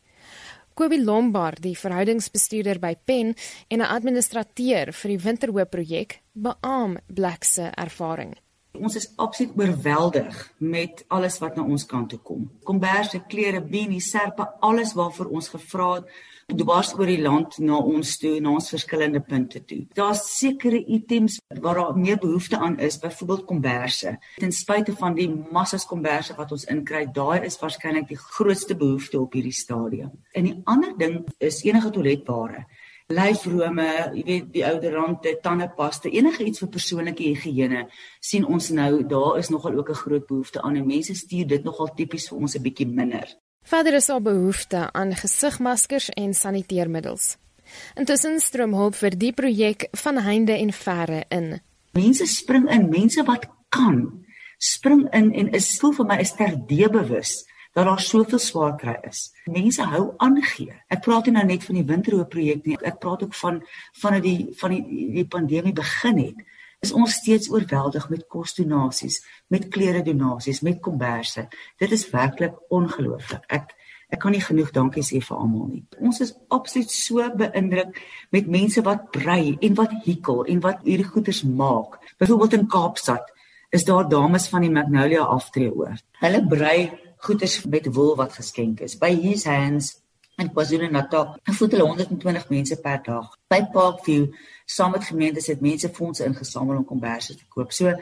Kobie 0.78 1.00
Lombard, 1.02 1.58
die 1.58 1.74
verhoudingsbestuurder 1.74 2.78
by 2.78 2.94
Pen 2.94 3.34
en 3.68 3.80
'n 3.82 3.90
administrateur 3.96 4.92
vir 4.92 5.08
die 5.10 5.22
Winterhoop 5.24 5.70
projek, 5.70 6.20
beamoen 6.34 7.00
Black 7.08 7.44
se 7.44 7.72
ervaring. 7.74 8.36
Ons 8.76 8.96
is 8.96 9.08
absoluut 9.16 9.56
oorweldig 9.58 10.40
met 10.58 11.04
alles 11.08 11.38
wat 11.42 11.56
na 11.56 11.64
ons 11.64 11.86
kant 11.88 12.10
toe 12.12 12.18
kom. 12.22 12.48
Komberse, 12.68 13.20
klere, 13.30 13.62
beanies, 13.64 14.10
serpe, 14.12 14.46
alles 14.60 14.92
waarvoor 14.98 15.32
ons 15.34 15.48
gevra 15.54 15.88
het, 15.96 16.10
dwars 16.48 16.94
oor 16.96 17.08
die 17.10 17.20
land 17.20 17.58
na 17.60 17.76
ons 17.76 18.14
toe, 18.20 18.38
na 18.40 18.54
ons 18.56 18.70
verskillende 18.72 19.20
punte 19.20 19.60
toe. 19.68 19.82
Daar's 19.96 20.22
sekere 20.38 20.80
items 20.80 21.40
waar 21.60 21.80
daar 21.80 21.98
meer 21.98 22.20
behoefte 22.20 22.58
aan 22.58 22.78
is, 22.80 22.96
byvoorbeeld 23.02 23.44
komberse. 23.48 24.14
Ten 24.38 24.52
spyte 24.52 24.94
van 24.96 25.16
die 25.18 25.28
massas 25.28 25.84
komberse 25.88 26.36
wat 26.38 26.52
ons 26.56 26.64
inkry, 26.72 27.04
daai 27.12 27.44
is 27.44 27.58
waarskynlik 27.60 28.08
die 28.08 28.20
grootste 28.20 28.76
behoefte 28.76 29.20
op 29.20 29.36
hierdie 29.36 29.52
stadium. 29.52 30.14
En 30.32 30.48
die 30.48 30.56
ander 30.64 30.94
ding 30.96 31.20
is 31.38 31.64
enige 31.66 31.92
toiletware 31.92 32.64
lyfrome, 33.08 33.88
jy 34.12 34.22
weet 34.26 34.48
die 34.52 34.64
ouderante, 34.68 35.32
tandepasta, 35.42 36.10
enige 36.12 36.44
iets 36.44 36.60
vir 36.60 36.70
persoonlike 36.74 37.24
higiëne, 37.24 37.86
sien 38.20 38.44
ons 38.44 38.68
nou 38.76 39.00
daar 39.08 39.38
is 39.40 39.48
nogal 39.48 39.78
ook 39.78 39.90
'n 39.90 40.02
groot 40.02 40.26
behoefte 40.26 40.62
aan 40.62 40.76
en 40.76 40.86
mense 40.86 41.14
stuur 41.14 41.46
dit 41.46 41.64
nogal 41.64 41.88
tipies 41.94 42.28
vir 42.28 42.38
ons 42.38 42.54
'n 42.54 42.62
bietjie 42.62 42.86
minder. 42.86 43.26
Verder 43.62 43.94
is 43.94 44.06
daar 44.06 44.22
behoefte 44.22 44.92
aan 44.92 45.14
gesigmaskers 45.14 46.10
en 46.10 46.34
saniteermiddels. 46.34 47.36
Intussen 47.96 48.40
stroom 48.40 48.74
hulp 48.74 48.94
vir 48.94 49.10
die 49.10 49.32
projek 49.32 49.88
van 49.92 50.16
heinde 50.16 50.52
en 50.52 50.72
verre 50.72 51.24
in. 51.28 51.60
Mense 51.92 52.26
spring 52.26 52.70
in, 52.70 52.88
mense 52.88 53.22
wat 53.24 53.46
kan, 53.68 54.24
spring 54.58 55.08
in 55.12 55.32
en 55.32 55.52
is 55.52 55.78
voel 55.78 55.92
vir 55.92 56.06
my 56.06 56.16
is 56.20 56.32
terdebewus 56.32 57.44
dat 57.78 57.86
daar 57.86 58.00
soveel 58.02 58.38
swaar 58.42 58.76
kry 58.76 58.96
is. 59.06 59.28
Mense 59.46 59.84
hou 59.86 60.12
aan 60.18 60.40
gee. 60.42 60.74
Ek 60.90 61.04
praat 61.04 61.28
nie 61.28 61.36
nou 61.36 61.44
net 61.46 61.62
van 61.66 61.78
die 61.78 61.86
winterhoop 61.86 62.32
projek 62.32 62.64
nie. 62.66 62.78
Ek 62.82 62.98
praat 62.98 63.22
ook 63.22 63.36
van 63.38 63.60
van 64.02 64.18
die 64.24 64.48
van 64.58 64.74
die 64.74 65.04
die 65.14 65.26
pandemie 65.30 65.74
begin 65.76 66.18
het. 66.24 66.42
Is 66.82 66.94
ons 66.94 67.14
steeds 67.20 67.50
oorweldig 67.50 68.08
met 68.10 68.26
kosdonasies, 68.30 69.20
met 69.50 69.68
klere 69.74 70.02
donasies, 70.02 70.60
met 70.62 70.82
komberse. 70.82 71.48
Dit 71.78 71.94
is 71.94 72.06
werklik 72.10 72.58
ongelooflik. 72.74 73.46
Ek 73.46 73.74
ek 74.08 74.22
kan 74.22 74.32
nie 74.32 74.42
genoeg 74.42 74.70
dankie 74.74 75.04
sê 75.04 75.20
vir 75.22 75.36
almal 75.36 75.66
nie. 75.68 75.82
Ons 76.00 76.22
is 76.24 76.34
absoluut 76.50 76.90
so 76.90 77.30
beïndruk 77.38 77.98
met 78.32 78.46
mense 78.48 78.82
wat 78.82 79.10
brei 79.14 79.58
en 79.60 79.74
wat 79.78 79.92
hikkel 80.06 80.46
en 80.48 80.62
wat 80.64 80.86
hierdie 80.86 81.10
goeders 81.12 81.44
maak. 81.44 82.00
Byvoorbeeld 82.18 82.56
in 82.58 82.70
Kaapstad 82.72 83.34
is 83.70 83.84
daar 83.84 84.08
dames 84.08 84.48
van 84.48 84.64
die 84.64 84.72
Magnolia 84.72 85.28
aftree 85.28 85.70
oor. 85.70 86.00
Hulle 86.22 86.40
brei 86.48 86.88
goederes 87.24 87.64
met 87.64 87.88
wol 87.94 88.14
wat 88.16 88.32
geskenk 88.32 88.80
is. 88.80 88.96
By 88.98 89.10
His 89.14 89.44
Hands 89.44 89.90
in 90.38 90.52
KwaZulu-Natal 90.54 91.34
voed 91.58 91.74
hulle 91.74 91.86
120 91.86 92.48
mense 92.48 92.78
per 92.80 93.02
dag. 93.02 93.32
By 93.50 93.64
Parkview 93.72 94.28
saam 94.66 94.94
met 94.94 95.04
gemeentes 95.04 95.46
het 95.50 95.60
mense 95.60 95.90
fondse 95.94 96.24
ingesamel 96.24 96.76
om 96.76 96.86
komberse 96.86 97.36
te 97.36 97.46
koop. 97.48 97.72
So 97.72 97.94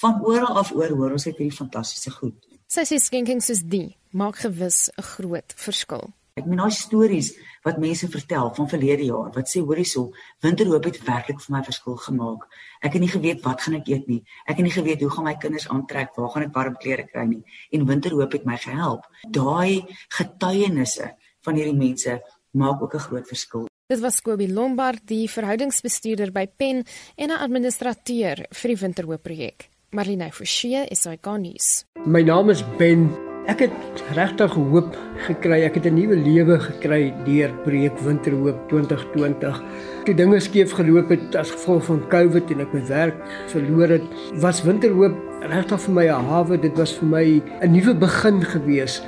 van 0.00 0.20
oral 0.24 0.56
af 0.60 0.72
oor 0.72 0.92
hoor 0.96 1.16
ons 1.16 1.24
het 1.28 1.36
hierdie 1.36 1.56
fantastiese 1.56 2.12
goed. 2.18 2.36
Sy 2.70 2.84
sê 2.86 3.00
skenkings 3.02 3.48
soos 3.50 3.64
die 3.66 3.96
maak 4.10 4.42
gewis 4.44 4.90
'n 4.96 5.02
groot 5.02 5.52
verskil. 5.56 6.12
Ek 6.40 6.46
meen 6.48 6.60
daai 6.62 6.72
stories 6.72 7.34
wat 7.66 7.78
mense 7.82 8.08
vertel 8.08 8.48
van 8.56 8.68
verlede 8.68 9.04
jaar 9.10 9.28
wat 9.34 9.50
sê 9.50 9.60
hoorie 9.60 9.84
so 9.84 10.14
winterhoop 10.44 10.86
het 10.88 11.00
werklik 11.04 11.42
vir 11.44 11.52
my 11.52 11.60
verskil 11.66 11.98
gemaak. 12.00 12.46
Ek 12.80 12.94
het 12.96 13.02
nie 13.02 13.10
geweet 13.12 13.42
wat 13.44 13.60
gaan 13.66 13.76
ek 13.76 13.90
eet 13.92 14.08
nie. 14.08 14.22
Ek 14.48 14.56
het 14.56 14.64
nie 14.64 14.72
geweet 14.72 15.04
hoe 15.04 15.10
gaan 15.12 15.28
my 15.28 15.34
kinders 15.42 15.68
aantrek, 15.68 16.14
waar 16.16 16.32
gaan 16.32 16.46
ek 16.48 16.54
warm 16.56 16.78
klere 16.80 17.04
kry 17.10 17.26
nie. 17.28 17.42
En 17.76 17.84
winterhoop 17.90 18.32
het 18.38 18.48
my 18.48 18.56
gehelp. 18.56 19.04
Daai 19.28 19.84
getuienisse 20.16 21.12
van 21.44 21.60
hierdie 21.60 21.76
mense 21.76 22.20
maak 22.56 22.80
ook 22.82 22.94
'n 22.94 23.06
groot 23.08 23.28
verskil. 23.28 23.68
Dit 23.86 24.00
was 24.00 24.22
Kobie 24.22 24.52
Lombard, 24.52 25.02
die 25.04 25.28
verhoudingsbestuurder 25.28 26.32
by 26.32 26.46
Pen 26.46 26.84
en 27.16 27.30
'n 27.30 27.42
administrateur 27.42 28.46
vir 28.48 28.68
die 28.68 28.80
winterhoop 28.80 29.22
projek. 29.22 29.68
Marlene 29.90 30.32
Forsie 30.32 30.86
is 30.88 31.04
hy 31.04 31.18
gonies. 31.20 31.84
My 32.06 32.22
naam 32.22 32.50
is 32.50 32.62
Ben 32.78 33.29
Ek 33.48 33.62
het 33.64 34.02
regtig 34.12 34.52
hoop 34.52 34.96
gekry. 35.24 35.62
Ek 35.64 35.74
het 35.74 35.86
'n 35.86 35.94
nuwe 35.94 36.16
lewe 36.16 36.58
gekry 36.60 37.14
deur 37.24 37.50
Breek 37.64 37.98
Winterhoop 37.98 38.68
2020. 38.68 39.62
Toe 40.04 40.14
dinge 40.14 40.40
skeef 40.40 40.72
geloop 40.72 41.08
het 41.08 41.34
as 41.36 41.50
gevolg 41.50 41.84
van 41.84 42.02
COVID 42.08 42.50
en 42.50 42.60
ek 42.60 42.72
my 42.72 42.86
werk 42.86 43.16
verloor 43.46 43.88
het, 43.88 44.02
was 44.40 44.62
Winterhoop 44.62 45.16
regtig 45.40 45.80
vir 45.80 45.94
my 45.94 46.06
'n 46.06 46.24
hawe. 46.28 46.60
Dit 46.60 46.76
was 46.76 46.92
vir 46.92 47.08
my 47.08 47.42
'n 47.62 47.72
nuwe 47.72 47.94
begin 47.94 48.42
gewees. 48.42 49.02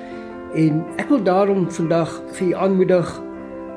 En 0.54 0.84
ek 0.96 1.08
wil 1.08 1.22
daarom 1.22 1.70
vandag 1.70 2.22
vir 2.32 2.48
u 2.48 2.54
aanmoedig 2.54 3.22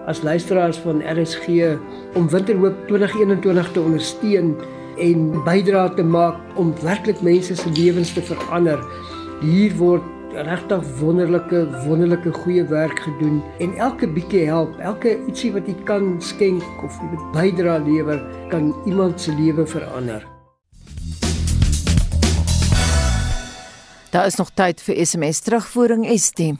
as 0.06 0.24
luisteraars 0.24 0.78
van 0.78 1.01
RSG 1.01 1.78
om 2.14 2.30
Winterhoop 2.30 2.88
2021 2.88 3.72
te 3.72 3.82
ondersteun 3.82 4.56
en 4.97 5.43
bydra 5.43 5.89
te 5.89 6.03
maak 6.03 6.36
om 6.56 6.74
werklik 6.82 7.22
mense 7.22 7.56
se 7.56 7.70
lewens 7.70 8.14
te 8.14 8.22
verander. 8.22 8.80
Hier 9.41 9.76
word 9.76 10.14
regtig 10.44 10.84
wonderlike 11.00 11.64
wonderlike 11.86 12.32
goeie 12.34 12.64
werk 12.68 13.00
gedoen 13.00 13.44
en 13.60 13.74
elke 13.78 14.08
bietjie 14.08 14.46
help, 14.50 14.76
elke 14.80 15.16
ietsie 15.30 15.52
wat 15.56 15.68
jy 15.68 15.76
kan 15.88 16.16
skenk 16.20 16.84
of 16.84 16.98
jy 17.00 17.20
bydra 17.36 17.78
lewer, 17.84 18.20
kan 18.52 18.74
iemand 18.86 19.22
se 19.22 19.32
lewe 19.36 19.66
verander. 19.68 20.26
Daar 24.12 24.26
is 24.26 24.36
nog 24.36 24.52
tyd 24.56 24.80
vir 24.84 25.06
SMS 25.06 25.40
terugvoering 25.44 26.06
ST. 26.20 26.54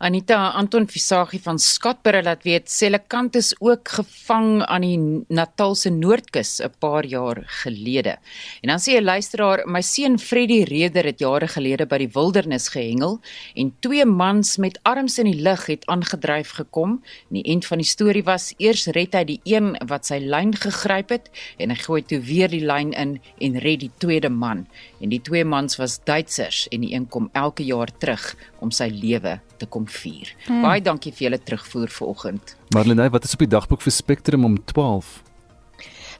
Anita 0.00 0.54
Anton 0.56 0.86
Visagie 0.88 1.42
van 1.44 1.58
Skatbure 1.60 2.22
laat 2.24 2.46
weet 2.48 2.70
Selekant 2.72 3.34
is 3.36 3.50
ook 3.60 3.90
gevang 3.98 4.62
aan 4.64 4.84
die 4.86 5.00
Natalse 5.28 5.90
Noordkus 5.92 6.62
'n 6.64 6.72
paar 6.80 7.04
jaar 7.04 7.42
gelede. 7.60 8.16
En 8.62 8.68
dan 8.72 8.80
sê 8.80 8.96
'n 8.96 9.04
luisteraar, 9.04 9.60
my 9.66 9.82
seun 9.82 10.18
Freddie 10.18 10.64
Reder 10.64 11.04
het 11.04 11.18
jare 11.18 11.48
gelede 11.48 11.86
by 11.86 11.98
die 11.98 12.08
wildernis 12.12 12.68
gehengel 12.68 13.20
en 13.54 13.74
twee 13.80 14.04
mans 14.04 14.56
met 14.56 14.78
arms 14.82 15.18
in 15.18 15.26
die 15.26 15.42
lug 15.42 15.66
het 15.66 15.86
aangedryf 15.86 16.50
gekom. 16.50 17.02
En 17.28 17.34
die 17.34 17.44
eind 17.44 17.66
van 17.66 17.78
die 17.78 17.86
storie 17.86 18.24
was 18.24 18.54
eers 18.56 18.86
red 18.86 19.12
hy 19.12 19.24
die 19.24 19.40
een 19.44 19.76
wat 19.86 20.06
sy 20.06 20.18
lyn 20.18 20.56
gegryp 20.56 21.10
het 21.10 21.30
en 21.58 21.70
hy 21.70 21.76
gooi 21.76 22.02
toe 22.02 22.20
weer 22.20 22.48
die 22.48 22.64
lyn 22.64 22.92
in 22.92 23.20
en 23.38 23.58
red 23.58 23.80
die 23.80 23.92
tweede 23.98 24.30
man. 24.30 24.66
En 25.00 25.08
die 25.08 25.20
twee 25.22 25.44
mans 25.44 25.76
was 25.76 26.00
Duitsers 26.04 26.68
en 26.68 26.80
die 26.80 26.94
een 26.94 27.08
kom 27.08 27.28
elke 27.32 27.64
jaar 27.64 27.98
terug 27.98 28.36
om 28.60 28.70
sy 28.70 28.88
lewe 28.88 29.40
te 29.60 29.68
kom 29.70 29.86
vier. 29.90 30.32
Hmm. 30.46 30.64
Baie 30.64 30.82
dankie 30.84 31.12
vir 31.14 31.28
julle 31.28 31.40
terugvoer 31.42 31.92
vanoggend. 31.94 32.56
Marlene, 32.74 33.10
wat 33.12 33.28
is 33.28 33.36
op 33.36 33.44
die 33.44 33.52
dagboek 33.56 33.84
vir 33.84 33.94
Spectrum 33.94 34.48
om 34.48 34.56
12? 34.72 35.18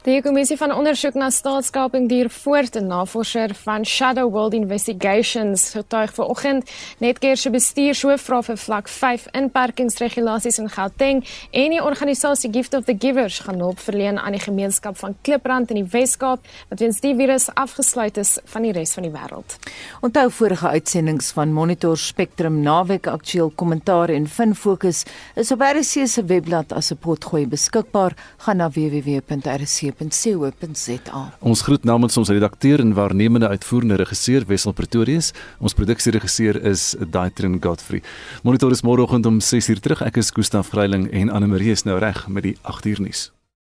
Die 0.01 0.23
kommissie 0.25 0.57
van 0.57 0.73
ondersoek 0.73 1.13
na 1.21 1.27
staatskaping 1.29 2.07
duur 2.09 2.31
voort. 2.33 2.77
'n 2.77 2.87
Navorser 2.87 3.55
van 3.55 3.85
Shadow 3.85 4.31
World 4.33 4.55
Investigations 4.55 5.71
getuig 5.71 6.15
vanoggend 6.15 6.71
net 6.99 7.19
keer 7.19 7.37
se 7.37 7.51
bestuurshoof 7.51 8.23
vra 8.23 8.43
vir 8.43 8.57
vlak 8.57 8.89
5 8.89 9.27
inperkingsregulasies 9.33 10.59
in 10.59 10.69
Gauteng 10.69 11.25
en 11.51 11.71
die 11.71 11.85
organisasie 11.85 12.53
Gift 12.53 12.75
of 12.75 12.85
the 12.85 12.97
Givers 12.99 13.39
gaan 13.39 13.59
hulp 13.59 13.79
verleen 13.79 14.19
aan 14.19 14.33
die 14.33 14.41
gemeenskap 14.41 14.97
van 14.99 15.17
Kliprand 15.23 15.71
in 15.71 15.77
die 15.77 15.91
Wes-Kaap 15.91 16.41
wat 16.69 16.81
weens 16.81 17.01
die 17.01 17.15
virus 17.15 17.51
afgesluit 17.55 18.17
is 18.17 18.39
van 18.45 18.63
die 18.63 18.73
res 18.73 18.95
van 18.95 19.03
die 19.03 19.13
wêreld. 19.13 19.59
Onthou 20.01 20.31
vorige 20.31 20.69
uitsendings 20.69 21.31
van 21.31 21.53
Monitor 21.53 21.97
Spectrum 21.97 22.61
naweek 22.63 23.07
aktueel 23.07 23.51
kommentaar 23.51 24.09
en 24.09 24.27
fin 24.27 24.55
fokus 24.55 25.05
is 25.35 25.53
op 25.53 25.61
RC 25.61 26.09
se 26.09 26.25
webblad 26.25 26.73
as 26.73 26.91
'n 26.91 26.97
potgooi 26.97 27.47
beskikbaar. 27.47 28.17
Gaan 28.39 28.57
na 28.57 28.71
www.rc 28.71 29.90
rsg.co.za. 29.91 31.23
Ons 31.41 31.63
groet 31.63 31.85
namens 31.85 32.17
ons 32.17 32.29
redakteur 32.29 32.81
en 32.81 32.95
waarnemende 32.95 33.49
uitvoerende 33.49 33.99
regisseur 34.01 34.47
Wessel 34.47 34.73
Pretorius. 34.73 35.33
Ons 35.59 35.75
produksieregisseur 35.75 36.61
is 36.71 36.95
Daitrin 37.11 37.59
Godfrey. 37.63 38.03
Monitor 38.43 38.71
is 38.71 38.83
môreoggend 38.83 39.27
om 39.27 39.41
6:00 39.41 39.81
terug. 39.81 40.03
Ek 40.03 40.17
is 40.17 40.31
Gustaf 40.31 40.71
Greiling 40.71 41.11
en 41.13 41.31
Anne 41.31 41.47
Marie 41.47 41.71
is 41.71 41.85
nou 41.85 41.99
reg 41.99 42.29
met 42.29 42.43
die 42.43 42.57
8:00 42.63 43.01
nuus. 43.01 43.31